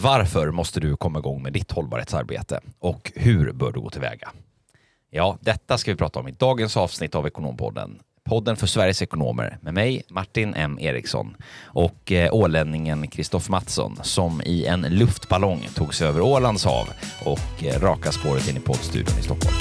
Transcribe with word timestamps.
Varför 0.00 0.50
måste 0.50 0.80
du 0.80 0.96
komma 0.96 1.18
igång 1.18 1.42
med 1.42 1.52
ditt 1.52 1.72
hållbarhetsarbete 1.72 2.60
och 2.78 3.12
hur 3.14 3.52
bör 3.52 3.72
du 3.72 3.80
gå 3.80 3.90
tillväga? 3.90 4.28
Ja, 5.10 5.38
detta 5.40 5.78
ska 5.78 5.90
vi 5.90 5.96
prata 5.96 6.20
om 6.20 6.28
i 6.28 6.30
dagens 6.30 6.76
avsnitt 6.76 7.14
av 7.14 7.26
Ekonompodden. 7.26 7.98
Podden 8.24 8.56
för 8.56 8.66
Sveriges 8.66 9.02
ekonomer 9.02 9.58
med 9.60 9.74
mig, 9.74 10.02
Martin 10.08 10.54
M 10.54 10.78
Eriksson 10.80 11.36
och 11.62 12.12
eh, 12.12 12.34
ålänningen 12.34 13.08
Kristoffer 13.08 13.50
Mattsson 13.50 13.98
som 14.02 14.42
i 14.42 14.66
en 14.66 14.80
luftballong 14.80 15.68
tog 15.74 15.94
sig 15.94 16.08
över 16.08 16.20
Ålands 16.20 16.64
hav 16.64 16.88
och 17.24 17.64
eh, 17.64 17.80
raka 17.80 18.12
spåret 18.12 18.48
in 18.48 18.56
i 18.56 18.60
poddstudion 18.60 19.18
i 19.18 19.22
Stockholm. 19.22 19.56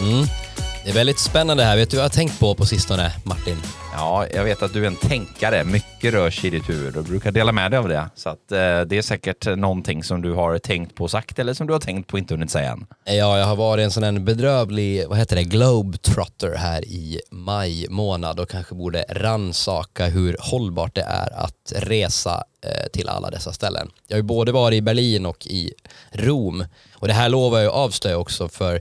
Mm. 0.00 0.45
Det 0.86 0.92
är 0.92 0.94
väldigt 0.94 1.18
spännande 1.18 1.64
här. 1.64 1.76
Vet 1.76 1.90
du 1.90 1.96
vad 1.96 2.04
jag 2.04 2.08
har 2.08 2.14
tänkt 2.14 2.40
på 2.40 2.54
på 2.54 2.66
sistone, 2.66 3.12
Martin? 3.24 3.56
Ja, 3.92 4.26
jag 4.34 4.44
vet 4.44 4.62
att 4.62 4.72
du 4.72 4.82
är 4.82 4.86
en 4.86 4.96
tänkare. 4.96 5.64
Mycket 5.64 6.14
rör 6.14 6.30
sig 6.30 6.46
i 6.46 6.50
ditt 6.50 6.68
huvud 6.68 6.96
och 6.96 7.04
brukar 7.04 7.32
dela 7.32 7.52
med 7.52 7.70
dig 7.70 7.78
av 7.78 7.88
det. 7.88 8.10
Så 8.14 8.28
att, 8.28 8.52
eh, 8.52 8.80
det 8.80 8.98
är 8.98 9.02
säkert 9.02 9.46
någonting 9.46 10.04
som 10.04 10.22
du 10.22 10.32
har 10.32 10.58
tänkt 10.58 10.94
på 10.94 11.04
och 11.04 11.10
sagt 11.10 11.38
eller 11.38 11.54
som 11.54 11.66
du 11.66 11.72
har 11.72 11.80
tänkt 11.80 12.06
på 12.06 12.12
och 12.12 12.18
inte 12.18 12.34
hunnit 12.34 12.50
säga 12.50 12.72
än. 12.72 12.86
Ja, 13.04 13.38
jag 13.38 13.46
har 13.46 13.56
varit 13.56 13.84
en 13.84 13.90
sån 13.90 14.02
här 14.02 14.12
bedrövlig, 14.12 15.08
vad 15.08 15.18
heter 15.18 15.36
det, 15.36 15.44
globetrotter 15.44 16.54
här 16.56 16.84
i 16.84 17.20
maj 17.30 17.86
månad 17.88 18.40
och 18.40 18.50
kanske 18.50 18.74
borde 18.74 19.04
ransaka 19.08 20.06
hur 20.06 20.36
hållbart 20.40 20.94
det 20.94 21.06
är 21.08 21.44
att 21.44 21.72
resa 21.76 22.44
eh, 22.64 22.88
till 22.92 23.08
alla 23.08 23.30
dessa 23.30 23.52
ställen. 23.52 23.90
Jag 24.08 24.14
har 24.16 24.18
ju 24.18 24.22
både 24.22 24.52
varit 24.52 24.76
i 24.76 24.82
Berlin 24.82 25.26
och 25.26 25.46
i 25.46 25.72
Rom 26.12 26.64
och 26.94 27.08
det 27.08 27.14
här 27.14 27.28
lovar 27.28 27.58
jag 27.58 27.68
att 27.68 27.74
avslöja 27.74 28.18
också 28.18 28.48
för 28.48 28.80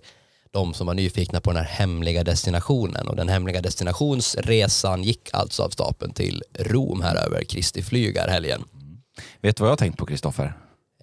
de 0.56 0.74
som 0.74 0.88
var 0.88 0.94
nyfikna 0.94 1.42
på 1.42 1.52
den 1.52 1.58
här 1.58 1.72
hemliga 1.72 2.24
destinationen 2.24 3.08
och 3.08 3.16
den 3.16 3.30
hemliga 3.30 3.62
destinationsresan 3.62 5.04
gick 5.04 5.30
alltså 5.34 5.64
av 5.64 5.70
stapeln 5.70 6.14
till 6.14 6.44
Rom 6.60 7.02
här 7.02 7.16
över 7.16 7.44
Kristi 7.44 7.82
flygarhelgen. 7.84 8.64
Vet 9.42 9.58
du 9.58 9.62
vad 9.62 9.68
jag 9.68 9.72
har 9.72 9.78
tänkt 9.78 9.98
på 9.98 10.06
Kristoffer? 10.06 10.54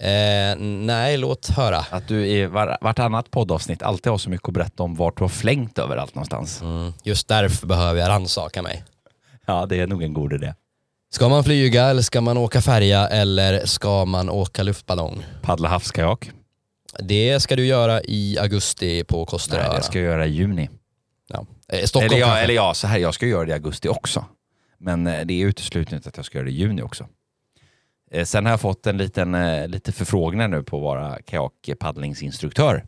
Eh, 0.01 0.57
nej, 0.59 1.17
låt 1.17 1.49
höra. 1.49 1.79
Att 1.91 2.09
du 2.09 2.27
i 2.27 2.47
var, 2.47 2.79
vartannat 2.81 3.31
poddavsnitt 3.31 3.83
alltid 3.83 4.11
har 4.11 4.19
så 4.19 4.31
mycket 4.31 4.49
att 4.49 4.55
berätta 4.55 4.83
om 4.83 4.95
vart 4.95 5.19
du 5.19 5.25
har 5.25 5.29
flängt 5.29 5.79
överallt 5.79 6.15
någonstans. 6.15 6.63
Mm, 6.63 6.93
just 7.03 7.29
därför 7.29 7.67
behöver 7.67 8.01
jag 8.01 8.09
rannsaka 8.09 8.63
mig. 8.63 8.85
Ja, 9.47 9.67
det 9.67 9.81
är 9.81 9.87
nog 9.87 10.03
en 10.03 10.13
god 10.13 10.33
idé. 10.33 10.55
Ska 11.15 11.29
man 11.29 11.45
flyga 11.45 11.85
eller 11.85 12.03
ska 12.03 12.21
man 12.21 12.37
åka 12.37 12.61
färja 12.61 13.09
eller 13.09 13.67
ska 13.67 14.05
man 14.05 14.31
åka 14.31 14.63
luftballong? 14.63 15.25
Paddla 15.43 15.69
havskajak. 15.69 16.31
Det 16.99 17.41
ska 17.41 17.57
du 17.57 17.67
göra 17.67 18.03
i 18.03 18.39
augusti 18.39 19.05
på 19.05 19.27
Kosteröarna. 19.27 19.69
Nej, 19.69 19.79
det 19.79 19.85
ska 19.85 19.99
jag 19.99 20.07
göra 20.07 20.27
i 20.27 20.31
juni. 20.31 20.71
Ja. 21.29 21.47
Eh, 21.69 21.85
Stockholm 21.85 22.13
Eller 22.13 22.21
ja, 22.21 22.27
kanske? 22.27 22.45
eller 22.45 22.55
ja, 22.55 22.75
så 22.75 22.87
här, 22.87 22.99
jag 22.99 23.15
ska 23.15 23.27
göra 23.27 23.45
det 23.45 23.51
i 23.51 23.55
augusti 23.55 23.89
också. 23.89 24.25
Men 24.79 25.07
eh, 25.07 25.27
det 25.27 25.43
är 25.43 25.47
uteslutet 25.47 26.07
att 26.07 26.17
jag 26.17 26.27
ska 26.27 26.39
göra 26.39 26.47
det 26.47 26.53
i 26.53 26.55
juni 26.55 26.83
också. 26.83 27.07
Eh, 28.11 28.25
Sen 28.25 28.45
har 28.47 28.53
jag 28.53 28.61
fått 28.61 28.87
en 28.87 28.97
liten 28.99 29.35
eh, 29.35 29.69
lite 29.69 29.93
förfrågningar 29.93 30.49
nu 30.49 30.63
på 30.63 30.77
att 30.77 30.83
vara 30.83 31.19
kajakpaddlingsinstruktör. 31.23 32.85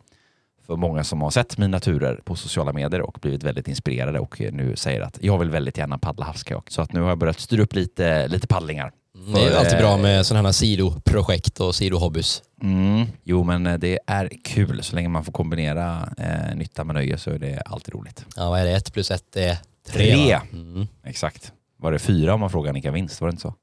För 0.67 0.77
många 0.77 1.05
som 1.05 1.23
har 1.23 1.31
sett 1.31 1.59
mina 1.59 1.81
turer 1.81 2.21
på 2.25 2.35
sociala 2.37 2.73
medier 2.73 3.01
och 3.01 3.19
blivit 3.23 3.43
väldigt 3.43 3.69
inspirerade 3.69 4.21
och 4.21 4.41
eh, 4.41 4.53
nu 4.53 4.77
säger 4.77 5.01
att 5.01 5.19
jag 5.21 5.39
vill 5.39 5.51
väldigt 5.51 5.79
gärna 5.79 5.99
paddla 5.99 6.25
havskajak. 6.25 6.71
Så 6.71 6.83
att 6.83 6.93
nu 6.93 7.01
har 7.01 7.09
jag 7.09 7.19
börjat 7.19 7.41
styra 7.41 7.63
upp 7.63 7.75
lite, 7.75 8.29
lite 8.29 8.47
paddlingar. 8.47 8.93
Det 9.15 9.41
är 9.41 9.51
ju 9.51 9.57
alltid 9.57 9.73
eh, 9.75 9.79
bra 9.79 9.97
med 9.97 10.27
sådana 10.27 10.49
här 10.49 10.53
sidoprojekt 10.53 11.61
och 11.61 11.75
sidohobbys. 11.75 12.43
Mm. 12.63 13.07
Jo, 13.25 13.45
men 13.45 13.67
eh, 13.67 13.79
det 13.79 13.99
är 14.07 14.31
kul. 14.45 14.83
Så 14.83 14.95
länge 14.97 15.09
man 15.09 15.25
får 15.25 15.33
kombinera 15.33 16.09
eh, 16.19 16.57
nytta 16.57 16.85
med 16.85 16.95
nöje 16.95 17.19
så 17.19 17.31
är 17.31 17.39
det 17.39 17.63
alltid 17.67 17.95
roligt. 17.95 18.25
Ja, 18.37 18.51
vad 18.51 18.61
är 18.61 18.65
det? 18.65 18.73
Ett 18.73 18.93
plus 18.93 19.11
ett 19.11 19.37
är 19.37 19.59
tre. 19.89 20.13
Tre. 20.15 20.41
Mm. 20.53 20.87
Exakt. 21.05 21.53
Var 21.77 21.93
det 21.93 21.99
fyra 21.99 22.35
om 22.35 22.41
man 22.41 22.51
frågar 22.51 22.71
Annika 22.71 22.91
Vinst? 22.91 23.21
Var 23.21 23.29
det 23.29 23.31
inte 23.31 23.43
så? 23.43 23.55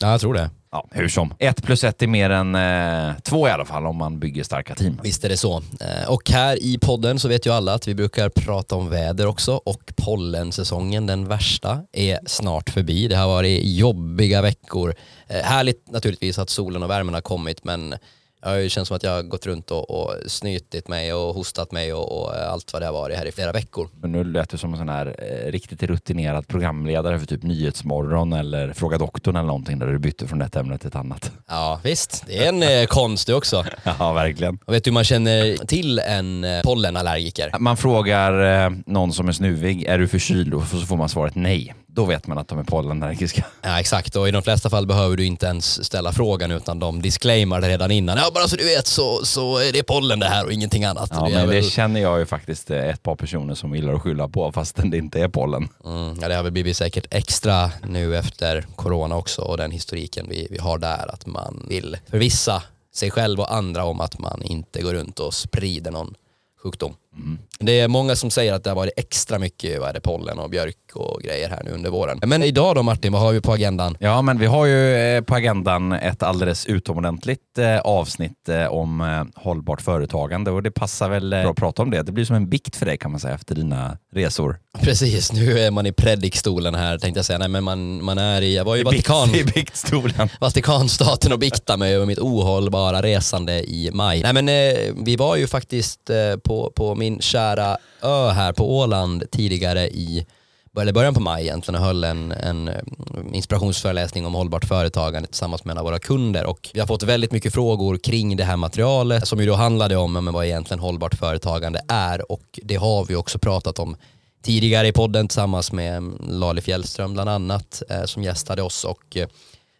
Ja, 0.00 0.10
jag 0.10 0.20
tror 0.20 0.34
det. 0.34 0.50
Ja, 0.72 0.88
hur 0.90 1.08
som. 1.08 1.34
Ett 1.38 1.62
plus 1.62 1.84
ett 1.84 2.02
är 2.02 2.06
mer 2.06 2.30
än 2.30 2.54
eh, 2.54 3.16
två 3.22 3.48
i 3.48 3.50
alla 3.50 3.64
fall 3.64 3.86
om 3.86 3.96
man 3.96 4.18
bygger 4.20 4.42
starka 4.44 4.74
team. 4.74 5.00
Visst 5.02 5.24
är 5.24 5.28
det 5.28 5.36
så. 5.36 5.56
Eh, 5.80 6.08
Och 6.10 6.30
här 6.30 6.62
i 6.62 6.78
podden 6.78 7.18
så 7.18 7.28
vet 7.28 7.46
ju 7.46 7.50
alla 7.52 7.74
att 7.74 7.88
vi 7.88 7.94
brukar 7.94 8.28
prata 8.28 8.74
om 8.76 8.90
väder 8.90 9.26
också 9.26 9.52
och 9.64 9.92
pollensäsongen, 9.96 11.06
den 11.06 11.28
värsta, 11.28 11.82
är 11.92 12.18
snart 12.26 12.70
förbi. 12.70 13.08
Det 13.08 13.16
har 13.16 13.26
varit 13.28 13.60
jobbiga 13.64 14.42
veckor. 14.42 14.94
Eh, 15.28 15.36
Härligt 15.42 15.90
naturligtvis 15.90 16.38
att 16.38 16.50
solen 16.50 16.82
och 16.82 16.90
värmen 16.90 17.14
har 17.14 17.20
kommit 17.20 17.64
men 17.64 17.94
jag 18.42 18.70
känt 18.70 18.88
som 18.88 18.96
att 18.96 19.02
jag 19.02 19.10
har 19.10 19.22
gått 19.22 19.46
runt 19.46 19.70
och, 19.70 19.90
och 19.90 20.14
snytit 20.26 20.88
mig 20.88 21.14
och 21.14 21.34
hostat 21.34 21.72
mig 21.72 21.94
och, 21.94 22.20
och 22.22 22.34
allt 22.34 22.72
vad 22.72 22.82
det 22.82 22.86
har 22.86 22.92
varit 22.92 23.16
här 23.16 23.26
i 23.26 23.32
flera 23.32 23.52
veckor. 23.52 23.88
Men 24.00 24.12
nu 24.12 24.24
lät 24.24 24.48
du 24.50 24.58
som 24.58 24.72
en 24.72 24.78
sån 24.78 24.88
här 24.88 25.16
eh, 25.18 25.52
riktigt 25.52 25.82
rutinerad 25.82 26.48
programledare 26.48 27.18
för 27.18 27.26
typ 27.26 27.42
Nyhetsmorgon 27.42 28.32
eller 28.32 28.72
Fråga 28.72 28.98
doktorn 28.98 29.36
eller 29.36 29.46
någonting 29.46 29.78
där 29.78 29.86
du 29.86 29.98
bytte 29.98 30.26
från 30.26 30.42
ett 30.42 30.56
ämne 30.56 30.78
till 30.78 30.88
ett 30.88 30.96
annat. 30.96 31.30
Ja 31.48 31.80
visst, 31.82 32.24
det 32.26 32.44
är 32.44 32.48
en 32.48 32.62
eh, 32.62 32.86
konst 32.86 33.26
det 33.26 33.34
också. 33.34 33.64
Ja, 33.98 34.12
verkligen. 34.12 34.58
Och 34.64 34.74
vet 34.74 34.84
du 34.84 34.90
hur 34.90 34.94
man 34.94 35.04
känner 35.04 35.66
till 35.66 35.98
en 35.98 36.44
eh, 36.44 36.62
pollenallergiker? 36.62 37.58
Man 37.58 37.76
frågar 37.76 38.64
eh, 38.64 38.70
någon 38.86 39.12
som 39.12 39.28
är 39.28 39.32
snuvig, 39.32 39.84
är 39.84 39.98
du 39.98 40.08
förkyld? 40.08 40.54
Och 40.54 40.62
så 40.62 40.78
får 40.78 40.96
man 40.96 41.08
svaret 41.08 41.34
nej. 41.34 41.74
Då 41.92 42.04
vet 42.04 42.26
man 42.26 42.38
att 42.38 42.48
de 42.48 42.58
är 42.58 42.62
pollenallergiska. 42.62 43.44
Ja 43.62 43.80
exakt 43.80 44.16
och 44.16 44.28
i 44.28 44.30
de 44.30 44.42
flesta 44.42 44.70
fall 44.70 44.86
behöver 44.86 45.16
du 45.16 45.24
inte 45.24 45.46
ens 45.46 45.84
ställa 45.84 46.12
frågan 46.12 46.50
utan 46.50 46.78
de 46.78 47.02
disclaimar 47.02 47.60
det 47.60 47.68
redan 47.68 47.90
innan. 47.90 48.16
Ja 48.18 48.30
bara 48.34 48.48
så 48.48 48.56
du 48.56 48.64
vet 48.64 48.86
så, 48.86 49.24
så 49.24 49.58
är 49.58 49.72
det 49.72 49.82
pollen 49.82 50.18
det 50.20 50.26
här 50.26 50.44
och 50.44 50.52
ingenting 50.52 50.84
annat. 50.84 51.10
Ja, 51.12 51.24
det 51.24 51.34
men 51.34 51.48
det 51.48 51.54
väl, 51.54 51.70
känner 51.70 52.00
jag 52.00 52.18
ju 52.18 52.26
faktiskt 52.26 52.70
eh, 52.70 52.88
ett 52.88 53.02
par 53.02 53.16
personer 53.16 53.54
som 53.54 53.74
gillar 53.74 53.94
att 53.94 54.02
skylla 54.02 54.28
på 54.28 54.52
fastän 54.52 54.90
det 54.90 54.96
inte 54.96 55.20
är 55.20 55.28
pollen. 55.28 55.68
mm, 55.84 56.18
ja, 56.20 56.28
det 56.28 56.34
har 56.34 56.42
väl 56.42 56.52
blivit 56.52 56.76
säkert 56.76 57.06
extra 57.10 57.70
nu 57.88 58.16
efter 58.16 58.66
corona 58.76 59.16
också 59.16 59.42
och 59.42 59.56
den 59.56 59.70
historiken 59.70 60.26
vi, 60.30 60.46
vi 60.50 60.58
har 60.58 60.78
där 60.78 61.14
att 61.14 61.26
man 61.26 61.66
vill 61.68 61.96
förvissa 62.10 62.62
sig 62.94 63.10
själv 63.10 63.40
och 63.40 63.54
andra 63.54 63.84
om 63.84 64.00
att 64.00 64.18
man 64.18 64.42
inte 64.42 64.82
går 64.82 64.94
runt 64.94 65.18
och 65.18 65.34
sprider 65.34 65.90
någon 65.90 66.14
sjukdom. 66.62 66.94
Det 67.62 67.80
är 67.80 67.88
många 67.88 68.16
som 68.16 68.30
säger 68.30 68.52
att 68.52 68.64
det 68.64 68.70
har 68.70 68.74
varit 68.76 68.92
extra 68.96 69.38
mycket 69.38 69.80
vad 69.80 69.94
det, 69.94 70.00
pollen 70.00 70.38
och 70.38 70.50
björk 70.50 70.76
och 70.94 71.22
grejer 71.22 71.48
här 71.48 71.62
nu 71.64 71.70
under 71.70 71.90
våren. 71.90 72.20
Men 72.26 72.42
idag 72.42 72.74
då 72.74 72.82
Martin, 72.82 73.12
vad 73.12 73.22
har 73.22 73.32
vi 73.32 73.40
på 73.40 73.52
agendan? 73.52 73.96
Ja, 74.00 74.22
men 74.22 74.38
vi 74.38 74.46
har 74.46 74.66
ju 74.66 74.94
eh, 74.96 75.22
på 75.22 75.34
agendan 75.34 75.92
ett 75.92 76.22
alldeles 76.22 76.66
utomordentligt 76.66 77.58
eh, 77.58 77.78
avsnitt 77.78 78.48
eh, 78.48 78.66
om 78.66 79.26
hållbart 79.34 79.80
företagande 79.80 80.50
och 80.50 80.62
det 80.62 80.70
passar 80.70 81.08
väl 81.08 81.30
bra 81.30 81.50
att 81.50 81.56
prata 81.56 81.82
om 81.82 81.90
det. 81.90 82.02
Det 82.02 82.12
blir 82.12 82.24
som 82.24 82.36
en 82.36 82.48
bikt 82.48 82.76
för 82.76 82.86
dig 82.86 82.98
kan 82.98 83.10
man 83.10 83.20
säga 83.20 83.34
efter 83.34 83.54
dina 83.54 83.98
resor. 84.12 84.58
Precis, 84.80 85.32
nu 85.32 85.58
är 85.58 85.70
man 85.70 85.86
i 85.86 85.92
predikstolen 85.92 86.74
här 86.74 86.98
tänkte 86.98 87.18
jag 87.18 87.24
säga. 87.24 87.38
Nej 87.38 87.48
men 87.48 87.64
man, 87.64 88.04
man 88.04 88.18
är 88.18 88.42
i, 88.42 88.56
jag 88.56 88.64
var 88.64 88.76
i 88.76 88.82
Vatikan, 88.82 89.30
I 89.34 89.44
biktstolen. 89.44 90.28
Vatikanstaten 90.40 91.32
och 91.32 91.38
biktade 91.38 91.78
mig 91.78 91.94
över 91.94 92.06
mitt 92.06 92.18
ohållbara 92.18 93.02
resande 93.02 93.70
i 93.70 93.90
maj. 93.92 94.22
Nej 94.22 94.32
men 94.32 94.46
vi 95.04 95.16
var 95.16 95.36
ju 95.36 95.46
faktiskt 95.46 96.10
på, 96.44 96.72
på 96.74 96.94
min 96.94 97.09
kära 97.20 97.78
ö 98.02 98.30
här 98.30 98.52
på 98.52 98.78
Åland 98.78 99.30
tidigare 99.30 99.88
i 99.88 100.26
eller 100.78 100.92
början 100.92 101.14
på 101.14 101.20
maj 101.20 101.42
egentligen 101.42 101.80
och 101.80 101.86
höll 101.86 102.04
en, 102.04 102.32
en 102.32 102.68
eh, 102.68 102.74
inspirationsföreläsning 103.32 104.26
om 104.26 104.34
hållbart 104.34 104.64
företagande 104.64 105.28
tillsammans 105.28 105.64
med 105.64 105.72
en 105.72 105.78
av 105.78 105.84
våra 105.84 105.98
kunder. 105.98 106.46
Och 106.46 106.70
vi 106.74 106.80
har 106.80 106.86
fått 106.86 107.02
väldigt 107.02 107.32
mycket 107.32 107.52
frågor 107.52 107.98
kring 107.98 108.36
det 108.36 108.44
här 108.44 108.56
materialet 108.56 109.28
som 109.28 109.40
ju 109.40 109.46
då 109.46 109.54
handlade 109.54 109.96
om 109.96 110.12
men 110.12 110.34
vad 110.34 110.44
egentligen 110.44 110.80
hållbart 110.80 111.14
företagande 111.14 111.80
är. 111.88 112.32
Och 112.32 112.60
det 112.62 112.76
har 112.76 113.04
vi 113.04 113.14
också 113.14 113.38
pratat 113.38 113.78
om 113.78 113.96
tidigare 114.42 114.88
i 114.88 114.92
podden 114.92 115.28
tillsammans 115.28 115.72
med 115.72 115.96
mm, 115.96 116.18
Lali 116.28 116.60
Fjällström 116.60 117.12
bland 117.12 117.30
annat 117.30 117.82
eh, 117.88 118.04
som 118.04 118.22
gästade 118.22 118.62
oss. 118.62 118.84
Och 118.84 119.16
eh, 119.16 119.28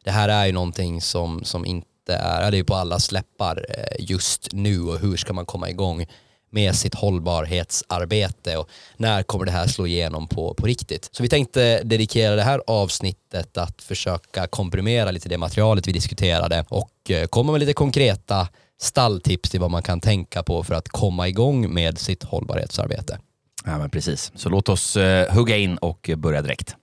det 0.04 0.10
här 0.10 0.28
är 0.28 0.46
ju 0.46 0.52
någonting 0.52 1.00
som, 1.00 1.44
som 1.44 1.66
inte 1.66 2.14
är, 2.14 2.50
det 2.50 2.58
är 2.58 2.64
på 2.64 2.74
alla 2.74 2.98
släppar 2.98 3.66
just 3.98 4.52
nu. 4.52 4.82
Och 4.82 4.98
hur 4.98 5.16
ska 5.16 5.32
man 5.32 5.46
komma 5.46 5.70
igång? 5.70 6.06
Med 6.50 6.74
sitt 6.74 6.94
hållbarhetsarbete 6.94 8.56
och 8.56 8.68
när 8.96 9.22
kommer 9.22 9.44
det 9.44 9.50
här 9.50 9.66
slå 9.66 9.86
igenom 9.86 10.28
på, 10.28 10.54
på 10.54 10.66
riktigt. 10.66 11.08
Så 11.12 11.22
vi 11.22 11.28
tänkte 11.28 11.82
dedikera 11.82 12.36
det 12.36 12.42
här 12.42 12.62
avsnittet 12.66 13.58
att 13.58 13.82
försöka 13.82 14.46
komprimera 14.46 15.10
lite 15.10 15.28
det 15.28 15.38
materialet 15.38 15.88
vi 15.88 15.92
diskuterade 15.92 16.64
och 16.68 17.10
eh, 17.10 17.26
komma 17.26 17.52
med 17.52 17.60
lite 17.60 17.72
konkreta 17.72 18.48
stalltips 18.80 19.50
till 19.50 19.60
vad 19.60 19.70
man 19.70 19.82
kan 19.82 20.00
tänka 20.00 20.42
på 20.42 20.64
för 20.64 20.74
att 20.74 20.88
komma 20.88 21.28
igång 21.28 21.74
med 21.74 21.98
sitt 21.98 22.22
hållbarhetsarbete. 22.22 23.18
Ja, 23.64 23.78
men 23.78 23.90
precis. 23.90 24.32
Så 24.34 24.48
låt 24.48 24.68
oss 24.68 24.96
eh, 24.96 25.34
hugga 25.34 25.56
in 25.56 25.76
och 25.76 26.10
börja 26.16 26.42
direkt. 26.42 26.76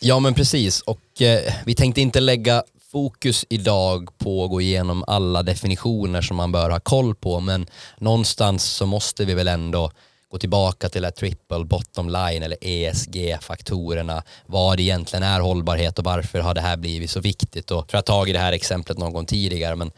Ja 0.00 0.20
men 0.20 0.34
precis 0.34 0.80
och 0.80 1.22
eh, 1.22 1.52
vi 1.66 1.74
tänkte 1.74 2.00
inte 2.00 2.20
lägga 2.20 2.62
fokus 2.94 3.44
idag 3.48 4.18
på 4.18 4.44
att 4.44 4.50
gå 4.50 4.60
igenom 4.60 5.04
alla 5.06 5.42
definitioner 5.42 6.22
som 6.22 6.36
man 6.36 6.52
bör 6.52 6.70
ha 6.70 6.80
koll 6.80 7.14
på 7.14 7.40
men 7.40 7.66
någonstans 7.98 8.64
så 8.64 8.86
måste 8.86 9.24
vi 9.24 9.34
väl 9.34 9.48
ändå 9.48 9.90
gå 10.30 10.38
tillbaka 10.38 10.88
till 10.88 11.02
det 11.02 11.10
triple 11.10 11.64
bottom 11.64 12.08
line 12.08 12.42
eller 12.42 12.58
ESG-faktorerna. 12.60 14.22
Vad 14.46 14.80
egentligen 14.80 15.22
är 15.22 15.40
hållbarhet 15.40 15.98
och 15.98 16.04
varför 16.04 16.38
har 16.38 16.54
det 16.54 16.60
här 16.60 16.76
blivit 16.76 17.10
så 17.10 17.20
viktigt? 17.20 17.70
Och 17.70 17.76
jag 17.76 17.88
tror 17.88 17.98
jag 17.98 18.04
tagit 18.04 18.34
det 18.34 18.40
här 18.40 18.52
exemplet 18.52 18.98
någon 18.98 19.12
gång 19.12 19.26
tidigare 19.26 19.76
men 19.76 19.90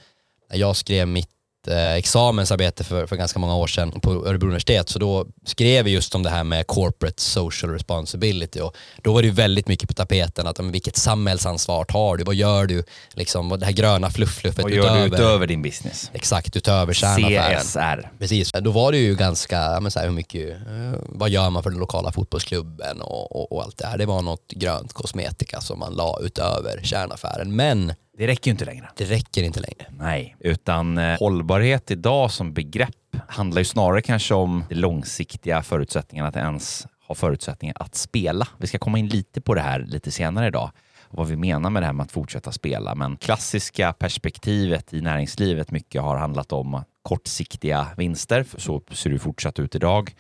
när 0.51 0.59
jag 0.59 0.77
skrev 0.77 1.09
mitt 1.09 1.36
ett 1.67 1.73
eh, 1.73 1.93
examensarbete 1.93 2.85
för, 2.85 3.07
för 3.07 3.17
ganska 3.17 3.39
många 3.39 3.57
år 3.57 3.67
sedan 3.67 4.01
på 4.01 4.11
Örebro 4.11 4.47
universitet. 4.47 4.89
Så 4.89 4.99
då 4.99 5.27
skrev 5.45 5.85
vi 5.85 5.91
just 5.91 6.15
om 6.15 6.23
det 6.23 6.31
här 6.31 6.45
med 6.45 6.67
corporate 6.67 7.23
social 7.23 7.73
responsibility 7.73 8.61
och 8.61 8.77
då 9.03 9.13
var 9.13 9.23
det 9.23 9.29
ju 9.29 9.35
väldigt 9.35 9.69
mycket 9.69 9.89
på 9.89 9.95
tapeten 9.95 10.47
att 10.47 10.59
men, 10.59 10.73
vilket 10.73 10.97
samhällsansvar 10.97 11.85
tar 11.85 12.17
du? 12.17 12.25
Vad 12.25 12.35
gör 12.35 12.67
du? 12.67 12.85
Liksom, 13.13 13.49
det 13.49 13.65
här 13.65 13.73
gröna 13.73 14.11
fluffluffet 14.11 14.63
Vad 14.63 14.73
gör 14.73 14.85
utöver, 14.85 15.09
du 15.09 15.15
utöver 15.15 15.47
din 15.47 15.63
business? 15.63 16.11
Exakt, 16.15 16.57
utöver 16.57 16.93
kärnaffären. 16.93 17.61
CSR. 17.61 18.11
Precis, 18.19 18.53
då 18.53 18.71
var 18.71 18.93
det 18.93 18.99
ju 18.99 19.15
ganska, 19.15 19.81
men 19.81 19.91
så 19.91 19.99
här, 19.99 20.07
hur 20.07 20.15
mycket, 20.15 20.51
eh, 20.51 21.01
vad 21.09 21.31
gör 21.31 21.51
man 21.51 21.63
för 21.63 21.71
den 21.71 21.79
lokala 21.79 22.13
fotbollsklubben 22.13 23.03
och, 23.03 23.37
och, 23.37 23.53
och 23.53 23.63
allt 23.63 23.79
det 23.79 23.87
här. 23.87 23.99
Det 23.99 24.07
var 24.07 24.23
något 24.23 24.49
grönt 24.49 24.93
kosmetika 24.93 25.61
som 25.61 25.79
man 25.79 25.95
la 25.95 26.19
utöver 26.23 26.81
kärnaffären. 26.83 27.57
Men 27.57 27.93
Det 28.17 28.27
räcker 28.27 28.49
ju 28.49 28.53
inte 28.53 28.65
längre. 28.65 28.89
det 28.97 29.05
räcker 29.05 29.43
inte 29.43 29.61
längre. 29.61 29.87
Nej, 29.91 30.37
utan 30.41 30.99
eh, 30.99 31.19
hållbarhet 31.19 31.91
idag 31.91 32.31
som 32.31 32.53
begrepp 32.53 33.17
handlar 33.29 33.59
ju 33.59 33.65
snarare 33.65 34.03
kanske 34.03 34.35
om 34.35 34.65
de 34.69 34.75
långsiktiga 34.75 35.63
förutsättningarna 35.63 36.29
att 36.29 36.37
ens 36.37 36.87
ha 37.09 37.15
förutsättningar 37.15 37.77
att 37.81 37.95
spela. 37.95 38.49
Vi 38.59 38.67
ska 38.67 38.79
komma 38.79 38.99
in 38.99 39.07
lite 39.07 39.41
på 39.41 39.55
det 39.55 39.61
här 39.61 39.81
lite 39.81 40.11
senare 40.11 40.47
idag 40.47 40.71
vad 41.11 41.27
vi 41.27 41.37
menar 41.37 41.71
med 41.71 41.83
det 41.83 41.87
här 41.87 41.93
med 41.93 42.05
att 42.05 42.13
fortsätta 42.13 42.53
spela. 42.53 42.95
Men 42.95 43.17
klassiska 43.17 43.93
perspektivet 43.93 44.95
i 44.95 45.01
näringslivet 45.01 45.71
mycket 45.71 46.03
har 46.03 46.17
handlat 46.17 46.53
om 46.53 46.85
kortsiktiga 47.03 47.87
vinster. 47.97 48.45
Så 48.57 48.83
ser 48.91 49.11
det 49.11 49.19
fortsatt 49.19 49.59
ut 49.59 49.75
idag. 49.75 50.15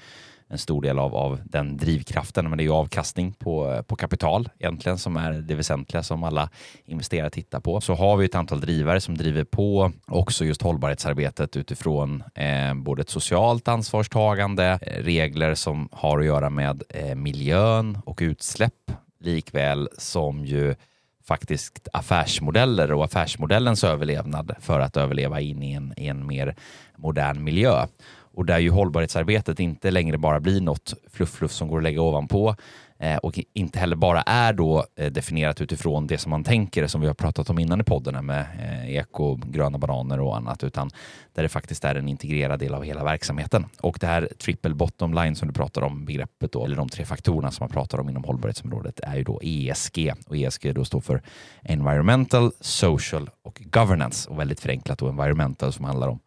En 0.48 0.58
stor 0.58 0.82
del 0.82 0.98
av, 0.98 1.14
av 1.14 1.40
den 1.44 1.76
drivkraften, 1.76 2.48
men 2.48 2.58
det 2.58 2.62
är 2.62 2.66
ju 2.66 2.72
avkastning 2.72 3.32
på, 3.32 3.82
på 3.86 3.96
kapital 3.96 4.48
egentligen 4.58 4.98
som 4.98 5.16
är 5.16 5.32
det 5.32 5.54
väsentliga 5.54 6.02
som 6.02 6.24
alla 6.24 6.50
investerare 6.84 7.30
tittar 7.30 7.60
på. 7.60 7.80
Så 7.80 7.94
har 7.94 8.16
vi 8.16 8.24
ett 8.26 8.34
antal 8.34 8.60
drivare 8.60 9.00
som 9.00 9.16
driver 9.16 9.44
på 9.44 9.92
också 10.06 10.44
just 10.44 10.62
hållbarhetsarbetet 10.62 11.56
utifrån 11.56 12.22
eh, 12.34 12.74
både 12.74 13.02
ett 13.02 13.10
socialt 13.10 13.68
ansvarstagande, 13.68 14.78
eh, 14.82 15.02
regler 15.02 15.54
som 15.54 15.88
har 15.92 16.18
att 16.18 16.26
göra 16.26 16.50
med 16.50 16.82
eh, 16.88 17.14
miljön 17.14 17.98
och 18.04 18.18
utsläpp, 18.22 18.92
likväl 19.20 19.88
som 19.98 20.44
ju 20.44 20.74
faktiskt 21.24 21.88
affärsmodeller 21.92 22.92
och 22.92 23.04
affärsmodellens 23.04 23.84
överlevnad 23.84 24.56
för 24.60 24.80
att 24.80 24.96
överleva 24.96 25.40
in 25.40 25.62
i 25.62 25.72
en, 25.72 25.94
i 25.96 26.06
en 26.06 26.26
mer 26.26 26.56
modern 26.96 27.44
miljö. 27.44 27.86
Och 28.36 28.46
där 28.46 28.58
ju 28.58 28.70
hållbarhetsarbetet 28.70 29.60
inte 29.60 29.90
längre 29.90 30.18
bara 30.18 30.40
blir 30.40 30.60
något 30.60 30.94
fluff-fluff 31.12 31.52
som 31.52 31.68
går 31.68 31.76
att 31.76 31.82
lägga 31.82 32.02
ovanpå 32.02 32.54
eh, 32.98 33.16
och 33.16 33.40
inte 33.52 33.78
heller 33.78 33.96
bara 33.96 34.22
är 34.22 34.52
då 34.52 34.86
eh, 34.96 35.12
definierat 35.12 35.60
utifrån 35.60 36.06
det 36.06 36.18
som 36.18 36.30
man 36.30 36.44
tänker, 36.44 36.86
som 36.86 37.00
vi 37.00 37.06
har 37.06 37.14
pratat 37.14 37.50
om 37.50 37.58
innan 37.58 37.80
i 37.80 37.84
podden 37.84 38.26
med 38.26 38.40
eh, 38.40 38.96
eko, 38.96 39.34
gröna 39.34 39.78
bananer 39.78 40.20
och 40.20 40.36
annat, 40.36 40.64
utan 40.64 40.90
där 41.34 41.42
det 41.42 41.48
faktiskt 41.48 41.84
är 41.84 41.94
en 41.94 42.08
integrerad 42.08 42.58
del 42.58 42.74
av 42.74 42.84
hela 42.84 43.04
verksamheten. 43.04 43.66
Och 43.80 43.98
det 44.00 44.06
här 44.06 44.28
triple 44.38 44.74
bottom 44.74 45.14
line 45.14 45.36
som 45.36 45.48
du 45.48 45.54
pratar 45.54 45.82
om, 45.82 46.04
begreppet 46.04 46.52
då, 46.52 46.64
eller 46.64 46.76
de 46.76 46.88
tre 46.88 47.04
faktorerna 47.04 47.50
som 47.50 47.64
man 47.64 47.70
pratar 47.70 48.00
om 48.00 48.08
inom 48.08 48.24
hållbarhetsområdet, 48.24 49.00
är 49.00 49.16
ju 49.16 49.24
då 49.24 49.40
ESG. 49.42 50.12
Och 50.26 50.36
ESG 50.36 50.74
då 50.74 50.84
står 50.84 51.00
för 51.00 51.22
Environmental, 51.62 52.52
Social 52.60 53.30
och 53.42 53.62
Governance. 53.64 54.30
Och 54.30 54.38
väldigt 54.40 54.60
förenklat 54.60 54.98
då 54.98 55.08
Environmental 55.08 55.72
som 55.72 55.84
handlar 55.84 56.08
om 56.08 56.18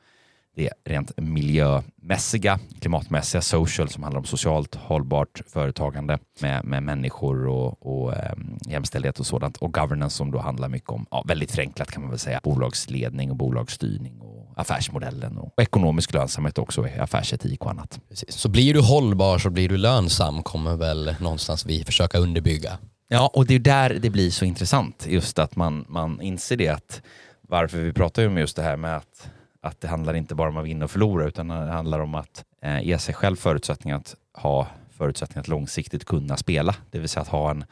det 0.60 0.70
rent 0.86 1.12
miljömässiga, 1.18 2.60
klimatmässiga, 2.82 3.42
social 3.42 3.90
som 3.90 4.04
handlar 4.04 4.20
om 4.20 4.26
socialt 4.26 4.76
hållbart 4.76 5.42
företagande 5.48 6.20
med, 6.42 6.66
med 6.66 6.84
människor 6.84 7.48
och, 7.48 7.86
och 7.86 8.16
eh, 8.16 8.34
jämställdhet 8.68 9.20
och 9.20 9.26
sådant. 9.26 9.58
Och 9.58 9.74
governance 9.74 10.18
som 10.18 10.32
då 10.32 10.40
handlar 10.40 10.70
mycket 10.70 10.90
om, 10.90 11.06
ja, 11.12 11.24
väldigt 11.28 11.52
förenklat 11.52 11.92
kan 11.92 12.02
man 12.02 12.10
väl 12.10 12.20
säga, 12.20 12.40
bolagsledning 12.44 13.32
och 13.32 13.38
bolagsstyrning 13.38 14.22
och 14.22 14.54
affärsmodellen 14.58 15.38
och 15.38 15.54
ekonomisk 15.62 16.14
lönsamhet 16.14 16.58
också, 16.58 16.88
affärsetik 17.00 17.66
och 17.66 17.72
annat. 17.72 18.00
Precis. 18.10 18.34
Så 18.34 18.50
blir 18.50 18.74
du 18.74 18.82
hållbar 18.82 19.38
så 19.38 19.50
blir 19.50 19.70
du 19.70 19.78
lönsam 19.78 20.44
kommer 20.44 20.76
väl 20.76 21.16
någonstans 21.20 21.66
vi 21.66 21.84
försöka 21.84 22.18
underbygga. 22.18 22.78
Ja, 23.08 23.32
och 23.34 23.46
det 23.46 23.56
är 23.56 23.60
där 23.60 24.00
det 24.02 24.10
blir 24.10 24.32
så 24.32 24.46
intressant, 24.46 25.06
just 25.10 25.40
att 25.40 25.56
man, 25.56 25.86
man 25.90 26.22
inser 26.22 26.58
det 26.58 26.68
att 26.68 27.02
varför 27.42 27.78
vi 27.78 27.94
pratar 27.94 28.22
ju 28.22 28.28
om 28.28 28.38
just 28.38 28.56
det 28.56 28.64
här 28.64 28.78
med 28.78 28.98
att 28.98 29.30
att 29.62 29.82
det 29.82 29.88
handlar 29.88 30.14
inte 30.14 30.36
bara 30.36 30.50
om 30.50 30.58
att 30.58 30.66
vinna 30.66 30.86
och 30.86 30.92
förlora 30.92 31.28
utan 31.28 31.48
det 31.48 31.54
handlar 31.54 32.00
om 32.00 32.16
att 32.16 32.46
eh, 32.62 32.82
ge 32.82 32.98
sig 32.98 33.16
själv 33.16 33.36
förutsättningar 33.36 33.98
att 33.98 34.16
ha 34.34 34.68
förutsättningar 34.92 35.42
att 35.42 35.48
långsiktigt 35.48 36.06
kunna 36.06 36.38
spela. 36.38 36.76
Det 36.90 37.00
vill 37.00 37.10
säga 37.10 37.22
att 37.22 37.28
ha 37.28 37.52
en 37.52 37.66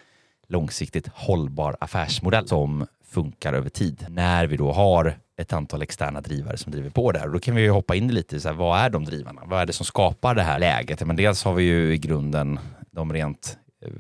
långsiktigt 0.48 1.08
hållbar 1.14 1.78
affärsmodell 1.80 2.48
som 2.48 2.88
funkar 3.06 3.54
över 3.54 3.70
tid. 3.70 4.06
När 4.10 4.48
vi 4.48 4.58
då 4.58 4.72
har 4.72 5.18
ett 5.38 5.54
antal 5.54 5.82
externa 5.82 6.22
drivare 6.22 6.58
som 6.58 6.72
driver 6.72 6.90
på 6.90 7.12
det 7.12 7.20
här. 7.20 7.28
då 7.28 7.40
kan 7.40 7.56
vi 7.56 7.62
ju 7.62 7.70
hoppa 7.70 7.96
in 7.96 8.08
lite 8.08 8.40
så 8.40 8.48
här, 8.48 8.56
vad 8.56 8.80
är 8.80 8.90
de 8.90 9.06
drivarna? 9.06 9.42
Vad 9.46 9.62
är 9.62 9.66
det 9.66 9.74
som 9.74 9.86
skapar 9.86 10.36
det 10.36 10.44
här 10.44 10.60
läget? 10.60 11.06
Men 11.06 11.16
dels 11.16 11.44
har 11.44 11.54
vi 11.54 11.64
ju 11.64 11.94
i 11.94 11.98
grunden 11.98 12.60
de 12.92 13.14
rent 13.14 13.58
eh, 13.86 13.92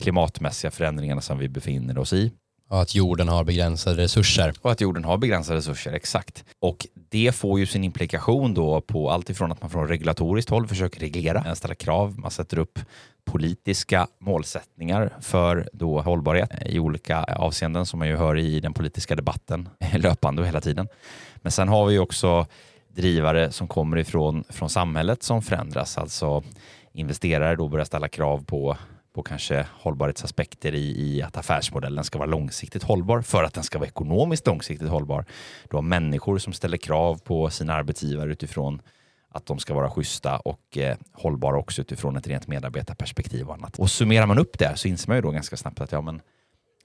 klimatmässiga 0.00 0.70
förändringarna 0.70 1.20
som 1.20 1.38
vi 1.38 1.48
befinner 1.48 1.98
oss 1.98 2.12
i. 2.12 2.32
Och 2.72 2.82
att 2.82 2.94
jorden 2.94 3.28
har 3.28 3.44
begränsade 3.44 4.02
resurser. 4.02 4.52
Och 4.62 4.72
att 4.72 4.80
jorden 4.80 5.04
har 5.04 5.18
begränsade 5.18 5.58
resurser, 5.58 5.92
exakt. 5.92 6.44
Och 6.60 6.86
det 6.94 7.34
får 7.34 7.58
ju 7.58 7.66
sin 7.66 7.84
implikation 7.84 8.54
då 8.54 8.80
på 8.80 9.10
allt 9.10 9.30
ifrån 9.30 9.52
att 9.52 9.62
man 9.62 9.70
från 9.70 9.88
regulatoriskt 9.88 10.50
håll 10.50 10.66
försöker 10.66 11.00
reglera, 11.00 11.54
ställa 11.54 11.74
krav, 11.74 12.18
man 12.18 12.30
sätter 12.30 12.58
upp 12.58 12.78
politiska 13.24 14.06
målsättningar 14.20 15.12
för 15.20 15.68
då 15.72 16.00
hållbarhet 16.00 16.50
i 16.66 16.78
olika 16.78 17.22
avseenden 17.24 17.86
som 17.86 17.98
man 17.98 18.08
ju 18.08 18.16
hör 18.16 18.38
i 18.38 18.60
den 18.60 18.74
politiska 18.74 19.16
debatten 19.16 19.68
löpande 19.96 20.42
och 20.42 20.48
hela 20.48 20.60
tiden. 20.60 20.88
Men 21.36 21.52
sen 21.52 21.68
har 21.68 21.86
vi 21.86 21.98
också 21.98 22.46
drivare 22.88 23.52
som 23.52 23.68
kommer 23.68 23.96
ifrån 23.96 24.44
från 24.48 24.70
samhället 24.70 25.22
som 25.22 25.42
förändras, 25.42 25.98
alltså 25.98 26.42
investerare 26.92 27.56
då 27.56 27.68
börjar 27.68 27.84
ställa 27.84 28.08
krav 28.08 28.44
på 28.44 28.76
på 29.12 29.22
kanske 29.22 29.66
hållbarhetsaspekter 29.72 30.74
i, 30.74 31.16
i 31.16 31.22
att 31.22 31.36
affärsmodellen 31.36 32.04
ska 32.04 32.18
vara 32.18 32.30
långsiktigt 32.30 32.82
hållbar 32.82 33.20
för 33.20 33.44
att 33.44 33.54
den 33.54 33.64
ska 33.64 33.78
vara 33.78 33.88
ekonomiskt 33.88 34.46
långsiktigt 34.46 34.88
hållbar. 34.88 35.24
Du 35.70 35.76
har 35.76 35.82
människor 35.82 36.38
som 36.38 36.52
ställer 36.52 36.76
krav 36.76 37.20
på 37.24 37.50
sina 37.50 37.74
arbetsgivare 37.74 38.30
utifrån 38.30 38.82
att 39.28 39.46
de 39.46 39.58
ska 39.58 39.74
vara 39.74 39.90
schyssta 39.90 40.38
och 40.38 40.78
eh, 40.78 40.96
hållbara 41.12 41.58
också 41.58 41.80
utifrån 41.80 42.16
ett 42.16 42.26
rent 42.26 42.48
medarbetarperspektiv 42.48 43.48
och 43.48 43.54
annat. 43.54 43.78
Och 43.78 43.90
summerar 43.90 44.26
man 44.26 44.38
upp 44.38 44.58
det 44.58 44.76
så 44.76 44.88
inser 44.88 45.08
man 45.08 45.16
ju 45.16 45.22
då 45.22 45.30
ganska 45.30 45.56
snabbt 45.56 45.80
att 45.80 45.92
ja, 45.92 46.00
men 46.00 46.20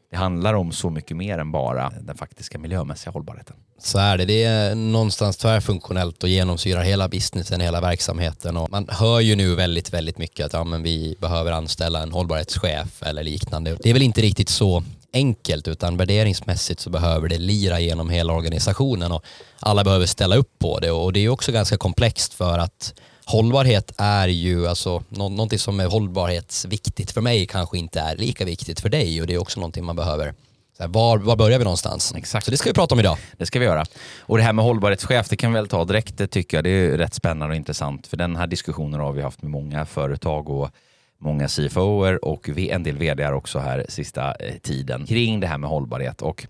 det 0.10 0.18
handlar 0.18 0.54
om 0.54 0.72
så 0.72 0.90
mycket 0.90 1.18
mer 1.18 1.38
än 1.38 1.52
bara 1.52 1.94
den 2.02 2.18
faktiska 2.18 2.60
miljömässiga 2.60 3.12
hållbarheten. 3.12 3.56
Så 3.80 4.00
är 4.00 4.18
det. 4.18 4.26
Det 4.26 4.44
är 4.44 4.76
någonstans 4.76 5.38
tvärfunktionellt 5.38 6.24
och 6.24 6.30
genomsyrar 6.30 6.84
hela 6.84 7.08
businessen, 7.08 7.62
hela 7.62 7.82
verksamheten. 7.82 8.58
Och 8.58 8.72
man 8.72 8.88
hör 8.90 9.20
ju 9.20 9.36
nu 9.36 9.56
väldigt, 9.56 9.94
väldigt 9.94 10.18
mycket 10.18 10.46
att 10.46 10.54
ja, 10.54 10.64
men 10.64 10.84
vi 10.84 11.16
behöver 11.20 11.52
anställa 11.52 12.04
en 12.04 12.12
hållbarhetschef 12.12 13.04
eller 13.04 13.24
liknande. 13.24 13.78
Det 13.84 13.90
är 13.90 13.94
väl 13.94 14.02
inte 14.02 14.22
riktigt 14.22 14.50
så 14.50 14.84
enkelt 15.14 15.68
utan 15.68 15.98
värderingsmässigt 15.98 16.80
så 16.80 16.90
behöver 16.90 17.30
det 17.30 17.38
lira 17.38 17.80
genom 17.80 18.10
hela 18.10 18.34
organisationen 18.34 19.12
och 19.12 19.24
alla 19.60 19.84
behöver 19.84 20.06
ställa 20.06 20.36
upp 20.36 20.60
på 20.60 20.80
det 20.80 20.92
och 20.92 21.14
det 21.14 21.20
är 21.20 21.30
också 21.30 21.52
ganska 21.52 21.78
komplext 21.78 22.34
för 22.34 22.60
att 22.60 22.94
hållbarhet 23.28 23.92
är 23.98 24.28
ju 24.28 24.68
alltså 24.68 25.04
nå 25.10 25.30
någonting 25.30 25.60
som 25.60 25.80
är 25.80 25.86
hållbarhetsviktigt 25.86 27.12
för 27.12 27.22
mig 27.22 27.46
kanske 27.46 27.78
inte 27.78 28.00
är 28.00 28.16
lika 28.16 28.46
viktigt 28.46 28.80
för 28.80 28.90
dig 28.90 29.22
och 29.22 29.28
det 29.28 29.34
är 29.34 29.38
också 29.38 29.60
någonting 29.60 29.86
man 29.86 29.96
behöver 29.96 30.34
här, 30.80 30.88
var, 30.88 31.18
var 31.18 31.36
börjar 31.36 31.58
vi 31.58 31.64
någonstans? 31.64 32.14
Exakt. 32.16 32.46
Så 32.46 32.52
det 32.52 32.58
ska 32.58 32.70
vi 32.70 32.74
prata 32.74 32.96
om 32.96 33.00
idag. 33.00 33.18
Det 33.38 33.46
ska 33.46 33.60
vi 33.60 33.66
göra. 33.66 33.86
Och 34.20 34.38
det 34.38 34.44
här 34.44 34.54
med 34.54 34.66
hållbarhetschef, 34.66 35.30
det 35.30 35.36
kan 35.36 35.54
vi 35.54 35.56
väl 35.60 35.68
ta 35.68 35.86
direkt, 35.86 36.18
det 36.18 36.28
tycker 36.28 36.58
jag. 36.58 36.64
Det 36.64 36.70
är 36.70 36.98
rätt 36.98 37.14
spännande 37.14 37.54
och 37.54 37.56
intressant. 37.56 38.08
För 38.08 38.18
den 38.18 38.36
här 38.36 38.48
diskussionen 38.48 39.00
har 39.00 39.12
vi 39.12 39.22
haft 39.22 39.42
med 39.42 39.52
många 39.52 39.86
företag 39.86 40.50
och 40.50 40.70
många 41.18 41.48
CFOer 41.48 42.26
och 42.26 42.50
en 42.50 42.84
del 42.84 42.98
vd 42.98 43.28
också 43.28 43.60
här 43.60 43.86
sista 43.90 44.36
eh, 44.36 44.54
tiden 44.62 45.06
kring 45.06 45.40
det 45.40 45.48
här 45.48 45.58
med 45.58 45.70
hållbarhet. 45.70 46.22
Och 46.22 46.48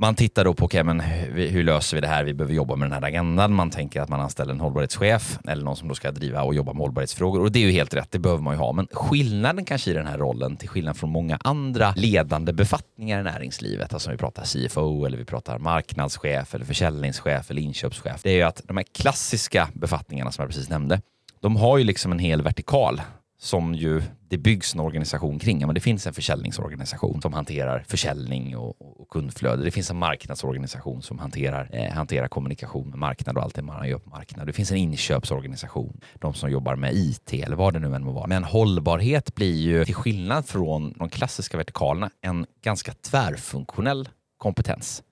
man 0.00 0.14
tittar 0.14 0.44
då 0.44 0.54
på 0.54 0.64
okay, 0.64 0.82
men 0.82 1.00
hur 1.00 1.64
löser 1.64 1.96
vi 1.96 2.00
det 2.00 2.06
här? 2.06 2.24
Vi 2.24 2.34
behöver 2.34 2.54
jobba 2.54 2.76
med 2.76 2.90
den 2.90 3.02
här 3.02 3.08
agendan. 3.08 3.54
Man 3.54 3.70
tänker 3.70 4.00
att 4.00 4.08
man 4.08 4.20
anställer 4.20 4.52
en 4.52 4.60
hållbarhetschef 4.60 5.38
eller 5.48 5.64
någon 5.64 5.76
som 5.76 5.88
då 5.88 5.94
ska 5.94 6.10
driva 6.10 6.42
och 6.42 6.54
jobba 6.54 6.72
med 6.72 6.80
hållbarhetsfrågor. 6.80 7.40
Och 7.40 7.52
det 7.52 7.58
är 7.58 7.66
ju 7.66 7.70
helt 7.70 7.94
rätt, 7.94 8.10
det 8.10 8.18
behöver 8.18 8.42
man 8.42 8.54
ju 8.54 8.58
ha. 8.58 8.72
Men 8.72 8.88
skillnaden 8.92 9.64
kanske 9.64 9.90
i 9.90 9.94
den 9.94 10.06
här 10.06 10.18
rollen, 10.18 10.56
till 10.56 10.68
skillnad 10.68 10.96
från 10.96 11.10
många 11.10 11.38
andra 11.44 11.92
ledande 11.96 12.52
befattningar 12.52 13.20
i 13.20 13.22
näringslivet, 13.22 13.94
alltså 13.94 14.10
vi 14.10 14.16
pratar 14.16 14.44
CFO 14.44 15.06
eller 15.06 15.18
vi 15.18 15.24
pratar 15.24 15.58
marknadschef 15.58 16.54
eller 16.54 16.64
försäljningschef 16.64 17.50
eller 17.50 17.62
inköpschef, 17.62 18.22
det 18.22 18.30
är 18.30 18.36
ju 18.36 18.42
att 18.42 18.62
de 18.64 18.76
här 18.76 18.84
klassiska 18.94 19.68
befattningarna 19.74 20.32
som 20.32 20.42
jag 20.42 20.50
precis 20.50 20.68
nämnde, 20.68 21.00
de 21.40 21.56
har 21.56 21.78
ju 21.78 21.84
liksom 21.84 22.12
en 22.12 22.18
hel 22.18 22.42
vertikal 22.42 23.00
som 23.40 23.74
ju 23.74 24.02
det 24.28 24.38
byggs 24.38 24.74
en 24.74 24.80
organisation 24.80 25.38
kring. 25.38 25.58
Men 25.58 25.74
det 25.74 25.80
finns 25.80 26.06
en 26.06 26.14
försäljningsorganisation 26.14 27.22
som 27.22 27.32
hanterar 27.32 27.84
försäljning 27.88 28.56
och, 28.56 29.00
och 29.00 29.08
kundflöde. 29.08 29.64
Det 29.64 29.70
finns 29.70 29.90
en 29.90 29.96
marknadsorganisation 29.96 31.02
som 31.02 31.18
hanterar, 31.18 31.70
eh, 31.72 31.92
hanterar 31.92 32.28
kommunikation 32.28 32.90
med 32.90 32.98
marknad 32.98 33.36
och 33.36 33.42
allt 33.42 33.54
det 33.54 33.62
man 33.62 33.88
gör 33.88 33.98
på 33.98 34.10
marknad. 34.10 34.46
Det 34.46 34.52
finns 34.52 34.70
en 34.70 34.76
inköpsorganisation, 34.76 36.00
de 36.14 36.34
som 36.34 36.50
jobbar 36.50 36.76
med 36.76 36.94
IT 36.94 37.32
eller 37.32 37.56
vad 37.56 37.72
det 37.72 37.80
nu 37.80 37.94
än 37.94 38.04
må 38.04 38.12
vara. 38.12 38.26
Men 38.26 38.44
hållbarhet 38.44 39.34
blir 39.34 39.56
ju, 39.56 39.84
till 39.84 39.94
skillnad 39.94 40.46
från 40.46 40.92
de 40.98 41.08
klassiska 41.08 41.56
vertikalerna, 41.56 42.10
en 42.20 42.46
ganska 42.62 42.92
tvärfunktionell 42.92 44.08
kompetens 44.38 45.02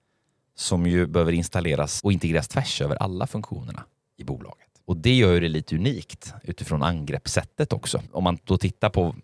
som 0.54 0.86
ju 0.86 1.06
behöver 1.06 1.32
installeras 1.32 2.00
och 2.02 2.12
integreras 2.12 2.48
tvärs 2.48 2.80
över 2.80 2.96
alla 2.96 3.26
funktionerna 3.26 3.84
i 4.16 4.24
bolaget. 4.24 4.65
Och 4.86 4.96
det 4.96 5.14
gör 5.14 5.40
det 5.40 5.48
lite 5.48 5.76
unikt 5.76 6.34
utifrån 6.42 6.82
angreppssättet 6.82 7.72
också. 7.72 8.02
Om 8.12 8.24
man 8.24 8.38
då 8.44 8.58
tittar 8.58 8.90
på 8.90 9.14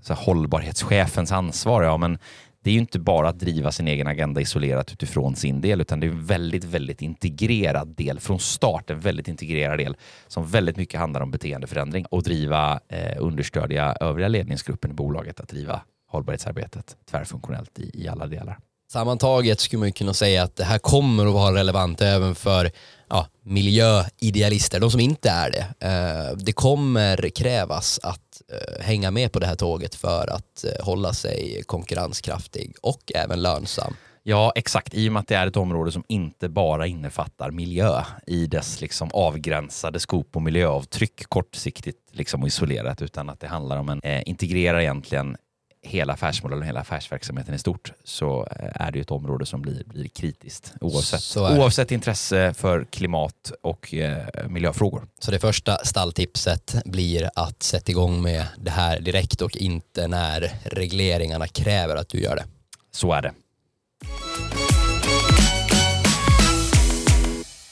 så 0.00 0.14
här, 0.14 0.22
hållbarhetschefens 0.22 1.32
ansvar, 1.32 1.82
ja 1.82 1.96
men 1.96 2.18
det 2.62 2.70
är 2.70 2.74
ju 2.74 2.80
inte 2.80 2.98
bara 2.98 3.28
att 3.28 3.38
driva 3.38 3.72
sin 3.72 3.88
egen 3.88 4.06
agenda 4.06 4.40
isolerat 4.40 4.92
utifrån 4.92 5.36
sin 5.36 5.60
del, 5.60 5.80
utan 5.80 6.00
det 6.00 6.06
är 6.06 6.10
en 6.10 6.24
väldigt, 6.24 6.64
väldigt 6.64 7.02
integrerad 7.02 7.88
del 7.88 8.20
från 8.20 8.38
start. 8.38 8.90
En 8.90 9.00
väldigt 9.00 9.28
integrerad 9.28 9.78
del 9.78 9.96
som 10.26 10.46
väldigt 10.46 10.76
mycket 10.76 11.00
handlar 11.00 11.20
om 11.20 11.30
beteendeförändring 11.30 12.06
och 12.06 12.22
driva, 12.22 12.80
eh, 12.88 13.16
understödja 13.18 13.96
övriga 14.00 14.28
ledningsgruppen 14.28 14.90
i 14.90 14.94
bolaget 14.94 15.40
att 15.40 15.48
driva 15.48 15.80
hållbarhetsarbetet 16.06 16.96
tvärfunktionellt 17.10 17.78
i, 17.78 18.02
i 18.04 18.08
alla 18.08 18.26
delar. 18.26 18.58
Sammantaget 18.90 19.60
skulle 19.60 19.80
man 19.80 19.92
kunna 19.92 20.14
säga 20.14 20.42
att 20.42 20.56
det 20.56 20.64
här 20.64 20.78
kommer 20.78 21.26
att 21.26 21.32
vara 21.32 21.54
relevant 21.54 22.00
även 22.00 22.34
för 22.34 22.70
ja, 23.08 23.26
miljöidealister, 23.42 24.80
de 24.80 24.90
som 24.90 25.00
inte 25.00 25.30
är 25.30 25.50
det. 25.50 25.86
Eh, 25.86 26.36
det 26.36 26.52
kommer 26.52 27.30
krävas 27.30 28.00
att 28.02 28.42
eh, 28.52 28.84
hänga 28.84 29.10
med 29.10 29.32
på 29.32 29.38
det 29.38 29.46
här 29.46 29.54
tåget 29.54 29.94
för 29.94 30.30
att 30.30 30.64
eh, 30.64 30.84
hålla 30.84 31.12
sig 31.12 31.62
konkurrenskraftig 31.66 32.74
och 32.82 33.12
även 33.14 33.42
lönsam. 33.42 33.94
Ja, 34.22 34.52
exakt. 34.54 34.94
I 34.94 35.08
och 35.08 35.12
med 35.12 35.20
att 35.20 35.28
det 35.28 35.34
är 35.34 35.46
ett 35.46 35.56
område 35.56 35.92
som 35.92 36.04
inte 36.08 36.48
bara 36.48 36.86
innefattar 36.86 37.50
miljö 37.50 38.02
i 38.26 38.46
dess 38.46 38.80
liksom 38.80 39.10
avgränsade 39.12 40.00
skop 40.00 40.36
och 40.36 40.42
miljöavtryck 40.42 41.28
kortsiktigt 41.28 41.98
liksom 42.12 42.42
och 42.42 42.48
isolerat, 42.48 43.02
utan 43.02 43.30
att 43.30 43.40
det 43.40 43.46
handlar 43.46 43.76
om 43.76 43.88
en 43.88 44.00
eh, 44.02 44.22
integrerar 44.26 44.80
egentligen 44.80 45.36
hela 45.82 46.12
affärsmodellen 46.12 46.62
och 46.62 46.66
hela 46.66 46.80
affärsverksamheten 46.80 47.54
i 47.54 47.58
stort 47.58 47.92
så 48.04 48.48
eh, 48.50 48.86
är 48.86 48.90
det 48.90 49.00
ett 49.00 49.10
område 49.10 49.46
som 49.46 49.62
blir, 49.62 49.84
blir 49.84 50.08
kritiskt 50.08 50.72
oavsett, 50.80 51.36
oavsett 51.36 51.90
intresse 51.90 52.54
för 52.54 52.84
klimat 52.84 53.52
och 53.62 53.94
eh, 53.94 54.48
miljöfrågor. 54.48 55.06
Så 55.18 55.30
det 55.30 55.38
första 55.38 55.84
stalltipset 55.84 56.82
blir 56.84 57.30
att 57.34 57.62
sätta 57.62 57.90
igång 57.90 58.22
med 58.22 58.46
det 58.58 58.70
här 58.70 59.00
direkt 59.00 59.42
och 59.42 59.56
inte 59.56 60.08
när 60.08 60.52
regleringarna 60.64 61.46
kräver 61.48 61.96
att 61.96 62.08
du 62.08 62.20
gör 62.20 62.36
det. 62.36 62.44
Så 62.90 63.12
är 63.12 63.22
det. 63.22 63.32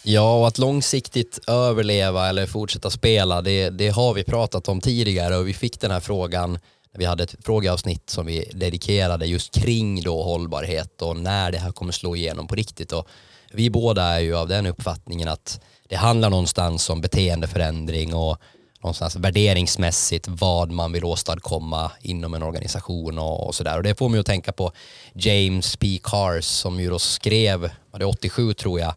Ja, 0.09 0.39
och 0.39 0.49
att 0.49 0.59
långsiktigt 0.59 1.39
överleva 1.47 2.29
eller 2.29 2.47
fortsätta 2.47 2.91
spela, 2.91 3.43
det, 3.43 3.71
det 3.71 3.89
har 3.89 4.15
vi 4.15 4.25
pratat 4.25 4.69
om 4.69 4.81
tidigare 4.81 5.37
och 5.37 5.49
vi 5.49 5.55
fick 5.55 5.81
den 5.81 5.91
här 5.91 6.01
frågan 6.01 6.59
vi 6.99 7.05
hade 7.05 7.23
ett 7.23 7.35
frågeavsnitt 7.45 8.11
som 8.11 8.27
vi 8.27 8.51
dedikerade 8.55 9.27
just 9.27 9.55
kring 9.55 10.03
då 10.03 10.23
hållbarhet 10.23 11.03
och 11.03 11.17
när 11.17 11.53
det 11.53 11.59
här 11.59 11.73
kommer 11.73 11.93
slå 11.93 12.17
igenom 12.17 12.49
på 12.49 12.55
riktigt. 12.55 12.93
Och 12.93 13.09
vi 13.53 13.71
båda 13.71 14.03
är 14.03 14.21
ju 14.21 14.37
av 14.37 14.49
den 14.49 14.67
uppfattningen 14.67 15.29
att 15.29 15.61
det 15.89 15.97
handlar 15.97 16.31
någonstans 16.31 16.91
om 16.91 17.01
beteendeförändring 17.01 18.15
och 18.15 18.39
någonstans 18.81 19.17
värderingsmässigt 19.17 20.29
vad 20.29 20.71
man 20.71 20.93
vill 20.93 21.05
åstadkomma 21.05 21.91
inom 22.01 22.35
en 22.35 22.43
organisation 22.43 23.19
och, 23.19 23.47
och 23.47 23.55
sådär. 23.55 23.77
Och 23.77 23.83
det 23.83 23.95
får 23.95 24.09
mig 24.09 24.21
att 24.21 24.27
tänka 24.27 24.53
på 24.53 24.73
James 25.13 25.77
P. 25.77 25.99
Cars 26.03 26.45
som 26.45 26.81
ju 26.81 26.91
då 26.91 26.99
skrev, 26.99 27.71
var 27.91 27.99
det 27.99 28.05
87 28.05 28.55
tror 28.55 28.81
jag, 28.81 28.95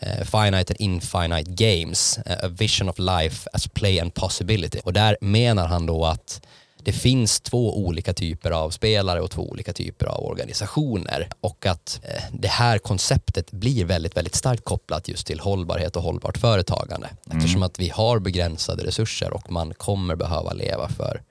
eh, 0.00 0.24
Finite 0.24 0.72
and 0.72 0.80
Infinite 0.80 1.50
Games, 1.50 2.18
eh, 2.18 2.44
A 2.44 2.48
Vision 2.48 2.88
of 2.88 2.98
Life 2.98 3.48
as 3.52 3.68
Play 3.68 4.00
and 4.00 4.14
Possibility. 4.14 4.80
Och 4.84 4.92
där 4.92 5.16
menar 5.20 5.66
han 5.66 5.86
då 5.86 6.04
att 6.04 6.46
det 6.84 6.92
finns 6.92 7.40
två 7.40 7.78
olika 7.78 8.12
typer 8.12 8.50
av 8.50 8.70
spelare 8.70 9.20
och 9.20 9.30
två 9.30 9.50
olika 9.50 9.72
typer 9.72 10.06
av 10.06 10.24
organisationer 10.24 11.28
och 11.40 11.66
att 11.66 12.00
eh, 12.02 12.22
det 12.32 12.48
här 12.48 12.78
konceptet 12.78 13.50
blir 13.50 13.84
väldigt, 13.84 14.16
väldigt 14.16 14.34
starkt 14.34 14.64
kopplat 14.64 15.08
just 15.08 15.26
till 15.26 15.40
hållbarhet 15.40 15.96
och 15.96 16.02
hållbart 16.02 16.38
företagande 16.38 17.08
mm. 17.26 17.38
eftersom 17.38 17.62
att 17.62 17.78
vi 17.78 17.88
har 17.88 18.18
begränsade 18.18 18.86
resurser 18.86 19.32
och 19.32 19.52
man 19.52 19.74
kommer 19.74 20.16
behöva 20.16 20.52
leva 20.52 20.88
för 20.88 21.22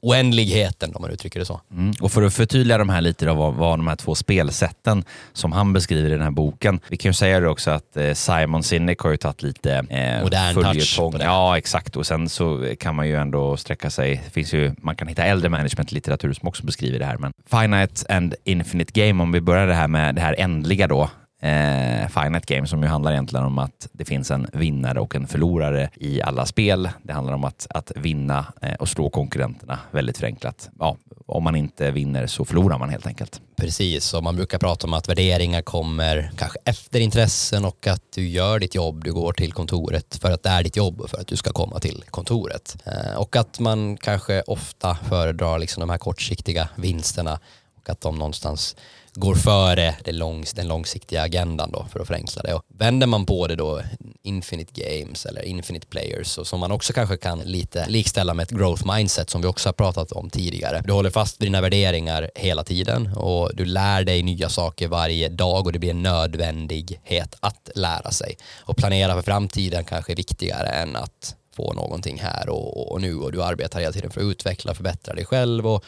oändligheten 0.00 0.94
om 0.94 1.02
man 1.02 1.10
uttrycker 1.10 1.40
det 1.40 1.46
så. 1.46 1.60
Mm. 1.72 1.94
Och 2.00 2.12
för 2.12 2.22
att 2.22 2.34
förtydliga 2.34 2.78
de 2.78 2.88
här 2.88 3.00
lite 3.00 3.26
då, 3.26 3.34
vad, 3.34 3.54
vad 3.54 3.78
de 3.78 3.86
här 3.86 3.96
två 3.96 4.14
spelsätten 4.14 5.04
som 5.32 5.52
han 5.52 5.72
beskriver 5.72 6.08
i 6.08 6.12
den 6.12 6.22
här 6.22 6.30
boken. 6.30 6.80
Vi 6.88 6.96
kan 6.96 7.08
ju 7.08 7.12
säga 7.14 7.40
det 7.40 7.48
också 7.48 7.70
att 7.70 7.96
eh, 7.96 8.12
Simon 8.12 8.62
Sinek 8.62 8.98
har 8.98 9.10
ju 9.10 9.16
tagit 9.16 9.42
lite 9.42 9.72
eh, 9.74 10.22
Modern 10.22 10.54
touch 10.54 10.96
på 10.98 11.10
det. 11.10 11.24
Ja, 11.24 11.58
exakt. 11.58 11.96
Och 11.96 12.06
sen 12.06 12.28
så 12.28 12.74
kan 12.80 12.94
man 12.94 13.08
ju 13.08 13.16
ändå 13.16 13.56
sträcka 13.56 13.90
sig. 13.90 14.22
Det 14.24 14.30
finns 14.30 14.54
ju, 14.54 14.74
man 14.78 14.96
kan 14.96 15.08
hitta 15.08 15.24
äldre 15.24 15.48
managementlitteratur 15.48 16.32
som 16.32 16.48
också 16.48 16.66
beskriver 16.66 16.98
det 16.98 17.04
här. 17.04 17.16
Men 17.18 17.32
Finite 17.50 18.14
and 18.14 18.34
Infinite 18.44 19.00
Game, 19.00 19.22
om 19.22 19.32
vi 19.32 19.40
börjar 19.40 19.66
det 19.66 19.74
här 19.74 19.88
med 19.88 20.14
det 20.14 20.20
här 20.20 20.34
ändliga 20.38 20.86
då, 20.86 21.10
eh, 21.46 22.08
Finite 22.08 22.54
Game 22.54 22.66
som 22.66 22.82
ju 22.82 22.88
handlar 22.88 23.12
egentligen 23.12 23.44
om 23.44 23.58
att 23.58 23.88
det 23.92 24.04
finns 24.04 24.30
en 24.30 24.46
vinnare 24.52 25.00
och 25.00 25.14
en 25.14 25.26
förlorare 25.26 25.90
i 25.94 26.22
alla 26.22 26.46
spel. 26.46 26.88
Det 27.02 27.12
handlar 27.12 27.34
om 27.34 27.44
att, 27.44 27.66
att 27.70 27.92
vinna 27.96 28.46
eh, 28.62 28.74
och 28.74 28.88
slå 28.88 29.10
konkurrenterna 29.10 29.78
väldigt 29.90 30.18
förenklat. 30.18 30.70
Ja, 30.78 30.96
om 31.26 31.44
man 31.44 31.56
inte 31.56 31.90
vinner 31.90 32.26
så 32.26 32.44
förlorar 32.44 32.78
man 32.78 32.90
helt 32.90 33.06
enkelt. 33.06 33.40
Precis, 33.56 34.14
och 34.14 34.22
man 34.22 34.36
brukar 34.36 34.58
prata 34.58 34.86
om 34.86 34.94
att 34.94 35.08
värderingar 35.08 35.62
kommer 35.62 36.30
kanske 36.36 36.58
efter 36.64 37.00
intressen 37.00 37.64
och 37.64 37.86
att 37.86 38.02
du 38.14 38.28
gör 38.28 38.58
ditt 38.58 38.74
jobb, 38.74 39.04
du 39.04 39.12
går 39.12 39.32
till 39.32 39.52
kontoret 39.52 40.18
för 40.20 40.30
att 40.30 40.42
det 40.42 40.48
är 40.48 40.62
ditt 40.62 40.76
jobb 40.76 41.00
och 41.00 41.10
för 41.10 41.18
att 41.18 41.26
du 41.26 41.36
ska 41.36 41.52
komma 41.52 41.80
till 41.80 42.04
kontoret. 42.10 42.76
Eh, 42.84 43.16
och 43.16 43.36
att 43.36 43.60
man 43.60 43.96
kanske 43.96 44.42
ofta 44.42 44.94
föredrar 44.94 45.58
liksom 45.58 45.80
de 45.80 45.90
här 45.90 45.98
kortsiktiga 45.98 46.68
vinsterna 46.76 47.38
och 47.78 47.90
att 47.90 48.00
de 48.00 48.18
någonstans 48.18 48.76
går 49.16 49.34
före 49.34 49.94
det 50.04 50.12
långs, 50.12 50.52
den 50.52 50.68
långsiktiga 50.68 51.22
agendan 51.22 51.70
då 51.70 51.86
för 51.92 52.00
att 52.00 52.06
förenkla 52.06 52.42
det. 52.42 52.54
Och 52.54 52.62
vänder 52.68 53.06
man 53.06 53.26
på 53.26 53.46
det 53.46 53.56
då, 53.56 53.82
infinite 54.22 54.72
games 54.82 55.26
eller 55.26 55.42
infinite 55.42 55.86
players, 55.86 56.38
och 56.38 56.46
som 56.46 56.60
man 56.60 56.72
också 56.72 56.92
kanske 56.92 57.16
kan 57.16 57.38
lite 57.38 57.86
likställa 57.88 58.34
med 58.34 58.42
ett 58.42 58.50
growth 58.50 58.94
mindset 58.94 59.30
som 59.30 59.40
vi 59.42 59.48
också 59.48 59.68
har 59.68 59.72
pratat 59.72 60.12
om 60.12 60.30
tidigare. 60.30 60.82
Du 60.84 60.92
håller 60.92 61.10
fast 61.10 61.42
vid 61.42 61.46
dina 61.48 61.60
värderingar 61.60 62.30
hela 62.34 62.64
tiden 62.64 63.12
och 63.16 63.50
du 63.54 63.64
lär 63.64 64.04
dig 64.04 64.22
nya 64.22 64.48
saker 64.48 64.88
varje 64.88 65.28
dag 65.28 65.66
och 65.66 65.72
det 65.72 65.78
blir 65.78 65.90
en 65.90 66.02
nödvändighet 66.02 67.36
att 67.40 67.70
lära 67.74 68.10
sig. 68.10 68.36
Och 68.58 68.76
planera 68.76 69.14
för 69.14 69.22
framtiden 69.22 69.84
kanske 69.84 70.12
är 70.12 70.16
viktigare 70.16 70.68
än 70.68 70.96
att 70.96 71.36
få 71.56 71.72
någonting 71.72 72.18
här 72.18 72.48
och, 72.48 72.92
och 72.92 73.00
nu 73.00 73.16
och 73.16 73.32
du 73.32 73.42
arbetar 73.42 73.80
hela 73.80 73.92
tiden 73.92 74.10
för 74.10 74.20
att 74.20 74.24
utveckla 74.24 74.70
och 74.70 74.76
förbättra 74.76 75.14
dig 75.14 75.24
själv 75.24 75.66
och 75.66 75.84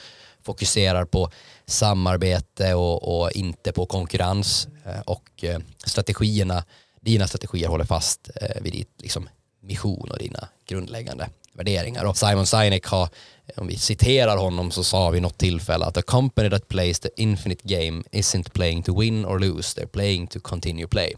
fokuserar 0.48 1.04
på 1.04 1.30
samarbete 1.66 2.74
och, 2.74 3.20
och 3.20 3.32
inte 3.32 3.72
på 3.72 3.86
konkurrens 3.86 4.68
eh, 4.86 5.00
och 5.00 5.44
eh, 5.44 5.58
strategierna, 5.84 6.64
dina 7.00 7.26
strategier 7.26 7.68
håller 7.68 7.84
fast 7.84 8.30
eh, 8.40 8.62
vid 8.62 8.72
ditt 8.72 9.02
liksom, 9.02 9.28
mission 9.60 10.10
och 10.10 10.18
dina 10.18 10.48
grundläggande 10.66 11.28
värderingar. 11.52 12.04
Och 12.04 12.16
Simon 12.16 12.46
Sinek 12.46 12.86
har, 12.86 13.08
om 13.56 13.66
vi 13.66 13.76
citerar 13.76 14.36
honom 14.36 14.70
så 14.70 14.84
sa 14.84 15.10
vid 15.10 15.22
något 15.22 15.38
tillfälle 15.38 15.84
att 15.84 15.96
a 15.96 16.02
company 16.06 16.50
that 16.50 16.68
plays 16.68 17.00
the 17.00 17.08
infinite 17.16 17.62
game 17.64 18.02
isn't 18.12 18.52
playing 18.52 18.82
to 18.82 19.00
win 19.00 19.24
or 19.24 19.38
lose, 19.38 19.80
they're 19.80 19.86
playing 19.86 20.26
to 20.26 20.40
continue 20.40 20.86
play. 20.86 21.14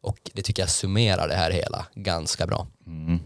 Och 0.00 0.18
det 0.32 0.42
tycker 0.42 0.62
jag 0.62 0.70
summerar 0.70 1.28
det 1.28 1.34
här 1.34 1.50
hela 1.50 1.86
ganska 1.94 2.46
bra. 2.46 2.66
Mm. 2.86 3.20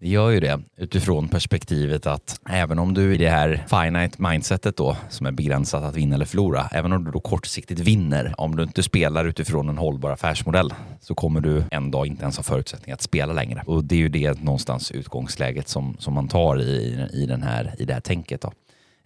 Det 0.00 0.08
gör 0.08 0.30
ju 0.30 0.40
det 0.40 0.60
utifrån 0.76 1.28
perspektivet 1.28 2.06
att 2.06 2.40
även 2.50 2.78
om 2.78 2.94
du 2.94 3.14
i 3.14 3.18
det 3.18 3.28
här 3.28 3.64
finite 3.68 4.22
mindsetet 4.22 4.76
då 4.76 4.96
som 5.08 5.26
är 5.26 5.32
begränsat 5.32 5.84
att 5.84 5.96
vinna 5.96 6.14
eller 6.14 6.24
förlora, 6.24 6.68
även 6.72 6.92
om 6.92 7.04
du 7.04 7.10
då 7.10 7.20
kortsiktigt 7.20 7.80
vinner, 7.80 8.34
om 8.38 8.56
du 8.56 8.62
inte 8.62 8.82
spelar 8.82 9.24
utifrån 9.24 9.68
en 9.68 9.78
hållbar 9.78 10.10
affärsmodell 10.10 10.74
så 11.00 11.14
kommer 11.14 11.40
du 11.40 11.64
en 11.70 11.90
dag 11.90 12.06
inte 12.06 12.22
ens 12.22 12.36
ha 12.36 12.42
förutsättningar 12.42 12.94
att 12.94 13.02
spela 13.02 13.32
längre. 13.32 13.62
Och 13.66 13.84
det 13.84 13.94
är 13.94 13.98
ju 13.98 14.08
det 14.08 14.42
någonstans 14.42 14.90
utgångsläget 14.90 15.68
som, 15.68 15.96
som 15.98 16.14
man 16.14 16.28
tar 16.28 16.60
i, 16.60 17.06
i, 17.12 17.26
den 17.26 17.42
här, 17.42 17.74
i 17.78 17.84
det 17.84 17.92
här 17.92 18.00
tänket. 18.00 18.40
Då. 18.40 18.52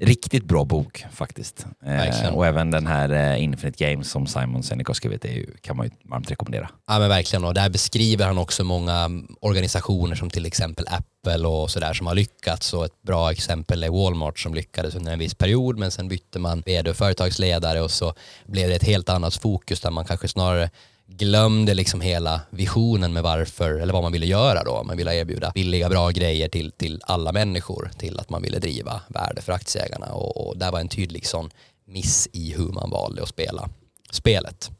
Riktigt 0.04 0.44
bra 0.44 0.64
bok 0.64 1.04
faktiskt. 1.12 1.66
Eh, 1.86 2.34
och 2.34 2.46
även 2.46 2.70
den 2.70 2.86
här 2.86 3.10
eh, 3.10 3.42
Infinite 3.42 3.84
Games 3.84 4.10
som 4.10 4.26
Simon 4.26 4.62
Sinek 4.62 4.86
har 4.86 4.94
skrivit 4.94 5.24
är 5.24 5.32
ju, 5.32 5.46
kan 5.60 5.76
man 5.76 5.86
ju 5.86 5.92
varmt 6.04 6.30
rekommendera. 6.30 6.70
Ja 6.86 6.98
men 6.98 7.08
verkligen 7.08 7.44
och 7.44 7.54
där 7.54 7.70
beskriver 7.70 8.26
han 8.26 8.38
också 8.38 8.64
många 8.64 9.10
organisationer 9.40 10.14
som 10.14 10.30
till 10.30 10.46
exempel 10.46 10.86
Apple 10.88 11.48
och 11.48 11.70
sådär 11.70 11.92
som 11.92 12.06
har 12.06 12.14
lyckats 12.14 12.74
och 12.74 12.84
ett 12.84 13.02
bra 13.02 13.30
exempel 13.30 13.84
är 13.84 13.90
Walmart 13.90 14.38
som 14.38 14.54
lyckades 14.54 14.94
under 14.94 15.12
en 15.12 15.18
viss 15.18 15.34
period 15.34 15.78
men 15.78 15.90
sen 15.90 16.08
bytte 16.08 16.38
man 16.38 16.62
vd 16.66 16.90
och 16.90 16.96
företagsledare 16.96 17.80
och 17.80 17.90
så 17.90 18.14
blev 18.46 18.68
det 18.68 18.74
ett 18.74 18.86
helt 18.86 19.08
annat 19.08 19.36
fokus 19.36 19.80
där 19.80 19.90
man 19.90 20.04
kanske 20.04 20.28
snarare 20.28 20.70
glömde 21.16 21.74
liksom 21.74 22.00
hela 22.00 22.40
visionen 22.50 23.12
med 23.12 23.22
varför, 23.22 23.70
eller 23.70 23.92
vad 23.92 24.02
man 24.02 24.12
ville 24.12 24.26
göra 24.26 24.64
då. 24.64 24.82
Man 24.84 24.96
ville 24.96 25.14
erbjuda 25.14 25.52
billiga, 25.54 25.88
bra 25.88 26.10
grejer 26.10 26.48
till, 26.48 26.72
till 26.72 27.00
alla 27.02 27.32
människor, 27.32 27.90
till 27.98 28.20
att 28.20 28.30
man 28.30 28.42
ville 28.42 28.58
driva 28.58 29.00
värde 29.08 29.42
för 29.42 29.52
aktieägarna 29.52 30.06
och, 30.06 30.46
och 30.46 30.58
där 30.58 30.72
var 30.72 30.80
en 30.80 30.88
tydlig 30.88 31.26
sån 31.26 31.50
miss 31.86 32.28
i 32.32 32.52
hur 32.52 32.72
man 32.72 32.90
valde 32.90 33.22
att 33.22 33.28
spela 33.28 33.68
spelet. 34.10 34.70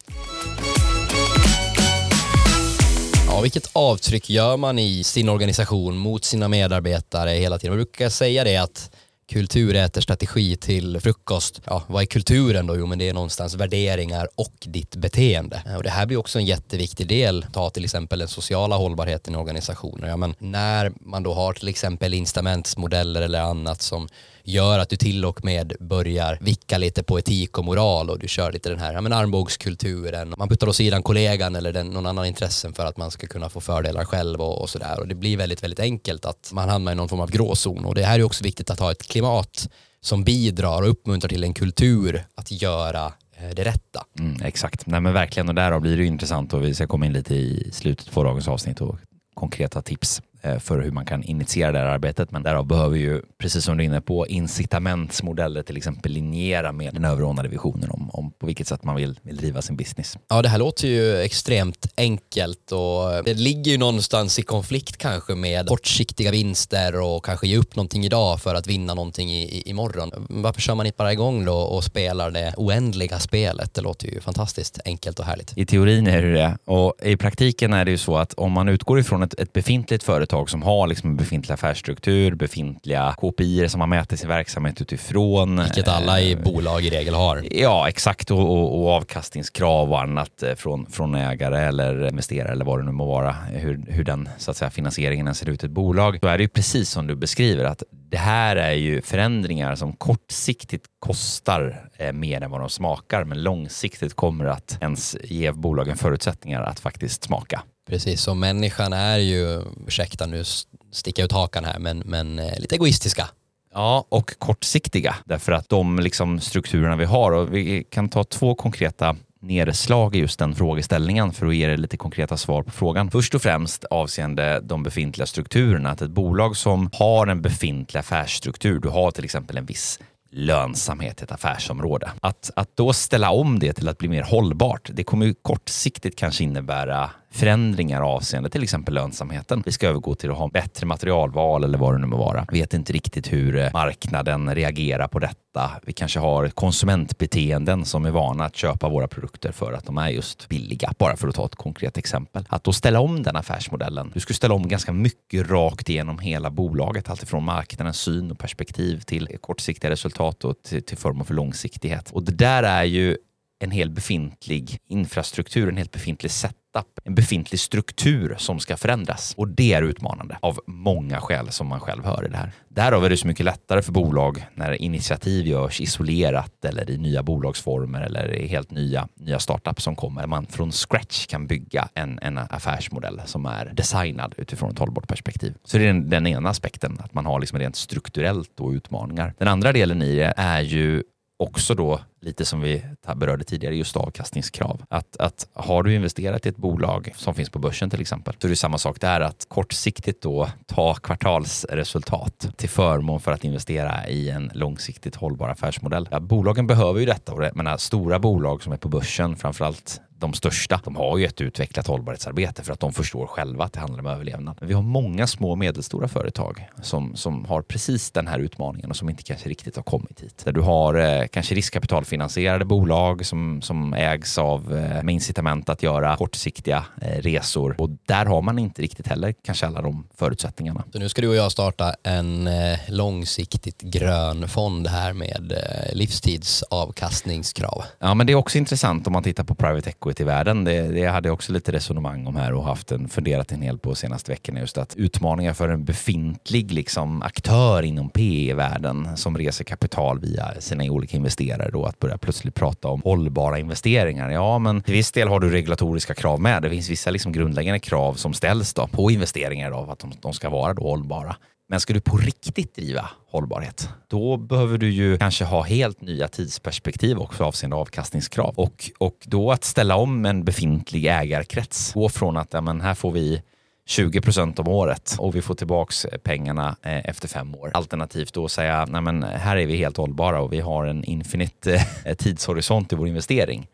Ja, 3.27 3.41
vilket 3.41 3.71
avtryck 3.73 4.31
gör 4.31 4.57
man 4.57 4.79
i 4.79 5.05
sin 5.05 5.29
organisation 5.29 5.97
mot 5.97 6.25
sina 6.25 6.49
medarbetare 6.49 7.31
hela 7.31 7.59
tiden? 7.59 7.77
Man 7.77 7.85
brukar 7.85 8.09
säga 8.09 8.45
det 8.45 8.57
att 8.57 8.91
kulturäterstrategi 9.29 10.57
till 10.57 11.01
frukost. 11.01 11.61
Ja, 11.65 11.83
vad 11.87 12.03
är 12.03 12.07
kulturen 12.07 12.67
då? 12.67 12.77
Jo, 12.77 12.87
men 12.87 12.99
det 12.99 13.09
är 13.09 13.15
någonstans 13.15 13.55
värderingar 13.55 14.29
och 14.35 14.55
ditt 14.61 14.97
beteende. 14.97 15.63
Eh, 15.67 15.77
och 15.77 15.83
det 15.83 15.91
här 15.91 16.07
blir 16.07 16.17
också 16.17 16.39
en 16.39 16.45
jätteviktig 16.45 17.09
del. 17.09 17.47
Ta 17.53 17.71
till 17.71 17.85
exempel 17.85 18.19
den 18.19 18.29
sociala 18.29 18.77
hållbarheten 18.77 19.35
i 19.35 19.37
organisationer. 19.37 20.09
Ja, 20.09 20.17
men 20.17 20.35
när 20.39 20.93
man 21.01 21.23
då 21.23 21.35
har 21.35 21.53
till 21.53 21.69
exempel 21.69 22.15
incitamentsmodeller 22.15 23.23
eller 23.23 23.41
annat 23.41 23.83
som 23.83 24.09
gör 24.45 24.79
att 24.79 24.89
du 24.89 24.97
till 24.97 25.25
och 25.25 25.45
med 25.45 25.73
börjar 25.81 26.39
vicka 26.41 26.79
lite 26.79 27.03
på 27.03 27.19
etik 27.19 27.59
och 27.59 27.65
moral 27.65 28.11
och 28.11 28.19
du 28.19 28.29
kör 28.29 28.53
lite 28.53 28.69
den 28.69 28.79
här 28.79 28.93
ja, 28.93 29.01
men 29.01 29.13
armbågskulturen. 29.13 30.35
Man 30.39 30.49
puttar 30.49 30.69
åt 30.69 30.77
sidan 30.77 31.03
kollegan 31.03 31.57
eller 31.57 31.73
den, 31.73 31.87
någon 31.87 32.07
annan 32.07 32.27
intressen 32.27 32.73
för 32.73 32.87
att 32.87 32.97
man 32.97 33.11
ska 33.11 33.27
kunna 33.27 33.49
få 33.49 33.61
fördelar 33.61 34.05
själv 34.05 34.41
och, 34.41 34.63
och 34.63 34.71
sådär. 34.71 35.01
Och 35.01 35.09
det 35.09 35.15
blir 35.15 35.37
väldigt, 35.37 35.63
väldigt 35.63 35.81
enkelt 35.81 36.25
att 36.25 36.51
man 36.53 36.69
hamnar 36.69 36.93
i 36.93 36.95
någon 36.95 37.09
form 37.09 37.21
av 37.21 37.31
gråzon. 37.31 37.85
Och 37.85 37.95
det 37.95 38.05
här 38.05 38.19
är 38.19 38.23
också 38.23 38.45
viktigt 38.45 38.71
att 38.71 38.81
ha 38.81 38.91
ett 38.91 39.03
klimat 39.03 39.69
som 40.01 40.25
bidrar 40.25 40.83
och 40.83 40.91
uppmuntrar 40.91 41.29
till 41.29 41.45
en 41.45 41.55
kultur 41.55 42.25
att 42.35 42.51
göra 42.51 43.13
eh, 43.37 43.51
det 43.57 43.65
rätta. 43.65 44.05
Mm, 44.19 44.43
exakt, 44.43 44.87
Nej, 44.87 45.01
men 45.01 45.13
verkligen 45.13 45.49
och 45.49 45.55
därav 45.55 45.81
blir 45.81 45.97
det 45.97 46.05
intressant 46.05 46.55
och 46.55 46.65
vi 46.65 46.75
ska 46.75 46.87
komma 46.87 47.07
in 47.07 47.13
lite 47.13 47.35
i 47.35 47.71
slutet 47.73 48.11
på 48.11 48.25
dagens 48.25 48.49
avsnitt 48.49 48.81
och 48.81 48.99
konkreta 49.35 49.83
tips 49.83 50.23
Eh, 50.45 50.59
för 50.59 50.79
hur 50.79 50.91
man 50.91 51.05
kan 51.05 51.23
initiera 51.23 51.73
det 51.73 51.79
här 51.79 51.87
arbetet. 51.87 52.31
Men 52.31 52.43
därav 52.43 52.67
behöver 52.67 52.97
ju, 52.97 53.23
precis 53.39 53.65
som 53.65 53.77
du 53.77 53.85
är 53.85 53.87
inne 53.87 54.01
på, 54.01 54.27
incitamentsmodeller 54.27 55.63
till 55.63 55.77
exempel 55.77 56.13
linjera 56.13 56.73
med 56.73 56.95
den 56.95 57.05
överordnade 57.05 57.49
visionen 57.49 57.91
om, 57.91 58.11
om 58.11 58.22
på 58.43 58.47
vilket 58.47 58.69
sätt 58.69 58.85
man 58.85 58.97
vill, 58.97 59.21
vill 59.23 59.37
driva 59.37 59.63
sin 59.63 59.77
business. 59.77 60.19
Ja, 60.29 60.43
det 60.43 60.49
här 60.49 60.59
låter 60.59 60.89
ju 60.89 61.19
extremt 61.19 61.87
enkelt 61.97 62.73
och 62.73 63.25
det 63.25 63.35
ligger 63.35 63.73
ju 63.73 63.79
någonstans 63.79 64.39
i 64.39 64.43
konflikt 64.43 64.97
kanske 64.97 65.35
med 65.35 65.69
kortsiktiga 65.69 66.31
vinster 66.31 67.01
och 67.01 67.25
kanske 67.25 67.47
ge 67.47 67.57
upp 67.57 67.77
någonting 67.77 68.05
idag 68.05 68.41
för 68.41 68.55
att 68.55 68.67
vinna 68.67 68.95
någonting 68.95 69.33
i, 69.33 69.43
i, 69.43 69.71
imorgon. 69.71 70.13
Varför 70.29 70.61
kör 70.61 70.75
man 70.75 70.87
inte 70.87 70.97
bara 70.97 71.13
igång 71.13 71.45
då 71.45 71.55
och 71.55 71.85
spelar 71.85 72.31
det 72.31 72.55
oändliga 72.57 73.19
spelet? 73.19 73.75
Det 73.75 73.81
låter 73.81 74.07
ju 74.09 74.21
fantastiskt 74.21 74.79
enkelt 74.85 75.19
och 75.19 75.25
härligt. 75.25 75.53
I 75.57 75.67
teorin 75.67 76.07
är 76.07 76.23
det 76.23 76.33
det 76.33 76.59
och 76.65 76.95
i 77.03 77.17
praktiken 77.17 77.73
är 77.73 77.85
det 77.85 77.91
ju 77.91 77.99
så 77.99 78.17
att 78.17 78.35
om 78.35 78.53
man 78.53 78.69
utgår 78.69 78.99
ifrån 78.99 79.23
ett, 79.23 79.35
ett 79.35 79.53
befintligt 79.53 80.05
företag 80.05 80.51
som 80.51 80.63
har 80.63 80.87
liksom 80.87 81.11
en 81.11 81.17
befintlig 81.17 81.55
affärsstruktur, 81.55 82.35
befintliga 82.35 83.15
KPI 83.21 83.69
som 83.69 83.79
man 83.79 83.89
mäter 83.89 84.17
sin 84.17 84.29
verksamhet 84.29 84.81
utifrån. 84.81 85.63
Vilket 85.63 85.89
alla 85.89 86.21
i 86.21 86.37
bolag 86.37 86.85
i 86.85 86.91
regel 86.91 87.15
har. 87.15 87.45
Ja, 87.51 87.89
exakt 87.89 88.31
och, 88.33 88.51
och, 88.51 88.83
och 88.83 88.91
avkastningskrav 88.91 89.91
och 89.91 90.03
annat 90.03 90.43
eh, 90.43 90.55
från, 90.55 90.87
från 90.87 91.15
ägare 91.15 91.59
eller 91.61 92.09
investerare 92.09 92.53
eller 92.53 92.65
vad 92.65 92.79
det 92.79 92.85
nu 92.85 92.93
må 92.93 93.07
vara. 93.07 93.33
Hur, 93.33 93.85
hur 93.89 94.05
den 94.05 94.29
så 94.39 94.51
att 94.51 94.57
säga, 94.57 94.71
finansieringen 94.71 95.35
ser 95.35 95.49
ut 95.49 95.63
i 95.63 95.67
ett 95.67 95.73
bolag. 95.73 96.19
Då 96.23 96.29
är 96.29 96.39
det 96.39 96.43
ju 96.43 96.49
precis 96.49 96.91
som 96.91 97.07
du 97.07 97.15
beskriver 97.15 97.65
att 97.65 97.83
det 97.91 98.17
här 98.17 98.57
är 98.57 98.73
ju 98.73 99.03
förändringar 99.03 99.75
som 99.75 99.93
kortsiktigt 99.93 100.85
kostar 100.99 101.91
eh, 101.97 102.13
mer 102.13 102.41
än 102.41 102.51
vad 102.51 102.61
de 102.61 102.69
smakar 102.69 103.25
men 103.25 103.43
långsiktigt 103.43 104.15
kommer 104.15 104.45
att 104.45 104.79
ens 104.81 105.17
ge 105.25 105.53
bolagen 105.53 105.97
förutsättningar 105.97 106.63
att 106.63 106.81
faktiskt 106.81 107.25
smaka. 107.25 107.63
Precis, 107.89 108.23
så 108.23 108.35
människan 108.35 108.93
är 108.93 109.19
ju, 109.19 109.63
ursäkta 109.87 110.27
nu 110.27 110.45
sticker 110.93 111.23
jag 111.23 111.25
ut 111.25 111.33
hakan 111.33 111.65
här, 111.65 111.79
men, 111.79 111.99
men 111.99 112.39
eh, 112.39 112.59
lite 112.59 112.75
egoistiska. 112.75 113.29
Ja, 113.75 114.07
och 114.09 114.39
kortsiktiga. 114.39 115.15
Därför 115.25 115.53
att 115.53 115.69
de 115.69 115.99
liksom 115.99 116.41
strukturerna 116.41 116.97
vi 116.97 117.05
har, 117.05 117.33
och 117.33 117.55
vi 117.55 117.85
kan 117.91 118.09
ta 118.09 118.25
två 118.25 118.55
konkreta 118.55 119.17
nedslag 119.41 120.17
i 120.17 120.19
just 120.19 120.39
den 120.39 120.55
frågeställningen 120.55 121.33
för 121.33 121.47
att 121.47 121.55
ge 121.55 121.67
er 121.67 121.77
lite 121.77 121.97
konkreta 121.97 122.37
svar 122.37 122.63
på 122.63 122.71
frågan. 122.71 123.11
Först 123.11 123.35
och 123.35 123.43
främst 123.43 123.85
avseende 123.85 124.61
de 124.61 124.83
befintliga 124.83 125.27
strukturerna. 125.27 125.91
Att 125.91 126.03
ett 126.03 126.11
bolag 126.11 126.57
som 126.57 126.91
har 126.93 127.27
en 127.27 127.43
befintlig 127.43 128.01
affärsstruktur, 128.01 128.79
du 128.79 128.89
har 128.89 129.11
till 129.11 129.25
exempel 129.25 129.57
en 129.57 129.67
viss 129.67 129.99
lönsamhet 130.31 131.21
i 131.21 131.25
ett 131.25 131.33
affärsområde. 131.33 132.11
Att, 132.21 132.51
att 132.57 132.77
då 132.77 132.93
ställa 132.93 133.31
om 133.31 133.59
det 133.59 133.73
till 133.73 133.89
att 133.89 133.99
bli 133.99 134.09
mer 134.09 134.23
hållbart, 134.23 134.91
det 134.93 135.05
kommer 135.05 135.27
ju 135.27 135.35
kortsiktigt 135.43 136.19
kanske 136.19 136.45
innebära 136.45 137.11
förändringar 137.33 138.03
avseende 138.03 138.51
till 138.51 138.63
exempel 138.63 138.95
lönsamheten. 138.95 139.63
Vi 139.67 139.73
ska 139.73 139.89
övergå 139.89 140.15
till 140.15 140.31
att 140.31 140.37
ha 140.37 140.49
bättre 140.49 140.87
materialval 140.87 141.65
eller 141.65 141.79
vad 141.79 141.95
det 141.95 141.99
nu 141.99 142.07
må 142.07 142.17
vara. 142.17 142.47
Vet 142.53 142.75
inte 142.75 142.93
riktigt 142.93 143.33
hur 143.33 143.57
eh, 143.57 143.73
marknaden 143.73 144.55
reagerar 144.55 145.09
på 145.09 145.19
detta. 145.19 145.71
Vi 145.83 145.93
kanske 145.93 146.19
har 146.19 146.49
konsumentbeteenden 146.49 147.85
som 147.85 148.05
är 148.05 148.11
vana 148.11 148.45
att 148.45 148.57
köpa 148.57 148.89
våra 148.89 149.09
produkter 149.09 149.53
för 149.53 149.73
att 149.73 149.87
de 149.87 149.99
är 149.99 150.09
just 150.09 150.49
billiga. 150.49 150.93
Bara 150.99 151.17
för 151.17 151.29
att 151.29 151.35
ta 151.35 151.47
ett 151.47 151.57
konkret 151.57 151.99
exempel. 151.99 152.45
Att 152.49 152.65
då 152.65 152.73
ställa 152.73 153.01
om 153.01 153.23
den 153.23 153.37
affärsmodellen. 153.37 154.11
Du 154.15 154.21
skulle 154.21 154.37
ställa 154.37 154.55
om 154.55 154.69
ganska 154.69 154.93
mycket 154.93 155.51
rakt 155.51 155.89
igenom 155.89 156.19
hela 156.19 156.51
bolaget. 156.51 157.11
Alltifrån 157.11 157.45
marknadens 157.45 158.01
syn 158.01 158.31
och 158.31 158.39
perspektiv 158.39 159.01
till 159.01 159.29
kortsiktiga 159.41 159.91
resultat 159.91 160.45
och 160.45 160.63
till, 160.63 160.83
till 160.83 160.97
förmån 160.97 161.27
för 161.27 161.35
långsiktighet. 161.35 162.11
Och 162.11 162.23
det 162.23 162.33
där 162.33 162.63
är 162.63 162.85
ju 162.85 163.17
en 163.63 163.71
hel 163.71 163.91
befintlig 163.91 164.79
infrastruktur, 164.89 165.69
en 165.69 165.77
helt 165.77 165.93
befintlig 165.93 166.31
setup, 166.73 166.99
en 167.05 167.15
befintlig 167.15 167.61
struktur 167.61 168.35
som 168.39 168.61
ska 168.61 168.77
förändras. 168.77 169.35
Och 169.37 169.49
det 169.49 169.73
är 169.73 169.83
utmanande 169.83 170.39
av 170.41 170.61
många 170.67 171.21
skäl 171.21 171.51
som 171.51 171.67
man 171.67 171.81
själv 171.81 172.05
hör 172.05 172.25
i 172.27 172.29
det 172.29 172.37
här. 172.37 172.53
Därav 172.69 173.05
är 173.05 173.11
det 173.11 173.17
så 173.17 173.27
mycket 173.27 173.45
lättare 173.45 173.83
för 173.83 173.93
bolag 173.93 174.47
när 174.55 174.83
initiativ 174.83 175.47
görs 175.47 175.81
isolerat 175.81 176.65
eller 176.65 176.91
i 176.91 176.99
nya 176.99 177.23
bolagsformer 177.23 178.01
eller 178.01 178.35
i 178.35 178.47
helt 178.47 178.71
nya, 178.71 179.09
nya 179.15 179.39
startups 179.39 179.85
som 179.85 179.97
kommer. 179.97 180.27
Man 180.27 180.47
från 180.47 180.73
scratch 180.73 181.27
kan 181.27 181.47
bygga 181.47 181.89
en, 181.95 182.19
en 182.23 182.39
affärsmodell 182.39 183.21
som 183.25 183.47
är 183.47 183.73
designad 183.75 184.35
utifrån 184.37 184.71
ett 184.71 184.79
hållbart 184.79 185.09
perspektiv. 185.09 185.55
Så 185.65 185.79
det 185.79 185.85
är 185.85 185.87
den, 185.87 186.11
den 186.11 186.27
ena 186.27 186.49
aspekten, 186.49 186.99
att 187.05 187.15
man 187.15 187.27
har 187.27 187.41
liksom 187.41 187.59
rent 187.59 187.77
strukturellt 187.77 188.61
och 188.61 188.71
utmaningar. 188.71 189.35
Den 189.39 189.49
andra 189.49 189.73
delen 189.73 190.03
i 190.03 190.17
det 190.17 190.35
är 190.37 190.61
ju 190.61 191.03
också 191.43 191.75
då 191.75 192.01
lite 192.21 192.45
som 192.45 192.61
vi 192.61 192.83
berörde 193.17 193.45
tidigare, 193.45 193.77
just 193.77 193.97
avkastningskrav. 193.97 194.83
Att, 194.89 195.17
att 195.17 195.49
har 195.53 195.83
du 195.83 195.95
investerat 195.95 196.47
i 196.47 196.49
ett 196.49 196.57
bolag 196.57 197.13
som 197.17 197.35
finns 197.35 197.51
på 197.51 197.59
börsen 197.59 197.91
till 197.91 198.01
exempel, 198.01 198.35
så 198.39 198.47
är 198.47 198.49
det 198.49 198.57
samma 198.57 198.79
sak 198.79 199.01
där 199.01 199.21
att 199.21 199.47
kortsiktigt 199.49 200.23
då 200.23 200.49
ta 200.67 200.95
kvartalsresultat 200.95 202.47
till 202.57 202.69
förmån 202.69 203.21
för 203.21 203.33
att 203.33 203.45
investera 203.45 204.09
i 204.09 204.31
en 204.31 204.51
långsiktigt 204.55 205.17
hållbar 205.17 205.49
affärsmodell. 205.49 206.09
Ja, 206.11 206.21
bolagen 206.21 206.67
behöver 206.67 207.01
ju 207.01 207.07
detta 207.07 207.33
och 207.33 207.41
det, 207.41 207.55
menar, 207.55 207.71
äh, 207.71 207.77
stora 207.77 208.19
bolag 208.19 208.63
som 208.63 208.73
är 208.73 208.77
på 208.77 208.89
börsen, 208.89 209.37
framförallt 209.37 210.01
de 210.23 210.33
största, 210.33 210.81
de 210.85 210.97
har 210.97 211.19
ju 211.19 211.25
ett 211.25 211.41
utvecklat 211.41 211.87
hållbarhetsarbete 211.87 212.63
för 212.63 212.73
att 212.73 212.81
de 212.81 212.93
förstår 212.93 213.27
själva 213.27 213.65
att 213.65 213.73
det 213.73 213.81
handlar 213.81 214.01
om 214.01 214.07
överlevnad. 214.07 214.57
Men 214.61 214.69
vi 214.69 214.75
har 214.75 214.83
många 214.83 215.27
små 215.27 215.51
och 215.51 215.59
medelstora 215.59 216.09
företag 216.09 216.69
som, 216.83 217.17
som 217.17 217.45
har 217.45 217.63
precis 217.63 218.11
den 218.11 218.27
här 218.27 218.39
utmaningen 218.39 218.91
och 218.91 218.97
som 218.97 219.11
inte 219.11 219.23
kanske 219.23 219.49
riktigt 219.49 219.77
har 219.77 219.83
kommit 219.83 220.21
hit. 220.21 220.43
Där 220.45 220.53
du 220.53 220.61
har 220.61 220.95
eh, 220.95 221.27
kanske 221.27 221.55
riskkapitalfinansierade 221.55 222.65
bolag 222.65 223.27
som, 223.27 223.63
som 223.63 223.95
ägs 223.95 224.39
av 224.39 224.77
eh, 224.77 225.03
med 225.03 225.15
incitament 225.15 225.69
att 225.69 225.83
göra 225.83 226.17
kortsiktiga 226.17 226.85
eh, 227.03 227.23
resor 227.23 227.75
och 227.79 227.91
där 228.07 228.27
har 228.27 228.43
man 228.43 228.59
inte 228.59 228.83
riktigt 228.83 229.07
heller 229.07 229.35
kanske 229.45 229.67
alla 229.67 229.83
de 229.83 230.07
förutsättningarna. 230.15 230.85
Så 230.93 230.99
nu 230.99 231.09
ska 231.09 231.23
du 231.23 231.29
och 231.29 231.35
jag 231.35 231.53
starta 231.53 231.95
en 232.03 232.47
eh, 232.47 232.79
långsiktigt 232.89 233.83
grön 233.83 234.49
fond 234.49 234.87
här 234.87 235.13
med 235.13 235.53
eh, 235.53 235.95
livstidsavkastningskrav. 235.95 237.85
Ja, 237.99 238.15
men 238.15 238.27
det 238.27 238.33
är 238.33 238.35
också 238.35 238.59
intressant 238.59 239.07
om 239.07 239.13
man 239.13 239.23
tittar 239.23 239.45
på 239.45 239.55
private 239.55 239.91
equity 239.91 240.12
i 240.21 240.25
världen. 240.25 240.65
Det, 240.65 240.83
det 240.83 241.07
hade 241.07 241.29
jag 241.29 241.35
också 241.35 241.53
lite 241.53 241.73
resonemang 241.73 242.27
om 242.27 242.37
här 242.37 242.53
och 242.53 242.65
haft 242.65 242.93
en, 242.93 243.09
funderat 243.09 243.53
en 243.53 243.63
hel 243.63 243.79
på 243.79 243.95
senaste 243.95 244.31
veckorna. 244.31 244.61
Just 244.61 244.79
att 244.79 244.95
utmaningar 244.97 245.53
för 245.53 245.69
en 245.69 245.85
befintlig 245.85 246.73
liksom, 246.73 247.23
aktör 247.23 247.83
inom 247.83 248.09
PE-världen 248.11 249.17
som 249.17 249.39
reser 249.39 249.65
kapital 249.65 250.19
via 250.19 250.61
sina 250.61 250.85
olika 250.85 251.17
investerare 251.17 251.71
då 251.71 251.85
att 251.85 251.99
börja 251.99 252.19
plötsligt 252.19 252.55
prata 252.55 252.89
om 252.89 253.01
hållbara 253.05 253.59
investeringar. 253.59 254.31
Ja, 254.31 254.59
men 254.59 254.83
till 254.83 254.95
viss 254.95 255.13
del 255.13 255.29
har 255.29 255.41
du 255.41 255.51
regulatoriska 255.51 256.15
krav 256.15 256.41
med. 256.41 256.63
Det 256.63 256.71
finns 256.71 256.91
vissa 256.91 257.11
liksom 257.11 257.33
grundläggande 257.33 257.79
krav 257.79 258.15
som 258.15 258.33
ställs 258.33 258.75
då 258.75 258.87
på 258.87 259.11
investeringar 259.11 259.71
då, 259.71 259.89
att 259.91 259.99
de, 259.99 260.13
de 260.21 260.33
ska 260.33 260.51
vara 260.51 260.75
då 260.75 260.83
hållbara. 260.83 261.37
Men 261.73 261.81
ska 261.81 261.95
du 261.95 262.01
på 262.01 262.17
riktigt 262.17 262.75
driva 262.75 263.11
hållbarhet, 263.31 263.89
då 264.09 264.37
behöver 264.37 264.79
du 264.79 264.91
ju 264.91 265.19
kanske 265.19 265.45
ha 265.45 265.63
helt 265.63 266.01
nya 266.01 266.29
tidsperspektiv 266.29 267.19
också 267.19 267.45
avseende 267.45 267.77
avkastningskrav. 267.77 268.55
Och, 268.57 268.91
och 268.99 269.17
då 269.25 269.53
att 269.53 269.65
ställa 269.65 269.97
om 269.97 270.27
en 270.27 270.45
befintlig 270.45 271.07
ägarkrets, 271.07 271.93
gå 271.93 272.09
från 272.09 272.37
att 272.37 272.53
ja, 272.53 272.61
men 272.61 272.81
här 272.81 272.95
får 272.95 273.13
vi 273.13 273.43
20 273.87 274.21
procent 274.21 274.59
om 274.59 274.69
året 274.69 275.17
och 275.19 275.37
vi 275.37 275.43
får 275.43 275.55
tillbaks 275.55 276.05
eh, 276.05 276.19
pengarna 276.19 276.77
eh, 276.83 277.09
efter 277.09 277.29
fem 277.29 277.55
år. 277.55 277.71
Alternativt 277.75 278.35
då 278.35 278.49
säga, 278.49 278.87
nej 278.89 279.01
men 279.01 279.23
här 279.23 279.57
är 279.57 279.67
vi 279.67 279.77
helt 279.77 279.97
hållbara 279.97 280.41
och 280.41 280.53
vi 280.53 280.61
har 280.61 280.87
en 280.87 281.05
infinite 281.05 281.87
eh, 282.05 282.17
tidshorisont 282.17 282.93
i 282.93 282.97
vår 282.97 283.09
investering. 283.09 283.67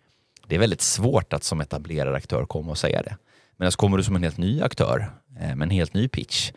Det 0.47 0.55
är 0.55 0.59
väldigt 0.59 0.83
svårt 0.83 1.33
att 1.33 1.45
som 1.45 1.61
etablerad 1.61 2.15
aktör 2.15 2.45
komma 2.45 2.71
och 2.71 2.79
säga 2.79 3.03
det. 3.03 3.17
Men 3.57 3.71
kommer 3.71 3.97
du 3.97 4.03
som 4.03 4.17
en 4.17 4.23
helt 4.23 4.39
ny 4.39 4.63
aktör 4.63 5.11
med 5.41 5.63
en 5.63 5.71
helt 5.71 5.95
ny 5.95 6.09
pitch 6.09 6.51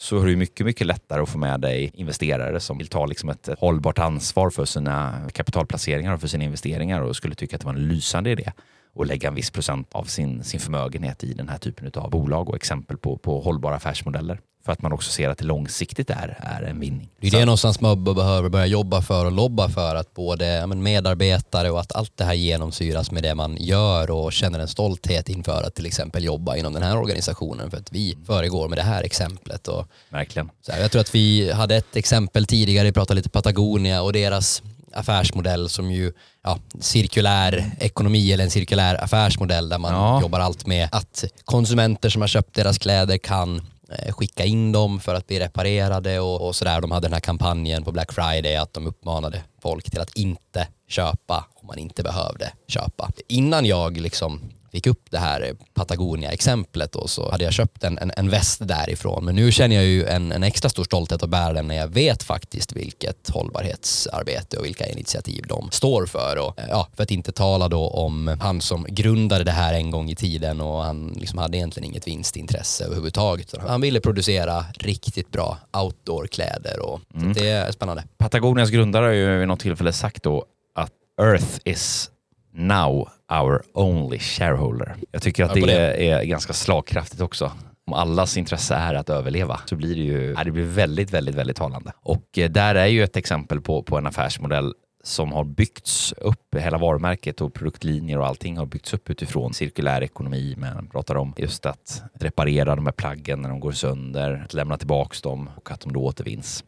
så 0.00 0.20
är 0.20 0.26
det 0.26 0.36
mycket, 0.36 0.66
mycket 0.66 0.86
lättare 0.86 1.22
att 1.22 1.28
få 1.28 1.38
med 1.38 1.60
dig 1.60 1.90
investerare 1.94 2.60
som 2.60 2.78
vill 2.78 2.88
ta 2.88 3.06
liksom 3.06 3.28
ett 3.28 3.48
hållbart 3.58 3.98
ansvar 3.98 4.50
för 4.50 4.64
sina 4.64 5.14
kapitalplaceringar 5.32 6.14
och 6.14 6.20
för 6.20 6.28
sina 6.28 6.44
investeringar 6.44 7.00
och 7.00 7.16
skulle 7.16 7.34
tycka 7.34 7.56
att 7.56 7.60
det 7.60 7.66
var 7.66 7.74
en 7.74 7.88
lysande 7.88 8.30
idé 8.30 8.52
och 8.94 9.06
lägga 9.06 9.28
en 9.28 9.34
viss 9.34 9.50
procent 9.50 9.88
av 9.92 10.04
sin, 10.04 10.44
sin 10.44 10.60
förmögenhet 10.60 11.24
i 11.24 11.32
den 11.32 11.48
här 11.48 11.58
typen 11.58 11.92
av 11.94 12.10
bolag 12.10 12.48
och 12.48 12.56
exempel 12.56 12.96
på, 12.96 13.18
på 13.18 13.40
hållbara 13.40 13.76
affärsmodeller 13.76 14.40
för 14.68 14.72
att 14.72 14.82
man 14.82 14.92
också 14.92 15.10
ser 15.10 15.28
att 15.28 15.38
det 15.38 15.44
långsiktigt 15.44 16.10
är, 16.10 16.38
är 16.40 16.62
en 16.62 16.80
vinning. 16.80 17.08
Det 17.20 17.26
är 17.26 17.30
det 17.30 17.44
någonstans 17.44 17.80
man 17.80 18.04
behöver 18.04 18.48
börja 18.48 18.66
jobba 18.66 19.02
för 19.02 19.26
och 19.26 19.32
lobba 19.32 19.68
för 19.68 19.94
att 19.94 20.14
både 20.14 20.66
medarbetare 20.66 21.70
och 21.70 21.80
att 21.80 21.92
allt 21.92 22.16
det 22.16 22.24
här 22.24 22.34
genomsyras 22.34 23.10
med 23.10 23.22
det 23.22 23.34
man 23.34 23.56
gör 23.60 24.10
och 24.10 24.32
känner 24.32 24.58
en 24.58 24.68
stolthet 24.68 25.28
inför 25.28 25.62
att 25.62 25.74
till 25.74 25.86
exempel 25.86 26.24
jobba 26.24 26.56
inom 26.56 26.72
den 26.72 26.82
här 26.82 26.98
organisationen 26.98 27.70
för 27.70 27.76
att 27.76 27.92
vi 27.92 28.18
föregår 28.26 28.68
med 28.68 28.78
det 28.78 28.82
här 28.82 29.02
exemplet. 29.02 29.68
Och 29.68 29.86
Verkligen. 30.10 30.50
Så 30.62 30.72
jag 30.80 30.90
tror 30.90 31.00
att 31.00 31.14
vi 31.14 31.52
hade 31.52 31.76
ett 31.76 31.96
exempel 31.96 32.46
tidigare, 32.46 32.86
vi 32.86 32.92
pratade 32.92 33.16
lite 33.16 33.30
Patagonia 33.30 34.02
och 34.02 34.12
deras 34.12 34.62
affärsmodell 34.92 35.68
som 35.68 35.90
ju, 35.90 36.12
ja, 36.42 36.58
cirkulär 36.80 37.70
ekonomi 37.80 38.32
eller 38.32 38.44
en 38.44 38.50
cirkulär 38.50 39.04
affärsmodell 39.04 39.68
där 39.68 39.78
man 39.78 39.92
ja. 39.92 40.20
jobbar 40.20 40.40
allt 40.40 40.66
med 40.66 40.88
att 40.92 41.24
konsumenter 41.44 42.08
som 42.08 42.20
har 42.20 42.28
köpt 42.28 42.54
deras 42.54 42.78
kläder 42.78 43.18
kan 43.18 43.60
Eh, 43.92 44.12
skicka 44.12 44.44
in 44.44 44.72
dem 44.72 45.00
för 45.00 45.14
att 45.14 45.26
bli 45.26 45.40
reparerade 45.40 46.20
och, 46.20 46.46
och 46.46 46.56
sådär. 46.56 46.80
De 46.80 46.90
hade 46.90 47.06
den 47.06 47.12
här 47.12 47.20
kampanjen 47.20 47.84
på 47.84 47.92
Black 47.92 48.12
Friday 48.12 48.56
att 48.56 48.72
de 48.72 48.86
uppmanade 48.86 49.42
folk 49.62 49.90
till 49.90 50.00
att 50.00 50.16
inte 50.16 50.68
köpa 50.88 51.46
om 51.54 51.66
man 51.66 51.78
inte 51.78 52.02
behövde 52.02 52.52
köpa. 52.68 53.10
Innan 53.28 53.66
jag 53.66 53.96
liksom 53.96 54.40
fick 54.72 54.86
upp 54.86 55.10
det 55.10 55.18
här 55.18 55.52
Patagonia-exemplet 55.74 56.96
och 56.96 57.10
så 57.10 57.30
hade 57.30 57.44
jag 57.44 57.52
köpt 57.52 57.84
en, 57.84 57.98
en, 57.98 58.12
en, 58.16 58.30
väst 58.30 58.68
därifrån. 58.68 59.24
Men 59.24 59.34
nu 59.34 59.52
känner 59.52 59.76
jag 59.76 59.84
ju 59.84 60.04
en, 60.04 60.32
en 60.32 60.42
extra 60.42 60.68
stor 60.68 60.84
stolthet 60.84 61.22
att 61.22 61.30
bära 61.30 61.52
den 61.52 61.68
när 61.68 61.76
jag 61.76 61.88
vet 61.88 62.22
faktiskt 62.22 62.72
vilket 62.72 63.28
hållbarhetsarbete 63.28 64.56
och 64.56 64.64
vilka 64.64 64.86
initiativ 64.86 65.44
de 65.48 65.70
står 65.70 66.06
för. 66.06 66.38
Och, 66.38 66.54
ja, 66.68 66.88
för 66.96 67.02
att 67.02 67.10
inte 67.10 67.32
tala 67.32 67.68
då 67.68 67.88
om 67.88 68.36
han 68.40 68.60
som 68.60 68.86
grundade 68.88 69.44
det 69.44 69.50
här 69.50 69.74
en 69.74 69.90
gång 69.90 70.10
i 70.10 70.14
tiden 70.14 70.60
och 70.60 70.82
han 70.82 71.08
liksom 71.16 71.38
hade 71.38 71.56
egentligen 71.56 71.90
inget 71.90 72.06
vinstintresse 72.06 72.84
överhuvudtaget. 72.84 73.54
Han 73.68 73.80
ville 73.80 74.00
producera 74.00 74.64
riktigt 74.78 75.30
bra 75.30 75.58
outdoor-kläder 75.72 76.80
och 76.80 77.00
mm. 77.14 77.32
det 77.32 77.48
är 77.48 77.72
spännande. 77.72 78.04
Patagonias 78.18 78.70
grundare 78.70 79.04
har 79.04 79.12
ju 79.12 79.38
vid 79.38 79.48
något 79.48 79.60
tillfälle 79.60 79.92
sagt 79.92 80.22
då 80.22 80.44
att 80.74 80.92
Earth 81.20 81.60
is 81.64 82.10
now 82.52 83.08
our 83.32 83.62
only 83.72 84.18
shareholder. 84.18 84.96
Jag 85.10 85.22
tycker 85.22 85.44
att 85.44 85.54
det, 85.54 85.60
det, 85.60 86.08
är 86.10 86.24
ganska 86.24 86.52
slagkraftigt 86.52 87.22
också. 87.22 87.52
Om 87.86 87.92
allas 87.92 88.36
intresse 88.36 88.74
är 88.74 88.94
att 88.94 89.10
överleva 89.10 89.60
så 89.66 89.76
blir 89.76 89.94
det 89.94 90.02
ju 90.02 90.34
det 90.34 90.50
blir 90.50 90.64
väldigt, 90.64 91.10
väldigt, 91.10 91.34
väldigt 91.34 91.56
talande. 91.56 91.92
Och 92.02 92.38
eh, 92.38 92.50
där 92.50 92.74
är 92.74 92.86
ju 92.86 93.04
ett 93.04 93.16
exempel 93.16 93.60
på, 93.60 93.82
på 93.82 93.98
en 93.98 94.06
affärsmodell 94.06 94.74
som 95.02 95.32
har 95.32 95.44
byggts 95.44 96.12
upp, 96.12 96.54
hela 96.54 96.78
varumärket 96.78 97.40
och 97.40 97.54
produktlinjer 97.54 98.18
och 98.18 98.26
allting 98.26 98.56
har 98.56 98.66
byggts 98.66 98.94
upp 98.94 99.10
utifrån 99.10 99.54
cirkulär 99.54 100.02
ekonomi. 100.02 100.54
Man 100.58 100.86
pratar 100.86 101.14
om 101.14 101.34
just 101.36 101.66
att 101.66 102.02
reparera 102.14 102.76
de 102.76 102.86
här 102.86 102.92
plaggen 102.92 103.42
när 103.42 103.48
de 103.48 103.60
går 103.60 103.72
sönder, 103.72 104.42
att 104.44 104.54
lämna 104.54 104.78
tillbaka 104.78 105.16
dem 105.22 105.50
och 105.56 105.70
att 105.70 105.80
de 105.80 105.92
då 105.92 106.04
återvinns. 106.04 106.64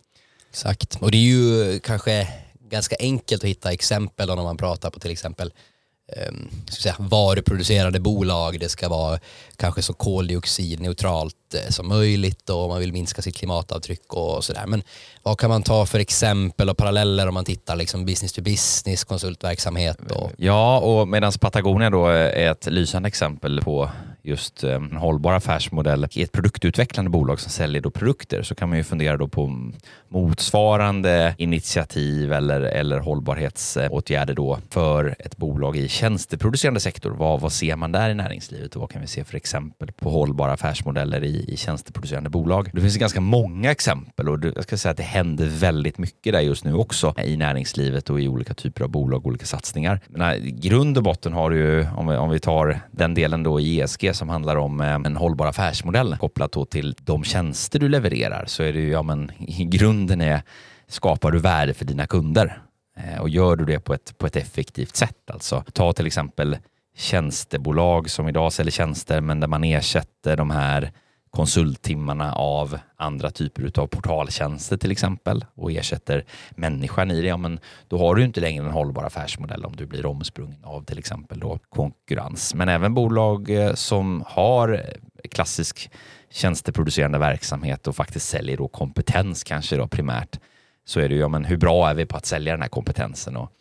Exakt, 0.50 0.98
och 1.00 1.10
det 1.10 1.16
är 1.16 1.20
ju 1.20 1.78
kanske 1.80 2.28
ganska 2.70 2.96
enkelt 3.00 3.44
att 3.44 3.50
hitta 3.50 3.72
exempel 3.72 4.30
om 4.30 4.44
man 4.44 4.56
pratar 4.56 4.90
på 4.90 5.00
till 5.00 5.10
exempel 5.10 5.52
Ehm, 6.16 6.48
ska 6.68 6.82
säga, 6.82 6.94
varuproducerande 6.98 8.00
bolag. 8.00 8.60
Det 8.60 8.68
ska 8.68 8.88
vara 8.88 9.18
kanske 9.56 9.82
så 9.82 9.92
koldioxidneutralt 9.92 11.34
eh, 11.54 11.70
som 11.70 11.88
möjligt 11.88 12.50
och 12.50 12.68
man 12.68 12.80
vill 12.80 12.92
minska 12.92 13.22
sitt 13.22 13.36
klimatavtryck 13.36 14.14
och 14.14 14.44
sådär. 14.44 14.64
Men 14.66 14.82
vad 15.22 15.38
kan 15.38 15.50
man 15.50 15.62
ta 15.62 15.86
för 15.86 15.98
exempel 15.98 16.70
och 16.70 16.76
paralleller 16.76 17.28
om 17.28 17.34
man 17.34 17.44
tittar 17.44 17.76
liksom 17.76 18.04
business 18.04 18.32
to 18.32 18.42
business, 18.42 19.04
konsultverksamhet? 19.04 20.10
Och... 20.10 20.30
Ja, 20.36 20.78
och 20.78 21.08
medan 21.08 21.32
Patagonia 21.40 21.90
då 21.90 22.06
är 22.06 22.50
ett 22.50 22.66
lysande 22.66 23.06
exempel 23.06 23.60
på 23.62 23.90
just 24.22 24.64
eh, 24.64 24.74
en 24.74 24.96
hållbar 24.96 25.32
affärsmodell 25.32 26.06
i 26.12 26.22
ett 26.22 26.32
produktutvecklande 26.32 27.10
bolag 27.10 27.40
som 27.40 27.50
säljer 27.50 27.82
då 27.82 27.90
produkter 27.90 28.42
så 28.42 28.54
kan 28.54 28.68
man 28.68 28.78
ju 28.78 28.84
fundera 28.84 29.16
då 29.16 29.28
på 29.28 29.70
motsvarande 30.08 31.34
initiativ 31.38 32.32
eller, 32.32 32.60
eller 32.60 32.98
hållbarhetsåtgärder 32.98 34.34
då 34.34 34.58
för 34.70 35.16
ett 35.18 35.36
bolag 35.36 35.76
i 35.76 35.88
tjänsteproducerande 35.88 36.80
sektor. 36.80 37.10
Vad, 37.10 37.40
vad 37.40 37.52
ser 37.52 37.76
man 37.76 37.92
där 37.92 38.10
i 38.10 38.14
näringslivet 38.14 38.74
och 38.74 38.80
vad 38.80 38.90
kan 38.90 39.00
vi 39.00 39.06
se 39.06 39.24
för 39.24 39.36
exempel 39.36 39.92
på 39.92 40.10
hållbara 40.10 40.52
affärsmodeller 40.52 41.24
i, 41.24 41.44
i 41.52 41.56
tjänsteproducerande 41.56 42.30
bolag? 42.30 42.70
Det 42.72 42.80
finns 42.80 42.96
ganska 42.96 43.20
många 43.20 43.70
exempel 43.70 44.28
och 44.28 44.44
jag 44.44 44.62
ska 44.62 44.76
säga 44.76 44.90
att 44.90 44.96
det 44.96 45.02
händer 45.02 45.46
väldigt 45.46 45.98
mycket 45.98 46.32
där 46.32 46.40
just 46.40 46.64
nu 46.64 46.74
också 46.74 47.14
i 47.24 47.36
näringslivet 47.36 48.10
och 48.10 48.20
i 48.20 48.28
olika 48.28 48.54
typer 48.54 48.84
av 48.84 48.90
bolag 48.90 49.20
och 49.20 49.26
olika 49.26 49.46
satsningar. 49.46 50.00
Men 50.08 50.20
eh, 50.20 50.46
i 50.46 50.50
grund 50.50 50.96
och 50.96 51.02
botten 51.02 51.32
har 51.32 51.50
du 51.50 51.56
ju, 51.56 51.86
om 51.96 52.06
vi, 52.06 52.16
om 52.16 52.30
vi 52.30 52.40
tar 52.40 52.80
den 52.90 53.14
delen 53.14 53.42
då 53.42 53.60
i 53.60 53.80
ESG 53.80 54.09
som 54.12 54.28
handlar 54.28 54.56
om 54.56 54.80
eh, 54.80 54.94
en 54.94 55.16
hållbar 55.16 55.46
affärsmodell 55.46 56.16
kopplat 56.16 56.52
då 56.52 56.64
till 56.64 56.94
de 57.00 57.24
tjänster 57.24 57.78
du 57.78 57.88
levererar 57.88 58.44
så 58.46 58.62
är 58.62 58.72
det 58.72 58.78
ju, 58.78 58.90
ja 58.90 59.02
men 59.02 59.32
i 59.38 59.64
grunden 59.64 60.20
är 60.20 60.42
skapar 60.86 61.30
du 61.30 61.38
värde 61.38 61.74
för 61.74 61.84
dina 61.84 62.06
kunder 62.06 62.62
eh, 62.96 63.20
och 63.20 63.28
gör 63.28 63.56
du 63.56 63.64
det 63.64 63.80
på 63.80 63.94
ett, 63.94 64.18
på 64.18 64.26
ett 64.26 64.36
effektivt 64.36 64.96
sätt. 64.96 65.30
Alltså 65.30 65.64
ta 65.72 65.92
till 65.92 66.06
exempel 66.06 66.58
tjänstebolag 66.96 68.10
som 68.10 68.28
idag 68.28 68.52
säljer 68.52 68.70
tjänster 68.70 69.20
men 69.20 69.40
där 69.40 69.48
man 69.48 69.64
ersätter 69.64 70.36
de 70.36 70.50
här 70.50 70.92
konsulttimmarna 71.30 72.32
av 72.32 72.78
andra 72.96 73.30
typer 73.30 73.80
av 73.80 73.86
portaltjänster 73.86 74.76
till 74.76 74.90
exempel 74.90 75.44
och 75.54 75.72
ersätter 75.72 76.24
människan 76.50 77.10
i 77.10 77.20
det, 77.20 77.28
ja, 77.28 77.36
men 77.36 77.60
då 77.88 77.98
har 77.98 78.14
du 78.14 78.24
inte 78.24 78.40
längre 78.40 78.64
en 78.64 78.70
hållbar 78.70 79.04
affärsmodell 79.04 79.64
om 79.64 79.76
du 79.76 79.86
blir 79.86 80.06
omsprungen 80.06 80.64
av 80.64 80.84
till 80.84 80.98
exempel 80.98 81.40
då 81.40 81.58
konkurrens. 81.68 82.54
Men 82.54 82.68
även 82.68 82.94
bolag 82.94 83.50
eh, 83.50 83.74
som 83.74 84.24
har 84.26 84.68
eh, 84.68 85.28
klassisk 85.30 85.90
tjänsteproducerande 86.30 87.18
verksamhet 87.18 87.86
och 87.86 87.96
faktiskt 87.96 88.28
säljer 88.28 88.56
då 88.56 88.68
kompetens 88.68 89.44
kanske 89.44 89.76
då 89.76 89.88
primärt 89.88 90.38
så 90.84 91.00
är 91.00 91.08
det 91.08 91.14
ju, 91.14 91.20
ja, 91.20 91.28
men 91.28 91.44
hur 91.44 91.56
bra 91.56 91.90
är 91.90 91.94
vi 91.94 92.06
på 92.06 92.16
att 92.16 92.26
sälja 92.26 92.52
den 92.52 92.62
här 92.62 92.68
kompetensen 92.68 93.36
och 93.36 93.52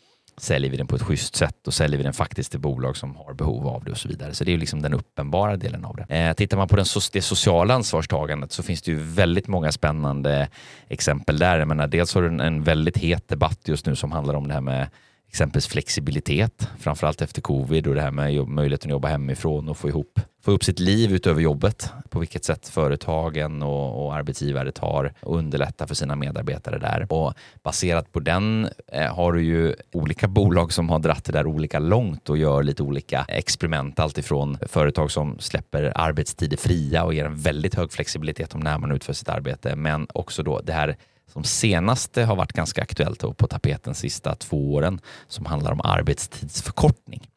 säljer 0.42 0.72
vi 0.72 0.78
den 0.78 0.88
på 0.88 0.96
ett 0.96 1.02
schysst 1.02 1.36
sätt 1.36 1.68
och 1.68 1.74
säljer 1.74 1.98
vi 1.98 2.04
den 2.04 2.14
faktiskt 2.14 2.52
till 2.52 2.60
bolag 2.60 2.98
som 2.98 3.16
har 3.16 3.34
behov 3.34 3.68
av 3.68 3.84
det 3.84 3.92
och 3.92 3.98
så 3.98 4.08
vidare. 4.08 4.34
Så 4.34 4.44
det 4.44 4.54
är 4.54 4.58
liksom 4.58 4.82
den 4.82 4.94
uppenbara 4.94 5.58
delen 5.58 5.86
av 5.86 5.96
det. 5.96 6.16
Eh, 6.16 6.34
tittar 6.34 6.58
man 6.58 6.68
på 6.68 6.76
den, 6.76 6.86
det 7.14 7.22
sociala 7.22 7.74
ansvarstagandet 7.74 8.52
så 8.52 8.64
finns 8.64 8.82
det 8.82 8.92
ju 8.92 8.98
väldigt 8.98 9.48
många 9.48 9.72
spännande 9.72 10.48
exempel 10.88 11.40
där. 11.40 11.60
Jag 11.60 11.68
menar, 11.68 11.88
dels 11.88 12.16
har 12.16 12.22
du 12.22 12.28
en, 12.28 12.40
en 12.40 12.64
väldigt 12.64 12.98
het 12.98 13.28
debatt 13.28 13.60
just 13.66 13.86
nu 13.86 13.96
som 13.96 14.12
handlar 14.12 14.34
om 14.34 14.48
det 14.48 14.54
här 14.54 14.62
med 14.62 14.88
exempelvis 15.30 15.68
flexibilitet, 15.68 16.68
framförallt 16.80 17.22
efter 17.22 17.42
covid 17.42 17.88
och 17.88 17.96
det 17.96 18.02
här 18.02 18.12
med 18.12 18.48
möjligheten 18.48 18.90
att 18.90 18.92
jobba 18.92 19.08
hemifrån 19.08 19.70
och 19.70 19.78
få 19.78 19.90
ihop 19.90 20.20
få 20.42 20.52
upp 20.52 20.64
sitt 20.64 20.80
liv 20.80 21.14
utöver 21.14 21.42
jobbet. 21.42 21.94
På 22.10 22.20
vilket 22.20 22.44
sätt 22.44 22.68
företagen 22.68 23.64
och, 23.64 24.06
och 24.06 24.16
arbetsgivare 24.16 24.72
tar 24.72 25.14
och 25.22 25.38
underlättar 25.38 25.88
för 25.88 25.96
sina 25.96 26.16
medarbetare 26.16 26.78
där. 26.78 27.08
Och 27.10 27.34
baserat 27.64 28.12
på 28.12 28.20
den 28.20 28.70
eh, 28.92 29.16
har 29.16 29.34
du 29.34 29.44
ju 29.44 29.76
olika 29.92 30.28
bolag 30.28 30.74
som 30.74 30.90
har 30.90 31.00
dratt 31.00 31.26
det 31.26 31.32
där 31.32 31.48
olika 31.48 31.80
långt 31.80 32.30
och 32.30 32.38
gör 32.38 32.64
lite 32.64 32.84
olika 32.84 33.26
experiment. 33.28 34.00
Alltifrån 34.00 34.58
företag 34.62 35.12
som 35.12 35.40
släpper 35.40 35.92
arbetstider 35.96 36.58
fria 36.58 37.04
och 37.04 37.14
ger 37.14 37.26
en 37.26 37.36
väldigt 37.36 37.76
hög 37.76 37.92
flexibilitet 37.92 38.56
om 38.56 38.60
när 38.60 38.78
man 38.78 38.92
utför 38.92 39.14
sitt 39.14 39.30
arbete. 39.30 39.76
Men 39.76 40.08
också 40.14 40.44
då 40.44 40.62
det 40.64 40.74
här 40.74 40.98
som 41.34 41.44
senaste 41.44 42.24
har 42.24 42.36
varit 42.36 42.54
ganska 42.54 42.82
aktuellt 42.82 43.38
på 43.38 43.48
tapeten 43.48 43.94
de 43.94 43.96
sista 43.96 44.36
två 44.36 44.74
åren 44.74 45.00
som 45.28 45.46
handlar 45.46 45.72
om 45.72 45.82
arbetstidsförkortning. 45.84 47.28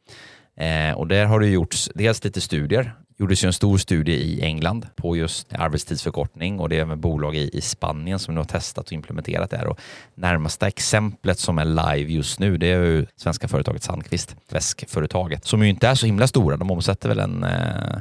Eh, 0.57 0.93
och 0.95 1.09
där 1.09 1.27
har 1.27 1.41
det 1.41 1.47
gjorts 1.47 1.91
dels 1.95 2.25
lite 2.25 2.41
studier. 2.41 2.95
Det 3.09 3.23
gjordes 3.23 3.45
ju 3.45 3.47
en 3.47 3.53
stor 3.53 3.79
studie 3.79 4.13
i 4.13 4.43
England 4.43 4.87
på 4.97 5.17
just 5.17 5.55
arbetstidsförkortning 5.55 6.61
och 6.61 6.69
det 6.69 6.79
är 6.79 6.85
med 6.85 6.99
bolag 6.99 7.37
i, 7.37 7.51
i 7.53 7.61
Spanien 7.61 8.19
som 8.19 8.35
nu 8.35 8.41
har 8.41 8.45
testat 8.45 8.87
och 8.87 8.93
implementerat 8.93 9.51
det 9.51 9.57
här. 9.57 9.67
Och 9.67 9.81
närmaste 10.15 10.67
exemplet 10.67 11.39
som 11.39 11.59
är 11.59 11.65
live 11.65 12.13
just 12.13 12.39
nu 12.39 12.57
det 12.57 12.67
är 12.67 12.83
ju 12.83 13.07
svenska 13.17 13.49
företaget 13.49 13.83
Sandqvist, 13.83 14.37
väskföretaget, 14.51 15.45
som 15.45 15.63
ju 15.63 15.69
inte 15.69 15.89
är 15.89 15.95
så 15.95 16.07
himla 16.07 16.27
stora. 16.27 16.57
De 16.57 16.71
omsätter 16.71 17.09
väl 17.09 17.19
en 17.19 17.45
eh, 17.45 17.99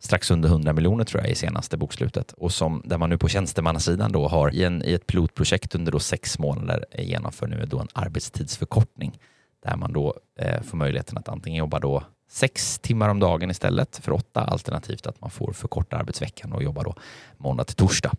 strax 0.00 0.30
under 0.30 0.48
100 0.48 0.72
miljoner 0.72 1.04
tror 1.04 1.22
jag 1.22 1.30
i 1.30 1.34
senaste 1.34 1.76
bokslutet. 1.76 2.32
Och 2.32 2.52
som, 2.52 2.82
där 2.84 2.98
man 2.98 3.10
nu 3.10 3.18
på 3.18 3.28
tjänstemannasidan 3.28 4.12
då 4.12 4.28
har 4.28 4.54
i, 4.54 4.64
en, 4.64 4.84
i 4.84 4.92
ett 4.92 5.06
pilotprojekt 5.06 5.74
under 5.74 5.92
då 5.92 5.98
sex 5.98 6.38
månader 6.38 6.84
genomför 6.98 7.46
nu 7.46 7.66
då 7.66 7.78
en 7.78 7.88
arbetstidsförkortning. 7.92 9.18
Där 9.64 9.76
man 9.76 9.92
då 9.92 10.14
eh, 10.38 10.62
får 10.62 10.76
möjligheten 10.76 11.18
att 11.18 11.28
antingen 11.28 11.58
jobba 11.58 11.78
då 11.78 12.02
sex 12.32 12.78
timmar 12.78 13.08
om 13.08 13.20
dagen 13.20 13.50
istället 13.50 14.00
för 14.02 14.12
åtta, 14.12 14.40
alternativt 14.40 15.06
att 15.06 15.20
man 15.20 15.30
får 15.30 15.52
förkorta 15.52 15.96
arbetsveckan 15.96 16.52
och 16.52 16.62
jobba 16.62 16.82
då 16.82 16.94
måndag 17.36 17.64
till 17.64 17.76
torsdag, 17.76 18.12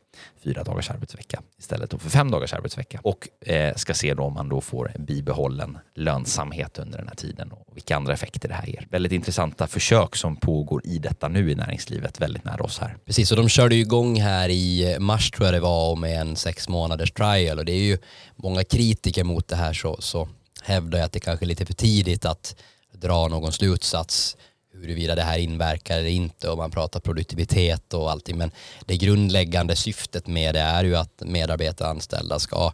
fyra 0.43 0.63
dagars 0.63 0.89
arbetsvecka 0.89 1.41
istället 1.59 2.01
för 2.01 2.09
fem 2.09 2.31
dagars 2.31 2.53
arbetsvecka 2.53 2.99
och 3.03 3.49
eh, 3.49 3.75
ska 3.75 3.93
se 3.93 4.13
då 4.13 4.23
om 4.23 4.33
man 4.33 4.49
då 4.49 4.61
får 4.61 4.91
bibehållen 4.99 5.77
lönsamhet 5.95 6.79
under 6.79 6.97
den 6.97 7.07
här 7.07 7.15
tiden 7.15 7.51
och 7.51 7.67
vilka 7.73 7.95
andra 7.95 8.13
effekter 8.13 8.49
det 8.49 8.55
här 8.55 8.67
ger. 8.67 8.87
Väldigt 8.89 9.11
intressanta 9.11 9.67
försök 9.67 10.15
som 10.15 10.35
pågår 10.35 10.81
i 10.85 10.99
detta 10.99 11.27
nu 11.27 11.51
i 11.51 11.55
näringslivet 11.55 12.21
väldigt 12.21 12.43
nära 12.43 12.63
oss 12.63 12.79
här. 12.79 12.97
Precis, 13.05 13.31
och 13.31 13.37
de 13.37 13.49
körde 13.49 13.75
ju 13.75 13.81
igång 13.81 14.21
här 14.21 14.49
i 14.49 14.97
mars 14.99 15.31
tror 15.31 15.45
jag 15.45 15.53
det 15.53 15.59
var 15.59 15.95
med 15.95 16.21
en 16.21 16.35
sex 16.35 16.69
månaders 16.69 17.11
trial 17.11 17.59
och 17.59 17.65
det 17.65 17.73
är 17.73 17.83
ju 17.83 17.97
många 18.35 18.63
kritiker 18.63 19.23
mot 19.23 19.47
det 19.47 19.55
här 19.55 19.73
så, 19.73 20.01
så 20.01 20.27
hävdar 20.63 20.99
jag 20.99 21.05
att 21.05 21.11
det 21.11 21.19
kanske 21.19 21.45
är 21.45 21.47
lite 21.47 21.65
för 21.65 21.73
tidigt 21.73 22.25
att 22.25 22.55
dra 23.01 23.27
någon 23.27 23.51
slutsats 23.51 24.37
huruvida 24.73 25.15
det 25.15 25.21
här 25.21 25.37
inverkar 25.37 25.97
eller 25.97 26.09
inte 26.09 26.49
och 26.49 26.57
man 26.57 26.71
pratar 26.71 26.99
produktivitet 26.99 27.93
och 27.93 28.11
allting 28.11 28.37
men 28.37 28.51
det 28.85 28.97
grundläggande 28.97 29.75
syftet 29.75 30.27
med 30.27 30.55
det 30.55 30.59
är 30.59 30.83
ju 30.83 30.95
att 30.95 31.21
medarbetare 31.25 31.87
och 31.87 31.91
anställda 31.95 32.39
ska 32.39 32.71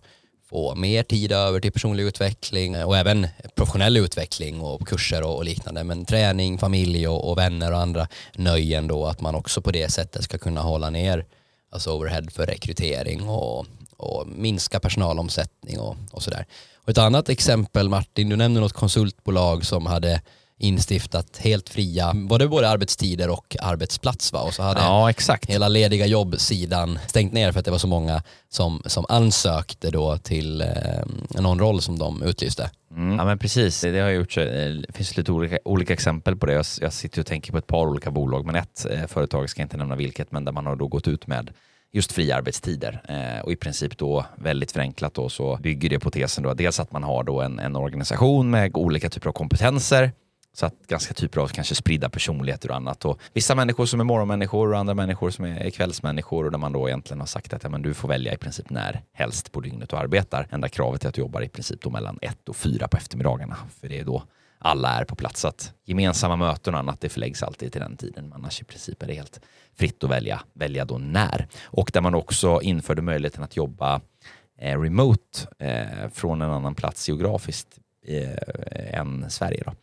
få 0.50 0.76
mer 0.76 1.04
tid 1.04 1.32
över 1.32 1.60
till 1.60 1.72
personlig 1.72 2.04
utveckling 2.04 2.84
och 2.84 2.98
även 2.98 3.28
professionell 3.56 3.98
utveckling 3.98 4.62
och 4.62 4.88
kurser 4.88 5.24
och, 5.24 5.46
liknande. 5.46 5.84
Men 5.84 6.06
träning, 6.06 6.58
familj 6.58 7.08
och, 7.08 7.30
och, 7.30 7.38
vänner 7.38 7.72
och 7.72 7.80
andra 7.80 8.08
nöjen 8.36 8.88
då 8.88 9.06
att 9.06 9.22
man 9.22 9.36
också 9.36 9.62
på 9.62 9.72
det 9.72 9.92
sättet 9.92 10.24
ska 10.24 10.38
kunna 10.38 10.62
hålla 10.62 10.90
ner 10.90 11.26
alltså 11.72 11.92
overhead 11.92 12.24
för 12.32 12.46
rekrytering 12.46 13.30
och, 13.30 13.66
och 13.98 14.28
minska 14.28 14.80
personalomsättning 14.80 15.80
och, 15.80 15.96
och 16.12 16.24
sådär. 16.24 16.46
Och 16.88 16.92
ett 16.92 16.98
annat 16.98 17.30
exempel 17.30 17.90
Martin, 17.90 18.30
du 18.30 18.36
nämnde 18.36 18.60
något 18.60 18.74
konsultbolag 18.74 19.66
som 19.66 19.86
hade 19.86 20.22
instiftat 20.58 21.38
helt 21.38 21.70
fria 21.70 22.14
både, 22.14 22.48
både 22.48 22.70
arbetstider 22.70 23.30
och 23.30 23.56
arbetsplats. 23.60 24.34
Va? 24.34 24.42
Och 24.42 24.54
så 24.54 24.64
hade 24.64 24.80
ja, 24.80 25.10
exakt. 25.10 25.50
hela 25.50 25.68
lediga 25.68 26.06
jobbsidan 26.06 27.00
stängt 27.08 27.34
ner 27.34 27.52
för 27.52 27.60
att 27.60 27.66
det 27.66 27.72
var 27.72 27.78
så 27.78 27.88
många 27.88 28.24
som, 28.50 28.82
som 28.86 29.06
ansökte 29.10 29.92
då 29.92 30.18
till 30.18 30.62
eh, 30.62 30.68
någon 31.30 31.60
roll 31.60 31.82
som 31.82 32.00
de 32.00 32.24
utlyste. 32.24 32.70
Mm. 32.92 33.18
Ja 33.18 33.26
men 33.26 33.40
precis, 33.40 33.82
det 33.82 34.00
har 34.00 34.10
gjort 34.10 34.36
det 34.36 34.94
finns 34.94 35.18
lite 35.18 35.32
olika, 35.32 35.60
olika 35.66 35.94
exempel 35.94 36.36
på 36.36 36.46
det. 36.46 36.54
Jag, 36.54 36.66
jag 36.82 36.94
sitter 36.94 37.22
och 37.22 37.28
tänker 37.28 37.52
på 37.52 37.58
ett 37.58 37.68
par 37.68 37.88
olika 37.88 38.12
bolag, 38.12 38.46
men 38.46 38.56
ett 38.56 38.86
eh, 38.92 39.08
företag 39.08 39.50
ska 39.50 39.62
jag 39.62 39.66
inte 39.66 39.78
nämna 39.78 39.96
vilket, 39.96 40.32
men 40.32 40.46
där 40.46 40.52
man 40.52 40.66
har 40.66 40.76
då 40.76 40.88
gått 40.88 41.08
ut 41.08 41.28
med 41.28 41.52
just 41.92 42.12
fria 42.12 42.36
arbetstider. 42.36 43.02
Eh, 43.10 43.46
och 43.46 43.52
i 43.52 43.56
princip 43.56 43.98
då 43.98 44.26
väldigt 44.36 44.72
förenklat 44.72 45.14
då 45.14 45.30
så 45.30 45.58
bygger 45.62 45.90
det 45.90 46.00
på 46.00 46.12
tesen 46.12 46.44
då 46.44 46.54
dels 46.54 46.80
att 46.80 46.92
man 46.92 47.04
har 47.04 47.24
då 47.24 47.42
en, 47.42 47.60
en 47.60 47.76
organisation 47.76 48.50
med 48.50 48.72
olika 48.76 49.10
typer 49.10 49.30
av 49.30 49.34
kompetenser 49.34 50.12
så 50.54 50.66
att 50.66 50.88
ganska 50.88 51.14
typer 51.14 51.42
av 51.42 51.48
kanske 51.48 51.76
spridda 51.76 52.10
personligheter 52.10 52.70
och 52.70 52.76
annat. 52.76 53.06
Och 53.06 53.20
vissa 53.34 53.56
människor 53.56 53.86
som 53.86 54.00
är 54.00 54.04
morgonmänniskor 54.04 54.72
och 54.72 54.80
andra 54.80 54.94
människor 54.94 55.30
som 55.30 55.46
är 55.46 55.70
kvällsmänniskor 55.70 56.46
och 56.46 56.52
där 56.52 56.58
man 56.58 56.72
då 56.72 56.88
egentligen 56.88 57.20
har 57.20 57.28
sagt 57.28 57.54
att 57.54 57.64
ja, 57.64 57.70
men 57.70 57.82
du 57.82 57.94
får 57.94 58.08
välja 58.08 58.34
i 58.34 58.38
princip 58.38 58.70
när 58.70 59.02
helst 59.14 59.52
på 59.52 59.62
dygnet 59.62 59.90
du 59.90 59.96
arbetar. 59.96 60.48
Enda 60.52 60.70
kravet 60.70 61.06
är 61.06 61.10
att 61.10 61.16
du 61.16 61.22
jobbar 61.22 61.42
i 61.42 61.50
princip 61.50 61.82
då 61.82 61.90
mellan 61.90 62.20
ett 62.22 62.50
och 62.50 62.56
fyra 62.56 62.88
på 62.88 62.98
eftermiddagarna. 62.98 63.58
För 63.82 63.90
det 63.90 64.00
är 64.00 64.06
då 64.06 64.24
alla 64.60 64.90
är 64.90 65.06
på 65.06 65.16
plats. 65.16 65.42
Så 65.42 65.48
att 65.48 65.74
gemensamma 65.86 66.36
möten 66.36 66.74
och 66.74 66.80
annat 66.80 67.02
det 67.02 67.10
förläggs 67.10 67.44
alltid 67.44 67.72
till 67.72 67.82
den 67.82 67.98
tiden. 67.98 68.34
Annars 68.36 68.62
i 68.62 68.64
princip 68.64 69.04
är 69.04 69.08
det 69.08 69.14
helt 69.14 69.40
fritt 69.76 70.04
att 70.04 70.10
välja, 70.10 70.42
välja 70.54 70.86
då 70.86 70.98
när. 70.98 71.48
Och 71.64 71.90
där 71.94 72.02
man 72.02 72.16
också 72.16 72.62
införde 72.62 73.02
möjligheten 73.02 73.44
att 73.44 73.58
jobba 73.58 74.02
eh, 74.60 74.82
remote 74.82 75.48
eh, 75.60 76.10
från 76.14 76.42
en 76.42 76.50
annan 76.50 76.76
plats 76.76 77.10
geografiskt 77.10 77.68
eh, 78.08 79.00
än 79.00 79.30
Sverige. 79.30 79.64
Då. 79.66 79.74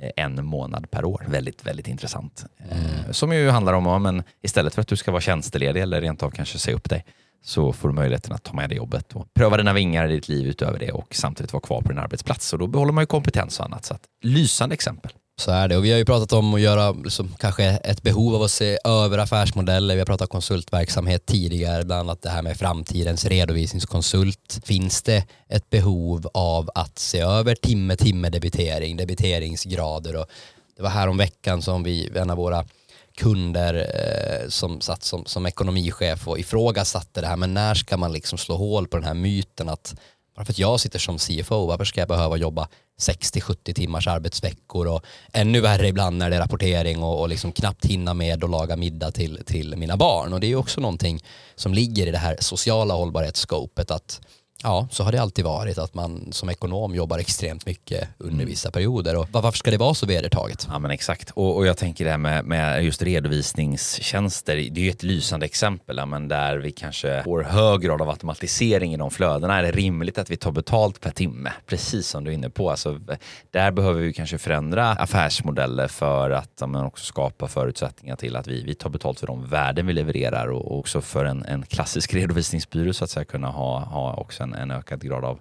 Eh, 0.00 0.10
en 0.16 0.46
månad 0.46 0.90
per 0.90 1.04
år. 1.04 1.24
Väldigt, 1.28 1.66
väldigt 1.66 1.88
intressant. 1.88 2.44
Mm. 2.70 3.12
Som 3.12 3.32
ju 3.32 3.48
handlar 3.48 3.72
om, 3.72 4.02
men 4.02 4.22
istället 4.42 4.74
för 4.74 4.80
att 4.82 4.88
du 4.88 4.96
ska 4.96 5.10
vara 5.10 5.20
tjänsteledig 5.20 5.82
eller 5.82 6.00
rent 6.00 6.22
av 6.22 6.30
kanske 6.30 6.58
säga 6.58 6.76
upp 6.76 6.90
dig, 6.90 7.04
så 7.42 7.72
får 7.72 7.88
du 7.88 7.94
möjligheten 7.94 8.32
att 8.32 8.42
ta 8.42 8.52
med 8.52 8.68
dig 8.68 8.76
jobbet 8.76 9.12
och 9.12 9.34
pröva 9.34 9.56
dina 9.56 9.72
vingar 9.72 10.08
i 10.08 10.14
ditt 10.14 10.28
liv 10.28 10.46
utöver 10.46 10.78
det 10.78 10.92
och 10.92 11.14
samtidigt 11.14 11.52
vara 11.52 11.60
kvar 11.60 11.82
på 11.82 11.88
din 11.88 11.98
arbetsplats. 11.98 12.52
Och 12.52 12.58
då 12.58 12.66
behåller 12.66 12.92
man 12.92 13.02
ju 13.02 13.06
kompetens 13.06 13.58
och 13.58 13.64
annat. 13.64 13.84
Så 13.84 13.94
att, 13.94 14.02
lysande 14.22 14.74
exempel. 14.74 15.12
Så 15.40 15.50
är 15.50 15.68
det 15.68 15.76
och 15.76 15.84
vi 15.84 15.90
har 15.90 15.98
ju 15.98 16.04
pratat 16.04 16.32
om 16.32 16.54
att 16.54 16.60
göra 16.60 16.90
liksom, 16.92 17.34
kanske 17.38 17.64
ett 17.64 18.02
behov 18.02 18.34
av 18.34 18.42
att 18.42 18.50
se 18.50 18.78
över 18.84 19.18
affärsmodeller. 19.18 19.94
Vi 19.94 20.00
har 20.00 20.06
pratat 20.06 20.30
konsultverksamhet 20.30 21.26
tidigare, 21.26 21.84
bland 21.84 22.00
annat 22.00 22.22
det 22.22 22.30
här 22.30 22.42
med 22.42 22.56
framtidens 22.56 23.24
redovisningskonsult. 23.24 24.60
Finns 24.64 25.02
det 25.02 25.24
ett 25.48 25.70
behov 25.70 26.26
av 26.34 26.70
att 26.74 26.98
se 26.98 27.20
över 27.20 27.54
timme 27.54 27.96
timme 27.96 28.30
debitering, 28.30 28.96
debiteringsgrader 28.96 30.16
och 30.16 30.26
det 30.76 30.82
var 30.82 30.90
här 30.90 31.08
om 31.08 31.16
veckan 31.16 31.62
som 31.62 31.82
vi, 31.82 32.10
en 32.14 32.30
av 32.30 32.36
våra 32.36 32.64
kunder 33.16 33.74
eh, 33.74 34.48
som 34.48 34.80
satt 34.80 35.02
som, 35.02 35.24
som 35.26 35.46
ekonomichef 35.46 36.28
och 36.28 36.38
ifrågasatte 36.38 37.20
det 37.20 37.26
här, 37.26 37.36
men 37.36 37.54
när 37.54 37.74
ska 37.74 37.96
man 37.96 38.12
liksom 38.12 38.38
slå 38.38 38.56
hål 38.56 38.88
på 38.88 38.96
den 38.96 39.06
här 39.06 39.14
myten 39.14 39.68
att 39.68 39.94
bara 40.36 40.44
för 40.44 40.52
att 40.52 40.58
jag 40.58 40.80
sitter 40.80 40.98
som 40.98 41.18
CFO, 41.18 41.66
varför 41.66 41.84
ska 41.84 42.00
jag 42.00 42.08
behöva 42.08 42.36
jobba 42.36 42.68
60-70 43.00 43.74
timmars 43.74 44.06
arbetsveckor 44.06 44.86
och 44.86 45.04
ännu 45.32 45.60
värre 45.60 45.88
ibland 45.88 46.18
när 46.18 46.30
det 46.30 46.36
är 46.36 46.40
rapportering 46.40 47.02
och, 47.02 47.20
och 47.20 47.28
liksom 47.28 47.52
knappt 47.52 47.86
hinna 47.86 48.14
med 48.14 48.44
att 48.44 48.50
laga 48.50 48.76
middag 48.76 49.10
till, 49.10 49.42
till 49.46 49.76
mina 49.76 49.96
barn. 49.96 50.32
Och 50.32 50.40
det 50.40 50.46
är 50.46 50.56
också 50.56 50.80
någonting 50.80 51.24
som 51.54 51.74
ligger 51.74 52.06
i 52.06 52.10
det 52.10 52.18
här 52.18 52.36
sociala 52.40 52.94
hållbarhetsskopet 52.94 53.90
att 53.90 54.20
Ja, 54.62 54.88
så 54.90 55.04
har 55.04 55.12
det 55.12 55.18
alltid 55.18 55.44
varit 55.44 55.78
att 55.78 55.94
man 55.94 56.32
som 56.32 56.50
ekonom 56.50 56.94
jobbar 56.94 57.18
extremt 57.18 57.66
mycket 57.66 58.08
under 58.18 58.34
mm. 58.34 58.46
vissa 58.46 58.70
perioder. 58.70 59.16
Och 59.16 59.28
varför 59.30 59.58
ska 59.58 59.70
det 59.70 59.76
vara 59.76 59.94
så 59.94 60.06
vedertaget? 60.06 60.68
Ja 60.70 60.78
men 60.78 60.90
exakt. 60.90 61.30
Och, 61.30 61.56
och 61.56 61.66
jag 61.66 61.76
tänker 61.76 62.04
det 62.04 62.10
här 62.10 62.18
med, 62.18 62.44
med, 62.44 62.84
just 62.84 63.02
redovisningstjänster. 63.02 64.56
Det 64.56 64.80
är 64.80 64.84
ju 64.84 64.90
ett 64.90 65.02
lysande 65.02 65.46
exempel, 65.46 66.06
men 66.06 66.28
där 66.28 66.56
vi 66.56 66.72
kanske 66.72 67.22
får 67.22 67.42
hög 67.42 67.80
grad 67.80 68.02
av 68.02 68.08
automatisering 68.10 68.94
i 68.94 68.96
de 68.96 69.10
flödena. 69.10 69.58
Är 69.58 69.62
det 69.62 69.70
rimligt 69.70 70.18
att 70.18 70.30
vi 70.30 70.36
tar 70.36 70.52
betalt 70.52 71.00
per 71.00 71.10
timme? 71.10 71.52
Precis 71.66 72.08
som 72.08 72.24
du 72.24 72.30
är 72.30 72.34
inne 72.34 72.50
på. 72.50 72.70
Alltså, 72.70 73.00
där 73.50 73.70
behöver 73.70 74.00
vi 74.00 74.12
kanske 74.12 74.38
förändra 74.38 74.90
affärsmodeller 74.90 75.88
för 75.88 76.30
att 76.30 76.52
ja, 76.60 76.86
också 76.86 77.04
skapa 77.04 77.48
förutsättningar 77.48 78.16
till 78.16 78.36
att 78.36 78.46
vi, 78.46 78.64
vi 78.64 78.74
tar 78.74 78.90
betalt 78.90 79.20
för 79.20 79.26
de 79.26 79.46
värden 79.46 79.86
vi 79.86 79.92
levererar 79.92 80.46
och 80.48 80.78
också 80.78 81.00
för 81.00 81.24
en, 81.24 81.44
en 81.44 81.62
klassisk 81.62 82.14
redovisningsbyrå 82.14 82.92
så 82.92 83.04
att 83.04 83.10
säga 83.10 83.24
kunna 83.24 83.48
ha, 83.48 83.78
ha 83.78 84.14
också 84.14 84.42
en 84.42 84.49
en, 84.54 84.54
en 84.54 84.70
ökad 84.70 85.04
grad 85.04 85.24
av 85.24 85.40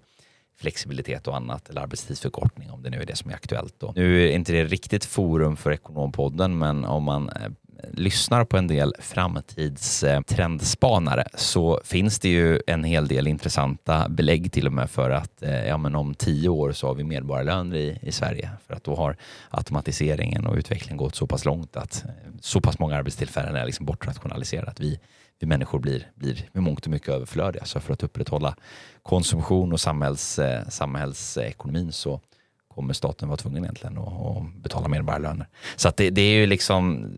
flexibilitet 0.59 1.27
och 1.27 1.35
annat 1.35 1.69
eller 1.69 1.81
arbetstidsförkortning 1.81 2.71
om 2.71 2.83
det 2.83 2.89
nu 2.89 3.01
är 3.01 3.05
det 3.05 3.15
som 3.15 3.31
är 3.31 3.35
aktuellt. 3.35 3.75
Då. 3.79 3.93
Nu 3.95 4.23
är 4.23 4.31
inte 4.31 4.51
det 4.51 4.63
riktigt 4.63 5.05
forum 5.05 5.57
för 5.57 5.71
Ekonompodden 5.71 6.57
men 6.57 6.85
om 6.85 7.03
man 7.03 7.29
eh, 7.29 7.51
lyssnar 7.93 8.45
på 8.45 8.57
en 8.57 8.67
del 8.67 8.93
framtidstrendspanare 8.99 11.27
så 11.33 11.81
finns 11.83 12.19
det 12.19 12.29
ju 12.29 12.61
en 12.67 12.83
hel 12.83 13.07
del 13.07 13.27
intressanta 13.27 14.09
belägg 14.09 14.51
till 14.51 14.67
och 14.67 14.73
med 14.73 14.89
för 14.89 15.09
att 15.09 15.43
eh, 15.43 15.67
ja, 15.67 15.77
men 15.77 15.95
om 15.95 16.15
tio 16.15 16.49
år 16.49 16.71
så 16.71 16.87
har 16.87 16.95
vi 16.95 17.03
medborgarlöner 17.03 17.75
i, 17.75 17.99
i 18.01 18.11
Sverige 18.11 18.49
för 18.67 18.73
att 18.73 18.83
då 18.83 18.95
har 18.95 19.17
automatiseringen 19.49 20.45
och 20.45 20.55
utvecklingen 20.55 20.97
gått 20.97 21.15
så 21.15 21.27
pass 21.27 21.45
långt 21.45 21.75
att 21.75 22.03
eh, 22.05 22.11
så 22.41 22.61
pass 22.61 22.79
många 22.79 22.95
arbetstillfällen 22.95 23.55
är 23.55 23.65
liksom 23.65 23.85
bortrationaliserade 23.85 24.71
att 24.71 24.79
vi 24.79 24.99
vi 25.39 25.47
människor 25.47 25.80
blir, 25.80 26.12
blir 26.15 26.49
med 26.54 26.63
mångt 26.63 26.86
och 26.86 26.91
mycket 26.91 27.10
överflödiga. 27.10 27.65
Så 27.65 27.80
för 27.80 27.93
att 27.93 28.04
upprätthålla 28.04 28.56
konsumtion 29.04 29.73
och 29.73 29.80
samhälls, 29.80 30.39
eh, 30.39 30.67
samhällsekonomin 30.67 31.91
så 31.91 32.21
kommer 32.67 32.93
staten 32.93 33.28
vara 33.28 33.38
tvungen 33.38 33.63
egentligen 33.63 33.97
att, 33.97 34.08
att 34.08 34.54
betala 34.54 34.88
medborgarlöner. 34.88 35.47
Så 35.75 35.88
att 35.88 35.97
det, 35.97 36.10
det, 36.10 36.21
är 36.21 36.39
ju 36.39 36.45
liksom, 36.45 37.12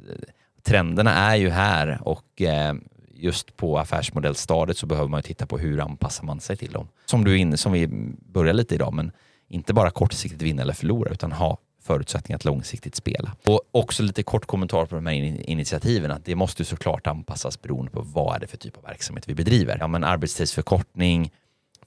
trenderna 0.63 1.13
är 1.13 1.35
ju 1.35 1.49
här 1.49 1.99
och 2.01 2.41
eh, 2.41 2.73
just 3.13 3.57
på 3.57 3.79
affärsmodellstadiet 3.79 4.77
så 4.77 4.85
behöver 4.85 5.09
man 5.09 5.23
titta 5.23 5.45
på 5.45 5.57
hur 5.57 5.79
anpassar 5.79 6.23
man 6.23 6.39
sig 6.39 6.57
till 6.57 6.71
dem. 6.71 6.87
Som, 7.05 7.23
du 7.23 7.31
är 7.31 7.35
inne, 7.35 7.57
som 7.57 7.71
vi 7.71 7.87
börjar 8.33 8.53
lite 8.53 8.75
idag, 8.75 8.93
men 8.93 9.11
inte 9.47 9.73
bara 9.73 9.91
kortsiktigt 9.91 10.41
vinna 10.41 10.61
eller 10.61 10.73
förlora 10.73 11.11
utan 11.11 11.31
ha 11.31 11.57
förutsättningar 11.91 12.35
att 12.35 12.45
långsiktigt 12.45 12.95
spela. 12.95 13.35
Och 13.45 13.61
också 13.71 14.03
lite 14.03 14.23
kort 14.23 14.45
kommentar 14.45 14.85
på 14.85 14.95
de 14.95 15.05
här 15.05 15.13
initiativen 15.49 16.11
att 16.11 16.25
det 16.25 16.35
måste 16.35 16.65
såklart 16.65 17.07
anpassas 17.07 17.61
beroende 17.61 17.91
på 17.91 18.01
vad 18.01 18.35
är 18.35 18.39
det 18.39 18.47
för 18.47 18.57
typ 18.57 18.77
av 18.77 18.83
verksamhet 18.83 19.29
vi 19.29 19.35
bedriver. 19.35 19.77
Ja, 19.79 19.87
men 19.87 20.03
arbetstidsförkortning, 20.03 21.31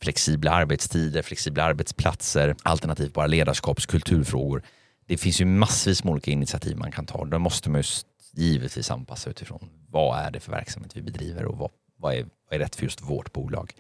flexibla 0.00 0.50
arbetstider, 0.50 1.22
flexibla 1.22 1.64
arbetsplatser, 1.64 2.56
alternativt 2.62 3.12
bara 3.12 3.26
ledarskapskulturfrågor. 3.26 4.62
Det 5.06 5.16
finns 5.16 5.40
ju 5.40 5.44
massvis 5.44 6.04
med 6.04 6.12
olika 6.12 6.30
initiativ 6.30 6.76
man 6.76 6.92
kan 6.92 7.06
ta. 7.06 7.24
Då 7.24 7.38
måste 7.38 7.70
man 7.70 7.80
ju 7.80 7.84
givetvis 8.42 8.90
anpassa 8.90 9.30
utifrån 9.30 9.68
vad 9.90 10.18
är 10.18 10.30
det 10.30 10.40
för 10.40 10.52
verksamhet 10.52 10.96
vi 10.96 11.02
bedriver 11.02 11.44
och 11.44 11.58
vad, 11.58 11.70
vad, 11.96 12.14
är, 12.14 12.22
vad 12.22 12.54
är 12.54 12.58
rätt 12.58 12.76
för 12.76 12.84
just 12.84 13.02
vårt 13.02 13.32
bolag. 13.32 13.72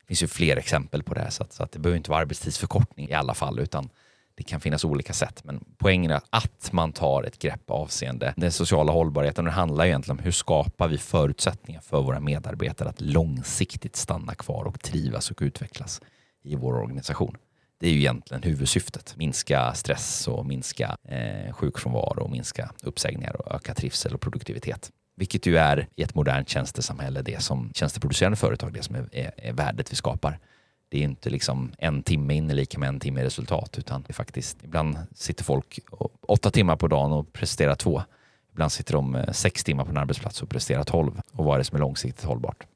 Det 0.00 0.06
finns 0.06 0.22
ju 0.22 0.26
fler 0.26 0.56
exempel 0.56 1.02
på 1.02 1.14
det 1.14 1.20
här 1.20 1.30
så 1.30 1.42
att, 1.42 1.52
så 1.52 1.62
att 1.62 1.72
det 1.72 1.78
behöver 1.78 1.96
inte 1.96 2.10
vara 2.10 2.20
arbetstidsförkortning 2.20 3.08
i 3.08 3.14
alla 3.14 3.34
fall 3.34 3.58
utan 3.58 3.90
det 4.38 4.44
kan 4.44 4.60
finnas 4.60 4.84
olika 4.84 5.12
sätt, 5.12 5.44
men 5.44 5.64
poängen 5.78 6.10
är 6.10 6.20
att 6.30 6.72
man 6.72 6.92
tar 6.92 7.22
ett 7.22 7.38
grepp 7.38 7.70
avseende 7.70 8.34
den 8.36 8.52
sociala 8.52 8.92
hållbarheten. 8.92 9.44
Det 9.44 9.50
handlar 9.50 9.86
egentligen 9.86 10.18
om 10.18 10.24
hur 10.24 10.30
skapar 10.30 10.88
vi 10.88 10.98
förutsättningar 10.98 11.80
för 11.80 12.02
våra 12.02 12.20
medarbetare 12.20 12.88
att 12.88 13.00
långsiktigt 13.00 13.96
stanna 13.96 14.34
kvar 14.34 14.64
och 14.64 14.80
trivas 14.80 15.30
och 15.30 15.38
utvecklas 15.40 16.00
i 16.44 16.56
vår 16.56 16.74
organisation. 16.74 17.36
Det 17.80 17.86
är 17.86 17.90
ju 17.90 17.98
egentligen 17.98 18.42
huvudsyftet. 18.42 19.14
Minska 19.16 19.74
stress 19.74 20.28
och 20.28 20.46
minska 20.46 20.96
eh, 21.08 21.52
sjukfrånvaro 21.52 22.22
och 22.22 22.30
minska 22.30 22.70
uppsägningar 22.82 23.40
och 23.40 23.54
öka 23.54 23.74
trivsel 23.74 24.14
och 24.14 24.20
produktivitet. 24.20 24.90
Vilket 25.16 25.46
ju 25.46 25.58
är 25.58 25.88
i 25.96 26.02
ett 26.02 26.14
modernt 26.14 26.48
tjänstesamhälle 26.48 27.22
det 27.22 27.42
som 27.42 27.72
tjänsteproducerande 27.74 28.36
företag, 28.36 28.72
det 28.72 28.82
som 28.82 28.94
är, 28.94 29.08
är, 29.12 29.32
är 29.36 29.52
värdet 29.52 29.92
vi 29.92 29.96
skapar 29.96 30.38
det 30.88 30.98
är 30.98 31.02
inte 31.02 31.30
liksom 31.30 31.72
en 31.78 32.02
timme 32.02 32.34
in 32.34 32.50
är 32.50 32.54
lika 32.54 32.78
med 32.78 32.88
en 32.88 33.00
timme 33.00 33.24
resultat 33.24 33.78
utan 33.78 34.02
det 34.02 34.10
är 34.10 34.14
faktiskt, 34.14 34.64
ibland 34.64 34.98
sitter 35.14 35.44
folk 35.44 35.78
åtta 36.20 36.50
timmar 36.50 36.76
på 36.76 36.88
dagen 36.88 37.12
och 37.12 37.32
presterar 37.32 37.74
två. 37.74 38.02
Ibland 38.52 38.72
sitter 38.72 38.92
de 38.92 39.14
eh, 39.14 39.32
sex 39.32 39.64
timmar 39.64 39.84
på 39.84 39.90
en 39.90 39.96
arbetsplats 39.96 40.42
och 40.42 40.48
presterar 40.48 40.84
tolv. 40.84 41.20
Och 41.32 41.44
vad 41.44 41.54
är 41.54 41.58
det 41.58 41.64
som 41.64 41.76
är 41.76 41.80
långsiktigt 41.80 42.24
hållbart? 42.24 42.66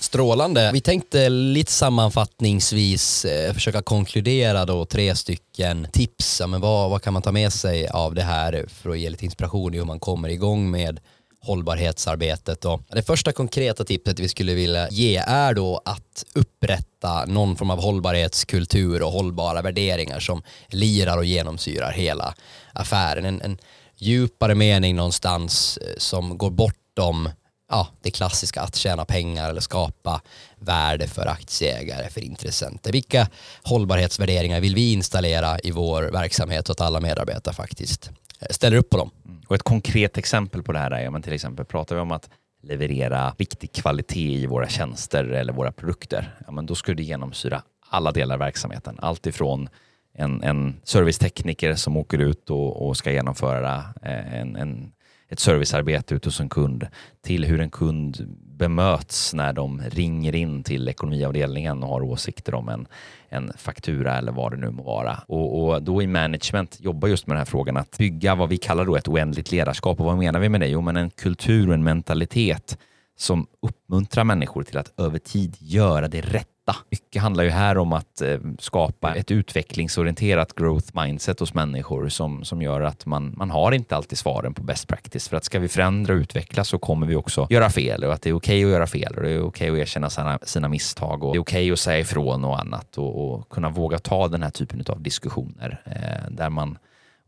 Strålande. 0.00 0.70
Vi 0.72 0.80
tänkte 0.80 1.28
lite 1.28 1.72
sammanfattningsvis 1.72 3.24
eh, 3.24 3.54
försöka 3.54 3.82
konkludera 3.82 4.64
då 4.64 4.84
tre 4.84 5.14
stycken 5.14 5.86
tips. 5.92 6.40
Ja, 6.40 6.46
men 6.46 6.60
vad, 6.60 6.90
vad 6.90 7.02
kan 7.02 7.12
man 7.12 7.22
ta 7.22 7.32
med 7.32 7.52
sig 7.52 7.88
av 7.88 8.14
det 8.14 8.22
här 8.22 8.64
för 8.68 8.90
att 8.90 8.98
ge 8.98 9.10
lite 9.10 9.24
inspiration 9.24 9.74
i 9.74 9.78
hur 9.78 9.84
man 9.84 10.00
kommer 10.00 10.28
igång 10.28 10.70
med 10.70 11.00
hållbarhetsarbetet. 11.42 12.64
Och 12.64 12.82
det 12.88 13.02
första 13.02 13.32
konkreta 13.32 13.84
tipset 13.84 14.18
vi 14.18 14.28
skulle 14.28 14.54
vilja 14.54 14.88
ge 14.90 15.16
är 15.16 15.54
då 15.54 15.80
att 15.84 16.24
upprätta 16.34 17.24
någon 17.24 17.56
form 17.56 17.70
av 17.70 17.82
hållbarhetskultur 17.82 19.02
och 19.02 19.12
hållbara 19.12 19.62
värderingar 19.62 20.20
som 20.20 20.42
lirar 20.68 21.18
och 21.18 21.24
genomsyrar 21.24 21.92
hela 21.92 22.34
affären. 22.72 23.24
En, 23.24 23.42
en 23.42 23.58
djupare 23.96 24.54
mening 24.54 24.96
någonstans 24.96 25.76
eh, 25.76 25.94
som 25.98 26.38
går 26.38 26.50
bortom 26.50 27.28
ja, 27.72 27.88
det 28.02 28.10
klassiska 28.10 28.60
att 28.60 28.76
tjäna 28.76 29.04
pengar 29.04 29.50
eller 29.50 29.60
skapa 29.60 30.20
värde 30.58 31.08
för 31.08 31.26
aktieägare, 31.26 32.10
för 32.10 32.20
intressenter. 32.20 32.92
Vilka 32.92 33.28
hållbarhetsvärderingar 33.62 34.60
vill 34.60 34.74
vi 34.74 34.92
installera 34.92 35.58
i 35.58 35.70
vår 35.70 36.02
verksamhet 36.02 36.66
så 36.66 36.72
att 36.72 36.80
alla 36.80 37.00
medarbetare 37.00 37.54
faktiskt 37.54 38.10
eh, 38.40 38.46
ställer 38.50 38.76
upp 38.76 38.90
på 38.90 38.96
dem? 38.96 39.10
Mm. 39.24 39.41
Och 39.52 39.56
ett 39.56 39.62
konkret 39.62 40.18
exempel 40.18 40.62
på 40.62 40.72
det 40.72 40.78
här 40.78 40.90
är, 40.90 41.10
men 41.10 41.22
till 41.22 41.32
exempel 41.32 41.64
pratar 41.64 41.96
vi 41.96 42.02
om 42.02 42.12
att 42.12 42.30
leverera 42.62 43.34
riktig 43.38 43.72
kvalitet 43.72 44.34
i 44.34 44.46
våra 44.46 44.68
tjänster 44.68 45.24
eller 45.24 45.52
våra 45.52 45.72
produkter, 45.72 46.34
ja, 46.46 46.52
men 46.52 46.66
då 46.66 46.74
skulle 46.74 46.96
det 46.96 47.02
genomsyra 47.02 47.62
alla 47.88 48.12
delar 48.12 48.34
av 48.34 48.38
verksamheten. 48.38 48.96
Allt 48.98 49.26
ifrån 49.26 49.68
en, 50.14 50.42
en 50.42 50.80
servicetekniker 50.84 51.74
som 51.74 51.96
åker 51.96 52.18
ut 52.18 52.50
och, 52.50 52.86
och 52.86 52.96
ska 52.96 53.12
genomföra 53.12 53.84
eh, 54.02 54.40
en, 54.40 54.56
en 54.56 54.92
ett 55.32 55.40
servicearbete 55.40 56.14
ute 56.14 56.28
hos 56.28 56.40
en 56.40 56.48
kund 56.48 56.86
till 57.24 57.44
hur 57.44 57.60
en 57.60 57.70
kund 57.70 58.36
bemöts 58.58 59.34
när 59.34 59.52
de 59.52 59.82
ringer 59.90 60.34
in 60.34 60.62
till 60.62 60.88
ekonomiavdelningen 60.88 61.82
och 61.82 61.88
har 61.88 62.02
åsikter 62.02 62.54
om 62.54 62.68
en, 62.68 62.86
en 63.28 63.52
faktura 63.56 64.18
eller 64.18 64.32
vad 64.32 64.52
det 64.52 64.56
nu 64.56 64.70
må 64.70 64.82
vara. 64.82 65.18
Och, 65.28 65.62
och 65.62 65.82
då 65.82 66.02
i 66.02 66.06
management 66.06 66.80
jobbar 66.80 67.08
just 67.08 67.26
med 67.26 67.34
den 67.34 67.38
här 67.38 67.44
frågan 67.44 67.76
att 67.76 67.98
bygga 67.98 68.34
vad 68.34 68.48
vi 68.48 68.56
kallar 68.56 68.84
då 68.84 68.96
ett 68.96 69.08
oändligt 69.08 69.52
ledarskap. 69.52 70.00
Och 70.00 70.06
vad 70.06 70.18
menar 70.18 70.40
vi 70.40 70.48
med 70.48 70.60
det? 70.60 70.68
Jo, 70.68 70.80
men 70.80 70.96
en 70.96 71.10
kultur 71.10 71.68
och 71.68 71.74
en 71.74 71.84
mentalitet 71.84 72.78
som 73.16 73.46
uppmuntrar 73.62 74.24
människor 74.24 74.62
till 74.62 74.78
att 74.78 75.00
över 75.00 75.18
tid 75.18 75.56
göra 75.58 76.08
det 76.08 76.20
rätt 76.20 76.48
rätta. 76.72 76.86
Mycket 76.90 77.22
handlar 77.22 77.44
ju 77.44 77.50
här 77.50 77.78
om 77.78 77.92
att 77.92 78.20
eh, 78.20 78.38
skapa 78.58 79.14
ett 79.14 79.30
utvecklingsorienterat 79.30 80.54
growth 80.54 80.86
mindset 80.94 81.40
hos 81.40 81.54
människor 81.54 82.08
som, 82.08 82.44
som 82.44 82.62
gör 82.62 82.80
att 82.80 83.06
man, 83.06 83.34
man 83.36 83.50
har 83.50 83.72
inte 83.72 83.96
alltid 83.96 84.18
svaren 84.18 84.54
på 84.54 84.62
best 84.62 84.88
practice. 84.88 85.28
För 85.28 85.36
att 85.36 85.44
ska 85.44 85.58
vi 85.58 85.68
förändra 85.68 86.14
och 86.14 86.18
utveckla 86.18 86.64
så 86.64 86.78
kommer 86.78 87.06
vi 87.06 87.16
också 87.16 87.46
göra 87.50 87.70
fel 87.70 88.04
och 88.04 88.12
att 88.12 88.22
det 88.22 88.30
är 88.30 88.34
okej 88.34 88.64
okay 88.64 88.64
att 88.64 88.70
göra 88.70 88.86
fel 88.86 89.14
och 89.16 89.22
det 89.22 89.30
är 89.30 89.42
okej 89.42 89.70
okay 89.70 89.70
att 89.70 89.88
erkänna 89.88 90.10
sina, 90.10 90.38
sina 90.42 90.68
misstag 90.68 91.24
och 91.24 91.32
det 91.32 91.38
är 91.38 91.40
okej 91.40 91.62
okay 91.62 91.72
att 91.72 91.78
säga 91.78 91.98
ifrån 91.98 92.44
och 92.44 92.60
annat 92.60 92.98
och, 92.98 93.34
och 93.34 93.48
kunna 93.48 93.70
våga 93.70 93.98
ta 93.98 94.28
den 94.28 94.42
här 94.42 94.50
typen 94.50 94.84
av 94.88 95.02
diskussioner 95.02 95.82
eh, 95.84 96.30
där 96.30 96.50
man 96.50 96.78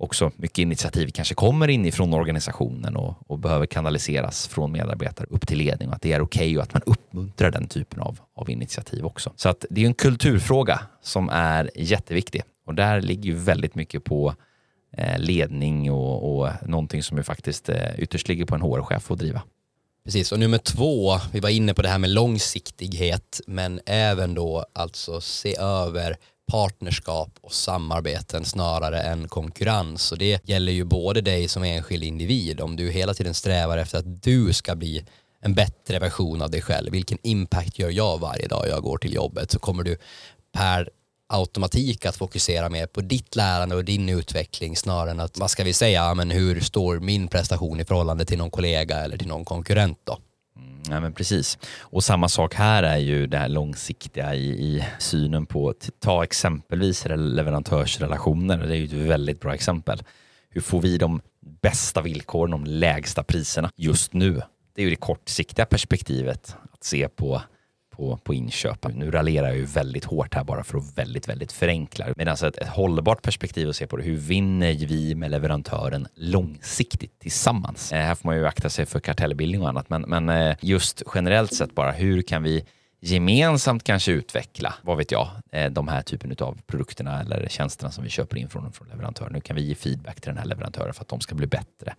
också 0.05 0.31
mycket 0.37 0.59
initiativ 0.59 1.11
kanske 1.15 1.35
kommer 1.35 1.69
inifrån 1.69 2.15
organisationen 2.15 2.97
och, 2.97 3.31
och, 3.31 3.39
behöver 3.39 3.67
kanaliseras 3.67 4.49
från 4.49 4.73
medarbetare 4.73 5.27
upp 5.31 5.47
till 5.47 5.59
ledning 5.59 5.89
och 5.89 5.95
att 5.95 6.03
det 6.03 6.13
är 6.13 6.21
okej 6.21 6.41
okay 6.41 6.57
och 6.57 6.63
att 6.63 6.73
man 6.75 6.83
uppmuntrar 6.87 7.51
den 7.51 7.69
typen 7.69 8.01
av, 8.01 8.19
av 8.35 8.51
initiativ 8.51 9.05
också. 9.05 9.33
Så 9.37 9.49
att 9.49 9.65
det 9.71 9.83
är 9.83 9.87
en 9.87 9.95
kulturfråga 9.95 10.81
som 11.03 11.29
är 11.29 11.71
jätteviktig 11.75 12.43
och 12.67 12.75
där 12.75 13.01
ligger 13.01 13.25
ju 13.25 13.35
väldigt 13.35 13.75
mycket 13.75 14.05
på 14.05 14.35
eh, 14.97 15.19
ledning 15.19 15.93
och, 15.93 16.39
och 16.39 16.51
någonting 16.67 17.03
som 17.03 17.17
ju 17.17 17.23
faktiskt 17.23 17.69
eh, 17.69 17.99
ytterst 17.99 18.29
ligger 18.29 18.45
på 18.45 18.55
en 18.55 18.63
HR-chef 18.63 19.11
att 19.11 19.19
driva. 19.19 19.43
Precis, 20.05 20.33
och 20.33 20.39
nummer 20.39 20.59
två, 20.59 21.19
vi 21.33 21.41
var 21.41 21.49
inne 21.49 21.75
på 21.75 21.83
det 21.83 21.89
här 21.89 21.99
med 21.99 22.11
långsiktighet, 22.11 23.41
men 23.47 23.81
även 23.87 24.35
då 24.35 24.67
alltså 24.73 25.21
se 25.21 25.57
över 25.57 26.17
partnerskap 26.51 27.39
och 27.43 27.53
samarbeten 27.53 28.45
snarare 28.45 29.01
än 29.01 29.29
konkurrens. 29.29 30.13
Och 30.13 30.19
det 30.19 30.49
gäller 30.49 30.73
ju 30.73 30.85
både 30.85 31.21
dig 31.21 31.49
som 31.49 31.63
enskild 31.63 32.05
individ, 32.05 32.61
om 32.61 32.77
du 32.77 32.91
hela 32.91 33.15
tiden 33.15 33.35
strävar 33.35 33.79
efter 33.79 33.99
att 33.99 34.23
du 34.23 34.53
ska 34.53 34.75
bli 34.75 35.05
en 35.41 35.55
bättre 35.55 35.99
version 35.99 36.43
av 36.43 36.51
dig 36.51 36.63
själv. 36.63 36.93
Vilken 36.93 37.19
impact 37.23 37.79
gör 37.79 37.91
jag 37.91 38.21
varje 38.21 38.49
dag 38.49 38.69
jag 38.69 38.83
går 38.83 38.99
till 38.99 39.15
jobbet? 39.15 39.51
Så 39.51 39.59
kommer 39.59 39.83
du 39.83 39.97
per 40.53 40.89
automatik 41.27 42.07
att 42.07 42.17
fokusera 42.17 42.69
mer 42.69 42.87
på 42.87 43.01
ditt 43.01 43.37
lärande 43.37 43.77
och 43.77 43.85
din 43.85 44.09
utveckling 44.09 44.77
snarare 44.77 45.11
än 45.11 45.21
att, 45.21 45.39
vad 45.39 45.51
ska 45.51 45.65
vi 45.65 45.73
säga, 45.73 46.15
men 46.15 46.31
hur 46.31 46.61
står 46.61 47.01
min 47.01 47.29
prestation 47.29 47.81
i 47.81 47.85
förhållande 47.85 48.25
till 48.25 48.39
någon 48.39 48.51
kollega 48.51 48.97
eller 48.97 49.17
till 49.17 49.29
någon 49.29 49.45
konkurrent 49.45 49.99
då? 50.05 50.19
Ja, 50.91 51.01
men 51.01 51.13
precis. 51.13 51.59
Och 51.81 52.05
samma 52.05 52.29
sak 52.29 52.55
här 52.55 52.83
är 52.83 52.97
ju 52.97 53.27
det 53.27 53.39
här 53.39 53.49
långsiktiga 53.49 54.35
i, 54.35 54.47
i 54.47 54.85
synen 54.99 55.47
på, 55.47 55.75
ta 55.99 56.25
exempelvis 56.25 57.07
leverantörsrelationer, 57.09 58.59
det 58.59 58.75
är 58.75 58.77
ju 58.77 58.85
ett 58.85 58.93
väldigt 58.93 59.41
bra 59.41 59.55
exempel. 59.55 60.03
Hur 60.51 60.61
får 60.61 60.81
vi 60.81 60.99
de 60.99 61.21
bästa 61.41 62.03
villkoren, 62.03 62.51
de 62.51 62.65
lägsta 62.65 63.23
priserna 63.23 63.71
just 63.77 64.13
nu? 64.13 64.43
Det 64.75 64.83
är 64.83 64.85
ju 64.85 64.91
det 64.91 64.97
kortsiktiga 64.97 65.67
perspektivet 65.67 66.57
att 66.73 66.85
se 66.85 67.09
på 67.09 67.43
på, 67.97 68.17
på 68.17 68.35
inköp. 68.35 68.87
Nu 68.95 69.11
raljerar 69.11 69.47
jag 69.47 69.57
ju 69.57 69.65
väldigt 69.65 70.05
hårt 70.05 70.35
här 70.35 70.45
bara 70.45 70.65
för 70.65 70.79
att 70.79 70.99
väldigt, 70.99 71.29
väldigt 71.29 71.53
förenkla. 71.53 72.07
Men 72.17 72.29
alltså 72.29 72.49
ett, 72.49 72.57
ett 72.57 72.69
hållbart 72.69 73.23
perspektiv 73.23 73.69
att 73.69 73.77
se 73.77 73.87
på 73.87 73.97
det, 73.97 74.03
hur 74.03 74.17
vinner 74.17 74.75
vi 74.75 75.15
med 75.15 75.31
leverantören 75.31 76.07
långsiktigt 76.15 77.19
tillsammans? 77.19 77.93
Eh, 77.93 78.01
här 78.01 78.15
får 78.15 78.29
man 78.29 78.37
ju 78.37 78.47
akta 78.47 78.71
sig 78.71 78.87
för 78.87 79.01
kartellbildning 79.01 79.63
och 79.63 79.69
annat, 79.69 79.91
men, 79.91 80.03
men 80.03 80.29
eh, 80.29 80.57
just 80.61 81.03
generellt 81.15 81.55
sett 81.55 81.75
bara, 81.75 81.93
hur 81.93 82.23
kan 82.23 82.43
vi 82.43 82.65
gemensamt 83.01 83.85
kanske 83.85 84.13
utveckla, 84.13 84.75
vad 84.83 84.97
vet 84.97 85.13
jag, 85.13 85.29
eh, 85.53 85.71
de 85.71 85.89
här 85.89 86.03
typen 86.03 86.37
av 86.41 86.59
produkterna 86.67 87.21
eller 87.21 87.49
tjänsterna 87.49 87.91
som 87.91 88.05
vi 88.05 88.11
köper 88.11 88.37
in 88.37 88.49
från, 88.49 88.73
från 88.73 88.89
leverantören. 88.89 89.33
Nu 89.33 89.41
kan 89.41 89.57
vi 89.57 89.63
ge 89.63 89.75
feedback 89.75 90.21
till 90.21 90.29
den 90.29 90.39
här 90.39 90.45
leverantören 90.45 90.95
för 90.95 91.03
att 91.03 91.09
de 91.09 91.21
ska 91.21 91.35
bli 91.35 91.47
bättre. 91.47 91.95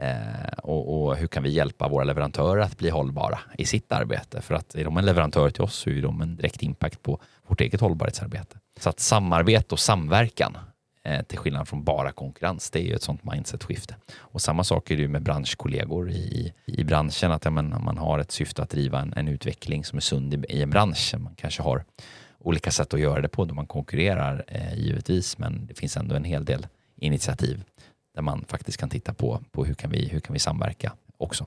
Eh, 0.00 0.58
och, 0.62 1.06
och, 1.06 1.16
hur 1.16 1.26
kan 1.26 1.42
vi 1.42 1.50
hjälpa 1.50 1.88
våra 1.88 2.04
leverantörer 2.04 2.62
att 2.62 2.78
bli 2.78 2.90
hållbara 2.90 3.38
i 3.58 3.64
sitt 3.64 3.92
arbete? 3.92 4.40
För 4.40 4.54
att 4.54 4.74
är 4.74 4.84
de 4.84 4.96
en 4.96 5.06
leverantör 5.06 5.50
till 5.50 5.62
oss 5.62 5.74
så 5.74 5.90
är 5.90 6.02
de 6.02 6.20
en 6.20 6.36
direkt 6.36 6.62
impact 6.62 7.02
på 7.02 7.20
vårt 7.46 7.60
eget 7.60 7.80
hållbarhetsarbete. 7.80 8.58
Så 8.80 8.88
att 8.88 9.00
samarbete 9.00 9.74
och 9.74 9.78
samverkan 9.78 10.56
eh, 11.04 11.22
till 11.22 11.38
skillnad 11.38 11.68
från 11.68 11.84
bara 11.84 12.12
konkurrens, 12.12 12.70
det 12.70 12.78
är 12.78 12.82
ju 12.82 12.94
ett 12.94 13.02
sånt 13.02 13.24
mindset-skifte. 13.24 13.96
Och 14.18 14.40
samma 14.40 14.64
sak 14.64 14.90
är 14.90 14.96
det 14.96 15.02
ju 15.02 15.08
med 15.08 15.22
branschkollegor 15.22 16.10
i, 16.10 16.52
i 16.64 16.84
branschen, 16.84 17.32
att 17.32 17.44
ja, 17.44 17.50
men, 17.50 17.68
man 17.68 17.98
har 17.98 18.18
ett 18.18 18.32
syfte 18.32 18.62
att 18.62 18.70
driva 18.70 19.00
en, 19.00 19.12
en 19.16 19.28
utveckling 19.28 19.84
som 19.84 19.96
är 19.96 20.00
sund 20.00 20.34
i, 20.34 20.44
i, 20.48 20.62
en 20.62 20.70
bransch. 20.70 21.14
Man 21.18 21.34
kanske 21.34 21.62
har 21.62 21.84
olika 22.38 22.70
sätt 22.70 22.94
att 22.94 23.00
göra 23.00 23.20
det 23.20 23.28
på 23.28 23.44
då 23.44 23.54
man 23.54 23.66
konkurrerar 23.66 24.44
eh, 24.48 24.74
givetvis, 24.74 25.38
men 25.38 25.66
det 25.66 25.74
finns 25.74 25.96
ändå 25.96 26.14
en 26.14 26.24
hel 26.24 26.44
del 26.44 26.66
initiativ 26.96 27.64
där 28.14 28.22
man 28.22 28.44
faktiskt 28.48 28.78
kan 28.78 28.90
titta 28.90 29.14
på, 29.14 29.40
på 29.52 29.64
hur, 29.64 29.74
kan 29.74 29.90
vi, 29.90 30.08
hur 30.08 30.20
kan 30.20 30.32
vi 30.32 30.38
samverka 30.38 30.92
också. 31.18 31.46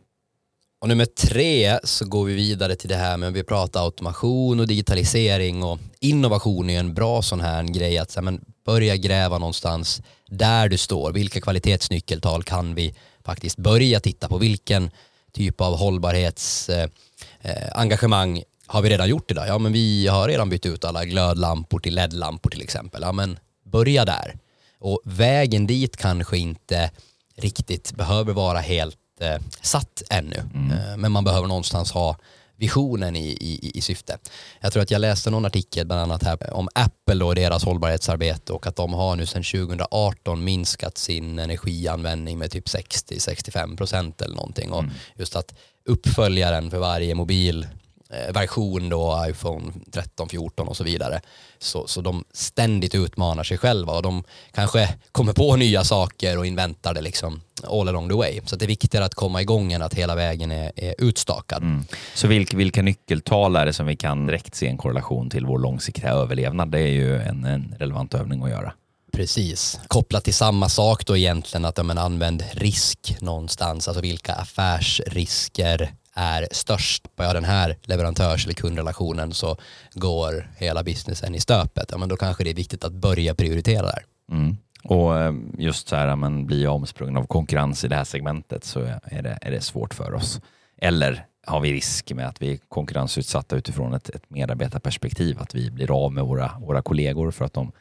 Och 0.79 0.87
nummer 0.87 1.05
tre 1.05 1.79
så 1.83 2.05
går 2.05 2.25
vi 2.25 2.33
vidare 2.33 2.75
till 2.75 2.89
det 2.89 2.95
här 2.95 3.17
med, 3.17 3.33
vi 3.33 3.43
pratar 3.43 3.83
automation 3.83 4.59
och 4.59 4.67
digitalisering 4.67 5.63
och 5.63 5.79
innovation 5.99 6.69
är 6.69 6.79
en 6.79 6.93
bra 6.93 7.21
sån 7.21 7.41
här 7.41 7.63
grej 7.63 7.97
att 7.97 8.23
men, 8.23 8.45
börja 8.65 8.95
gräva 8.95 9.37
någonstans 9.37 10.01
där 10.29 10.69
du 10.69 10.77
står. 10.77 11.11
Vilka 11.11 11.41
kvalitetsnyckeltal 11.41 12.43
kan 12.43 12.75
vi 12.75 12.95
faktiskt 13.25 13.57
börja 13.57 13.99
titta 13.99 14.27
på? 14.27 14.37
Vilken 14.37 14.91
typ 15.31 15.61
av 15.61 15.77
hållbarhetsengagemang 15.77 18.37
eh, 18.37 18.41
eh 18.41 18.47
har 18.69 18.81
vi 18.81 18.89
redan 18.89 19.09
gjort 19.09 19.31
idag? 19.31 19.47
Ja, 19.47 19.57
men 19.57 19.73
vi 19.73 20.07
har 20.07 20.27
redan 20.27 20.49
bytt 20.49 20.65
ut 20.65 20.85
alla 20.85 21.05
glödlampor 21.05 21.79
till 21.79 21.95
LED-lampor 21.95 22.49
till 22.49 22.61
exempel. 22.61 23.01
Ja, 23.01 23.11
men 23.11 23.39
börja 23.65 24.05
där. 24.05 24.37
Och 24.79 25.01
vägen 25.03 25.67
dit 25.67 25.97
kanske 25.97 26.37
inte 26.37 26.91
riktigt 27.35 27.91
behöver 27.95 28.33
vara 28.33 28.59
helt 28.59 28.97
eh, 29.19 29.41
satt 29.61 30.01
ännu. 30.09 30.43
Mm. 30.53 30.71
Eh, 30.71 30.97
men 30.97 31.11
man 31.11 31.23
behöver 31.23 31.47
någonstans 31.47 31.91
ha 31.91 32.17
visionen 32.57 33.15
i, 33.15 33.27
i, 33.27 33.71
i 33.73 33.81
syfte. 33.81 34.17
Jag 34.61 34.73
tror 34.73 34.83
att 34.83 34.91
jag 34.91 34.99
läste 34.99 35.29
någon 35.29 35.45
artikel 35.45 35.87
bland 35.87 36.01
annat 36.01 36.23
här 36.23 36.53
om 36.53 36.69
Apple 36.75 37.25
och 37.25 37.35
deras 37.35 37.63
hållbarhetsarbete 37.63 38.53
och 38.53 38.67
att 38.67 38.75
de 38.75 38.93
har 38.93 39.15
nu 39.15 39.25
sedan 39.25 39.43
2018 39.43 40.43
minskat 40.43 40.97
sin 40.97 41.39
energianvändning 41.39 42.37
med 42.37 42.51
typ 42.51 42.67
60-65 42.67 43.77
procent 43.77 44.21
eller 44.21 44.35
någonting. 44.35 44.71
Och 44.71 44.83
mm. 44.83 44.93
just 45.15 45.35
att 45.35 45.53
uppföljaren 45.85 46.71
för 46.71 46.77
varje 46.77 47.15
mobil 47.15 47.67
version 48.09 48.89
då, 48.89 49.25
iPhone 49.29 49.71
13, 49.91 50.29
14 50.29 50.67
och 50.67 50.77
så 50.77 50.83
vidare. 50.83 51.21
Så, 51.59 51.87
så 51.87 52.01
de 52.01 52.23
ständigt 52.33 52.95
utmanar 52.95 53.43
sig 53.43 53.57
själva 53.57 53.93
och 53.93 54.01
de 54.01 54.23
kanske 54.51 54.95
kommer 55.11 55.33
på 55.33 55.55
nya 55.55 55.83
saker 55.83 56.37
och 56.37 56.45
inventar 56.45 56.93
det 56.93 57.01
liksom 57.01 57.41
all 57.63 57.87
along 57.87 58.09
the 58.09 58.15
way. 58.15 58.41
Så 58.45 58.55
det 58.55 58.65
är 58.65 58.67
viktigare 58.67 59.05
att 59.05 59.15
komma 59.15 59.41
igång 59.41 59.73
än 59.73 59.81
att 59.81 59.93
hela 59.93 60.15
vägen 60.15 60.51
är, 60.51 60.71
är 60.75 60.95
utstakad. 60.97 61.63
Mm. 61.63 61.83
Så 62.13 62.27
vilka, 62.27 62.57
vilka 62.57 62.81
nyckeltal 62.81 63.55
är 63.55 63.65
det 63.65 63.73
som 63.73 63.85
vi 63.85 63.95
kan 63.95 64.27
direkt 64.27 64.55
se 64.55 64.67
en 64.67 64.77
korrelation 64.77 65.29
till 65.29 65.45
vår 65.45 65.59
långsiktiga 65.59 66.09
överlevnad? 66.09 66.71
Det 66.71 66.79
är 66.79 66.87
ju 66.87 67.21
en, 67.21 67.45
en 67.45 67.75
relevant 67.79 68.13
övning 68.13 68.43
att 68.43 68.49
göra. 68.49 68.73
Precis. 69.11 69.79
Kopplat 69.87 70.23
till 70.23 70.33
samma 70.33 70.69
sak 70.69 71.05
då 71.05 71.17
egentligen 71.17 71.65
att 71.65 71.77
ja, 71.77 71.83
men 71.83 71.97
använd 71.97 72.43
risk 72.51 73.17
någonstans. 73.21 73.87
Alltså 73.87 74.01
vilka 74.01 74.33
affärsrisker 74.33 75.93
är 76.17 76.47
störst 76.51 77.15
på 77.15 77.23
ja, 77.23 77.33
den 77.33 77.43
här 77.43 77.77
leverantörs 77.81 78.45
eller 78.45 78.53
kundrelationen 78.53 79.33
så 79.33 79.57
går 79.93 80.51
hela 80.57 80.83
businessen 80.83 81.35
i 81.35 81.39
stöpet. 81.39 81.89
Ja, 81.91 81.97
men 81.97 82.09
då 82.09 82.15
kanske 82.15 82.43
det 82.43 82.49
är 82.49 82.55
viktigt 82.55 82.83
att 82.83 82.93
börja 82.93 83.35
prioritera 83.35 83.85
där. 83.85 84.03
Mm. 84.31 84.57
Och 84.83 85.19
eh, 85.19 85.33
just 85.57 85.87
så 85.87 85.95
här, 85.95 86.15
men 86.15 86.45
blir 86.45 86.63
jag 86.63 86.75
omsprungen 86.75 87.17
av 87.17 87.25
konkurrens 87.25 87.83
i 87.83 87.87
det 87.87 87.95
här 87.95 88.03
segmentet 88.03 88.63
så 88.63 88.79
är 89.03 89.21
det, 89.21 89.37
är 89.41 89.51
det 89.51 89.61
svårt 89.61 89.93
för 89.93 90.13
oss. 90.13 90.41
Eller 90.77 91.25
har 91.45 91.59
vi 91.59 91.73
risk 91.73 92.11
med 92.11 92.27
att 92.27 92.41
vi 92.41 92.53
är 92.53 92.57
konkurrensutsatta 92.69 93.55
utifrån 93.55 93.93
ett, 93.93 94.09
ett 94.09 94.29
medarbetarperspektiv, 94.29 95.39
att 95.39 95.55
vi 95.55 95.71
blir 95.71 96.05
av 96.05 96.13
med 96.13 96.23
våra, 96.23 96.51
våra 96.59 96.81
kollegor 96.81 97.31
för 97.31 97.45
att 97.45 97.53
de 97.53 97.71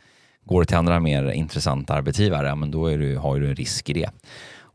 går 0.45 0.64
till 0.64 0.76
andra 0.76 1.01
mer 1.01 1.30
intressanta 1.30 1.95
arbetsgivare, 1.95 2.47
ja, 2.47 2.55
men 2.55 2.70
då 2.70 2.87
är 2.87 2.99
du, 2.99 3.16
har 3.16 3.41
du 3.41 3.49
en 3.49 3.55
risk 3.55 3.91
i 3.91 3.93
det. 3.93 4.11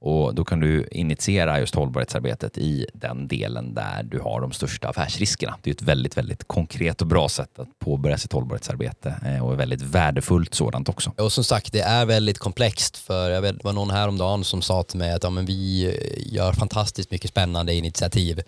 Och 0.04 0.36
då 0.36 0.46
kan 0.46 0.60
du 0.60 0.88
initiera 0.92 1.60
just 1.60 1.76
hållbarhetsarbetet 1.76 2.58
i 2.58 2.86
den 2.94 3.28
delen 3.28 3.74
där 3.74 4.04
du 4.04 4.20
har 4.20 4.42
de 4.42 4.52
största 4.52 4.90
affärsriskerna. 4.90 5.58
Det 5.62 5.70
är 5.70 5.74
ett 5.74 5.82
väldigt, 5.82 6.18
väldigt 6.18 6.48
konkret 6.48 7.02
och 7.02 7.08
bra 7.08 7.30
sätt 7.30 7.60
att 7.60 7.80
påbörja 7.80 8.18
sitt 8.18 8.34
hållbarhetsarbete 8.34 9.16
eh, 9.26 9.46
och 9.46 9.54
ett 9.54 9.60
väldigt 9.60 9.82
värdefullt 9.82 10.54
sådant 10.54 10.90
också. 10.90 11.12
Och 11.18 11.32
som 11.32 11.44
sagt, 11.44 11.72
det 11.72 11.82
är 11.82 12.06
väldigt 12.06 12.40
komplext 12.40 12.98
för 12.98 13.30
jag 13.30 13.42
vet, 13.42 13.58
det 13.58 13.64
var 13.64 13.74
någon 13.74 13.90
häromdagen 13.90 14.44
som 14.44 14.62
sa 14.62 14.84
till 14.84 15.00
mig 15.00 15.14
att 15.14 15.24
ja, 15.24 15.30
men 15.30 15.46
vi 15.46 15.86
eh, 15.86 16.34
gör 16.34 16.54
fantastiskt 16.54 17.12
mycket 17.12 17.30
spännande 17.30 17.74
initiativ 17.74 18.42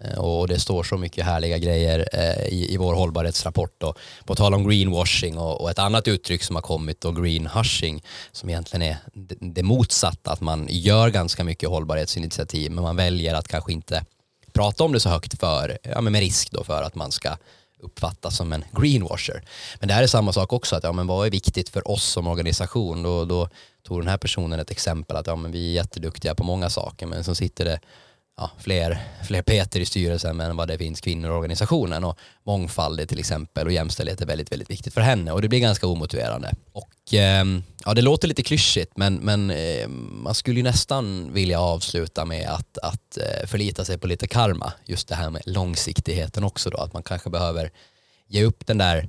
Eh, 0.00 0.18
och 0.18 0.48
det 0.48 0.60
står 0.60 0.82
så 0.82 0.96
mycket 0.96 1.24
härliga 1.24 1.58
grejer 1.58 2.08
eh, 2.12 2.46
i, 2.46 2.74
i 2.74 2.76
vår 2.76 2.94
hållbarhetsrapport. 2.94 3.74
Då. 3.78 3.94
på 4.24 4.34
tal 4.34 4.54
om 4.54 4.68
greenwashing 4.68 5.38
och, 5.38 5.60
och 5.60 5.70
ett 5.70 5.78
annat 5.78 6.08
uttryck 6.08 6.42
som 6.42 6.56
har 6.56 6.62
kommit 6.62 7.00
då, 7.00 7.12
greenhushing 7.12 8.02
som 8.32 8.48
egentligen 8.48 8.82
är 8.82 8.96
det, 9.14 9.36
det 9.40 9.62
motsatta, 9.62 10.32
att 10.32 10.40
man 10.40 10.66
gör 10.70 11.10
ganska 11.10 11.44
mycket 11.44 11.68
hållbarhetsinitiativ 11.68 12.70
men 12.70 12.84
man 12.84 12.96
väljer 12.96 13.34
att 13.34 13.48
kanske 13.48 13.72
inte 13.72 14.04
prata 14.52 14.84
om 14.84 14.92
det 14.92 15.00
så 15.00 15.08
högt 15.08 15.40
för, 15.40 15.78
ja, 15.82 16.00
men 16.00 16.12
med 16.12 16.20
risk 16.20 16.50
då 16.50 16.64
för 16.64 16.82
att 16.82 16.94
man 16.94 17.12
ska 17.12 17.36
uppfattas 17.80 18.36
som 18.36 18.52
en 18.52 18.64
greenwasher. 18.72 19.42
Men 19.78 19.88
det 19.88 19.94
här 19.94 20.02
är 20.02 20.06
samma 20.06 20.32
sak 20.32 20.52
också, 20.52 20.76
att 20.76 20.84
ja, 20.84 20.92
men 20.92 21.06
vad 21.06 21.26
är 21.26 21.30
viktigt 21.30 21.68
för 21.68 21.90
oss 21.90 22.04
som 22.04 22.26
organisation? 22.26 23.02
Då, 23.02 23.24
då 23.24 23.48
tog 23.82 24.00
den 24.00 24.08
här 24.08 24.16
personen 24.16 24.60
ett 24.60 24.70
exempel 24.70 25.16
att 25.16 25.26
ja, 25.26 25.36
men 25.36 25.52
vi 25.52 25.70
är 25.70 25.74
jätteduktiga 25.74 26.34
på 26.34 26.44
många 26.44 26.70
saker 26.70 27.06
men 27.06 27.24
så 27.24 27.34
sitter 27.34 27.64
det 27.64 27.80
ja, 28.36 28.50
fler, 28.58 28.98
fler 29.22 29.42
Peter 29.42 29.80
i 29.80 29.86
styrelsen 29.86 30.40
än 30.40 30.56
vad 30.56 30.68
det 30.68 30.78
finns 30.78 31.00
kvinnor 31.00 31.30
i 31.30 31.34
organisationen 31.34 32.04
och 32.04 32.18
mångfald 32.44 33.00
är 33.00 33.06
till 33.06 33.18
exempel 33.18 33.66
och 33.66 33.72
jämställdhet 33.72 34.20
är 34.20 34.26
väldigt, 34.26 34.52
väldigt 34.52 34.70
viktigt 34.70 34.94
för 34.94 35.00
henne 35.00 35.32
och 35.32 35.42
det 35.42 35.48
blir 35.48 35.60
ganska 35.60 35.86
omotiverande. 35.86 36.52
Och 36.72 37.14
eh, 37.14 37.44
ja, 37.84 37.94
det 37.94 38.02
låter 38.02 38.28
lite 38.28 38.42
klyschigt 38.42 38.96
men, 38.96 39.14
men 39.14 39.50
eh, 39.50 39.88
man 39.88 40.34
skulle 40.34 40.56
ju 40.56 40.62
nästan 40.62 41.32
vilja 41.32 41.60
avsluta 41.60 42.24
med 42.24 42.48
att, 42.48 42.78
att 42.78 43.18
eh, 43.18 43.46
förlita 43.46 43.84
sig 43.84 43.98
på 43.98 44.06
lite 44.06 44.26
karma, 44.26 44.72
just 44.84 45.08
det 45.08 45.14
här 45.14 45.30
med 45.30 45.42
långsiktigheten 45.46 46.44
också 46.44 46.70
då, 46.70 46.78
att 46.78 46.92
man 46.92 47.02
kanske 47.02 47.30
behöver 47.30 47.70
ge 48.28 48.44
upp 48.44 48.66
den 48.66 48.78
där 48.78 49.08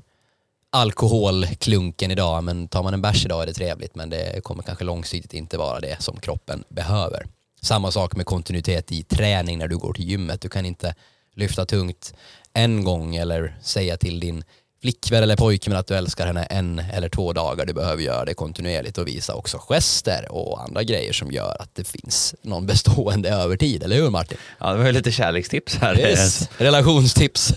alkoholklunken 0.70 2.12
idag, 2.12 2.44
men 2.44 2.68
tar 2.68 2.84
man 2.84 2.94
en 2.94 3.02
bärs 3.02 3.26
idag 3.26 3.44
är 3.44 3.48
det 3.48 3.54
trevligt 3.54 3.96
men 3.96 4.10
det 4.10 4.44
kommer 4.44 4.64
kanske 4.64 4.84
långsiktigt 4.84 5.34
inte 5.34 5.58
vara 5.58 5.80
det 5.80 6.02
som 6.02 6.20
kroppen 6.20 6.64
behöver. 6.70 7.28
Samma 7.62 7.92
sak 7.92 8.16
med 8.16 8.26
kontinuitet 8.26 8.92
i 8.92 9.04
träning 9.04 9.58
när 9.58 9.68
du 9.68 9.78
går 9.78 9.94
till 9.94 10.10
gymmet. 10.10 10.42
Du 10.42 10.50
kan 10.50 10.66
inte 10.66 10.96
lyfta 11.36 11.66
tungt 11.66 12.14
en 12.54 12.84
gång 12.84 13.16
eller 13.16 13.58
säga 13.62 13.98
till 13.98 14.20
din 14.20 14.44
flickvän 14.82 15.24
eller 15.24 15.36
pojkvän 15.36 15.78
att 15.78 15.88
du 15.88 15.96
älskar 15.96 16.28
henne 16.28 16.44
en 16.44 16.80
eller 16.80 17.10
två 17.10 17.34
dagar. 17.34 17.66
Du 17.66 17.74
behöver 17.74 18.04
göra 18.04 18.26
det 18.26 18.34
kontinuerligt 18.34 18.98
och 18.98 19.08
visa 19.08 19.34
också 19.34 19.58
gester 19.58 20.32
och 20.32 20.62
andra 20.64 20.84
grejer 20.84 21.14
som 21.14 21.32
gör 21.32 21.58
att 21.60 21.76
det 21.76 21.84
finns 21.84 22.36
någon 22.42 22.66
bestående 22.66 23.30
övertid. 23.30 23.84
Eller 23.84 23.96
hur 23.96 24.10
Martin? 24.10 24.38
Ja, 24.60 24.72
det 24.72 24.78
var 24.78 24.86
ju 24.86 24.92
lite 24.92 25.12
kärlekstips 25.12 25.76
här. 25.76 26.00
Yes. 26.00 26.50
Relationstips. 26.58 27.54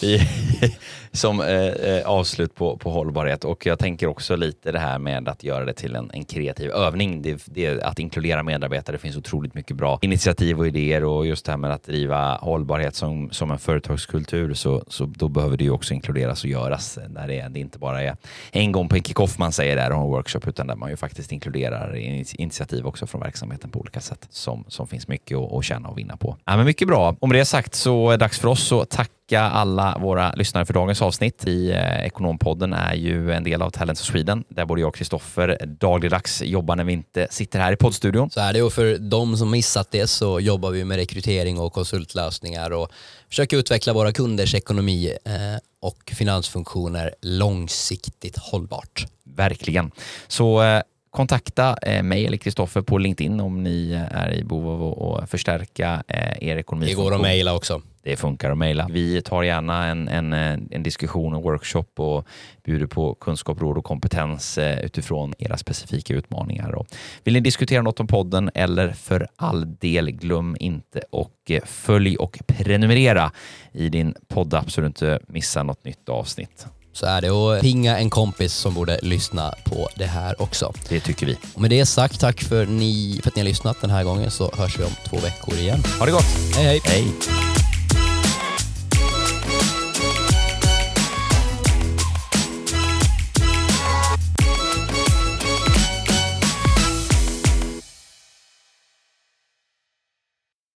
som 1.12 1.40
eh, 1.40 1.46
eh, 1.46 2.06
avslut 2.06 2.54
på, 2.54 2.76
på 2.76 2.90
hållbarhet. 2.90 3.44
Och 3.44 3.66
jag 3.66 3.78
tänker 3.78 4.06
också 4.06 4.36
lite 4.36 4.72
det 4.72 4.78
här 4.78 4.98
med 4.98 5.28
att 5.28 5.44
göra 5.44 5.64
det 5.64 5.72
till 5.72 5.94
en, 5.94 6.10
en 6.14 6.24
kreativ 6.24 6.70
övning. 6.70 7.22
Det, 7.22 7.42
det, 7.46 7.82
att 7.82 7.98
inkludera 7.98 8.42
medarbetare. 8.42 8.96
Det 8.96 9.00
finns 9.00 9.16
otroligt 9.16 9.54
mycket 9.54 9.76
bra 9.76 9.98
initiativ 10.02 10.58
och 10.58 10.66
idéer 10.66 11.04
och 11.04 11.26
just 11.26 11.46
det 11.46 11.52
här 11.52 11.56
med 11.56 11.70
att 11.70 11.84
driva 11.84 12.36
hållbarhet 12.36 12.94
som, 12.94 13.30
som 13.30 13.50
en 13.50 13.58
företagskultur 13.58 14.54
så, 14.54 14.84
så 14.88 15.04
då 15.04 15.28
behöver 15.28 15.56
det 15.56 15.64
ju 15.64 15.70
också 15.70 15.94
inkluderas 15.94 16.44
och 16.44 16.50
göras. 16.50 16.98
Där 17.08 17.28
det, 17.28 17.48
det 17.48 17.60
inte 17.60 17.78
bara 17.78 18.02
är 18.02 18.16
en 18.50 18.72
gång 18.72 18.88
på 18.88 18.96
en 18.96 19.02
kickoff 19.02 19.38
man 19.38 19.52
säger 19.52 19.76
där 19.76 19.92
och 19.92 20.02
en 20.02 20.10
workshop 20.10 20.40
utan 20.46 20.66
där 20.66 20.76
man 20.76 20.90
ju 20.90 20.96
faktiskt 20.96 21.32
inkluderar 21.32 21.96
initiativ 22.40 22.86
också 22.86 23.06
från 23.06 23.20
verksamheten 23.20 23.70
på 23.70 23.80
olika 23.80 24.00
sätt 24.00 24.26
som, 24.30 24.64
som 24.68 24.86
finns 24.86 25.08
mycket 25.08 25.38
att, 25.38 25.52
att 25.52 25.64
tjäna 25.64 25.88
och 25.88 25.98
vinna 25.98 26.16
på. 26.16 26.36
Ja, 26.44 26.56
men 26.56 26.66
mycket 26.66 26.88
bra. 26.88 27.16
Om 27.20 27.32
det 27.32 27.40
är 27.40 27.44
sagt 27.44 27.74
så 27.74 28.08
är 28.08 28.10
det 28.10 28.16
dags 28.16 28.38
för 28.38 28.48
oss 28.48 28.72
att 28.72 28.90
tacka 28.90 29.12
tacka 29.28 29.40
alla 29.42 29.98
våra 30.00 30.32
lyssnare 30.32 30.66
för 30.66 30.74
dagens 30.74 31.02
avsnitt. 31.02 31.44
I 31.46 31.70
eh, 31.70 32.06
Ekonompodden 32.06 32.72
är 32.72 32.94
ju 32.94 33.32
en 33.32 33.44
del 33.44 33.62
av 33.62 33.70
Talents 33.70 34.02
Sweden, 34.02 34.44
där 34.48 34.64
både 34.64 34.80
jag 34.80 34.88
och 34.88 34.96
Kristoffer 34.96 35.58
dagligdags 35.66 36.42
jobbar 36.42 36.76
när 36.76 36.84
vi 36.84 36.92
inte 36.92 37.26
sitter 37.30 37.60
här 37.60 37.72
i 37.72 37.76
poddstudion. 37.76 38.30
Så 38.30 38.40
är 38.40 38.52
det 38.52 38.62
och 38.62 38.72
för 38.72 38.98
de 38.98 39.36
som 39.36 39.50
missat 39.50 39.88
det 39.90 40.06
så 40.06 40.40
jobbar 40.40 40.70
vi 40.70 40.84
med 40.84 40.96
rekrytering 40.96 41.58
och 41.58 41.72
konsultlösningar 41.72 42.70
och 42.70 42.92
försöker 43.28 43.56
utveckla 43.56 43.92
våra 43.92 44.12
kunders 44.12 44.54
ekonomi 44.54 45.16
eh, 45.24 45.32
och 45.80 46.12
finansfunktioner 46.16 47.14
långsiktigt 47.22 48.38
hållbart. 48.38 49.06
Verkligen. 49.24 49.90
Så 50.28 50.62
eh, 50.62 50.82
kontakta 51.10 51.76
mig 52.02 52.26
eller 52.26 52.36
Kristoffer 52.36 52.82
på 52.82 52.98
LinkedIn 52.98 53.40
om 53.40 53.62
ni 53.62 53.92
är 54.10 54.34
i 54.34 54.44
behov 54.44 54.82
av 54.82 55.22
att 55.22 55.30
förstärka 55.30 56.02
er 56.40 56.56
ekonomi. 56.56 56.86
Det 56.86 56.94
går 56.94 57.14
att 57.14 57.20
mejla 57.20 57.54
också 57.54 57.82
det 58.08 58.16
funkar 58.16 58.50
att 58.50 58.58
mejla. 58.58 58.88
Vi 58.90 59.22
tar 59.22 59.42
gärna 59.42 59.86
en, 59.86 60.08
en, 60.08 60.32
en 60.70 60.82
diskussion, 60.82 61.34
en 61.34 61.42
workshop 61.42 61.84
och 61.96 62.26
bjuder 62.64 62.86
på 62.86 63.14
kunskap, 63.14 63.60
råd 63.60 63.78
och 63.78 63.84
kompetens 63.84 64.58
eh, 64.58 64.84
utifrån 64.84 65.34
era 65.38 65.56
specifika 65.56 66.14
utmaningar. 66.14 66.74
Och 66.74 66.86
vill 67.24 67.34
ni 67.34 67.40
diskutera 67.40 67.82
något 67.82 68.00
om 68.00 68.06
podden 68.06 68.50
eller 68.54 68.92
för 68.92 69.28
all 69.36 69.76
del 69.76 70.10
glöm 70.10 70.56
inte 70.60 71.02
och 71.10 71.32
eh, 71.48 71.64
följ 71.64 72.16
och 72.16 72.38
prenumerera 72.46 73.32
i 73.72 73.88
din 73.88 74.14
poddapp 74.28 74.70
så 74.70 74.80
du 74.80 74.86
inte 74.86 75.18
missar 75.26 75.64
något 75.64 75.84
nytt 75.84 76.08
avsnitt. 76.08 76.66
Så 76.92 77.06
är 77.06 77.20
det 77.20 77.30
och 77.30 77.60
pinga 77.60 77.98
en 77.98 78.10
kompis 78.10 78.52
som 78.52 78.74
borde 78.74 78.98
lyssna 79.02 79.54
på 79.64 79.88
det 79.96 80.06
här 80.06 80.42
också. 80.42 80.72
Det 80.88 81.00
tycker 81.00 81.26
vi. 81.26 81.38
Och 81.54 81.60
med 81.60 81.70
det 81.70 81.86
sagt, 81.86 82.20
tack 82.20 82.42
för, 82.42 82.66
ni, 82.66 83.20
för 83.22 83.30
att 83.30 83.36
ni 83.36 83.42
har 83.42 83.48
lyssnat 83.48 83.80
den 83.80 83.90
här 83.90 84.04
gången 84.04 84.30
så 84.30 84.50
hörs 84.56 84.78
vi 84.78 84.84
om 84.84 84.92
två 85.04 85.16
veckor 85.16 85.54
igen. 85.54 85.82
Ha 85.98 86.06
det 86.06 86.12
gott. 86.12 86.56
Hej 86.56 86.64
hej. 86.64 86.80
hej. 86.84 87.57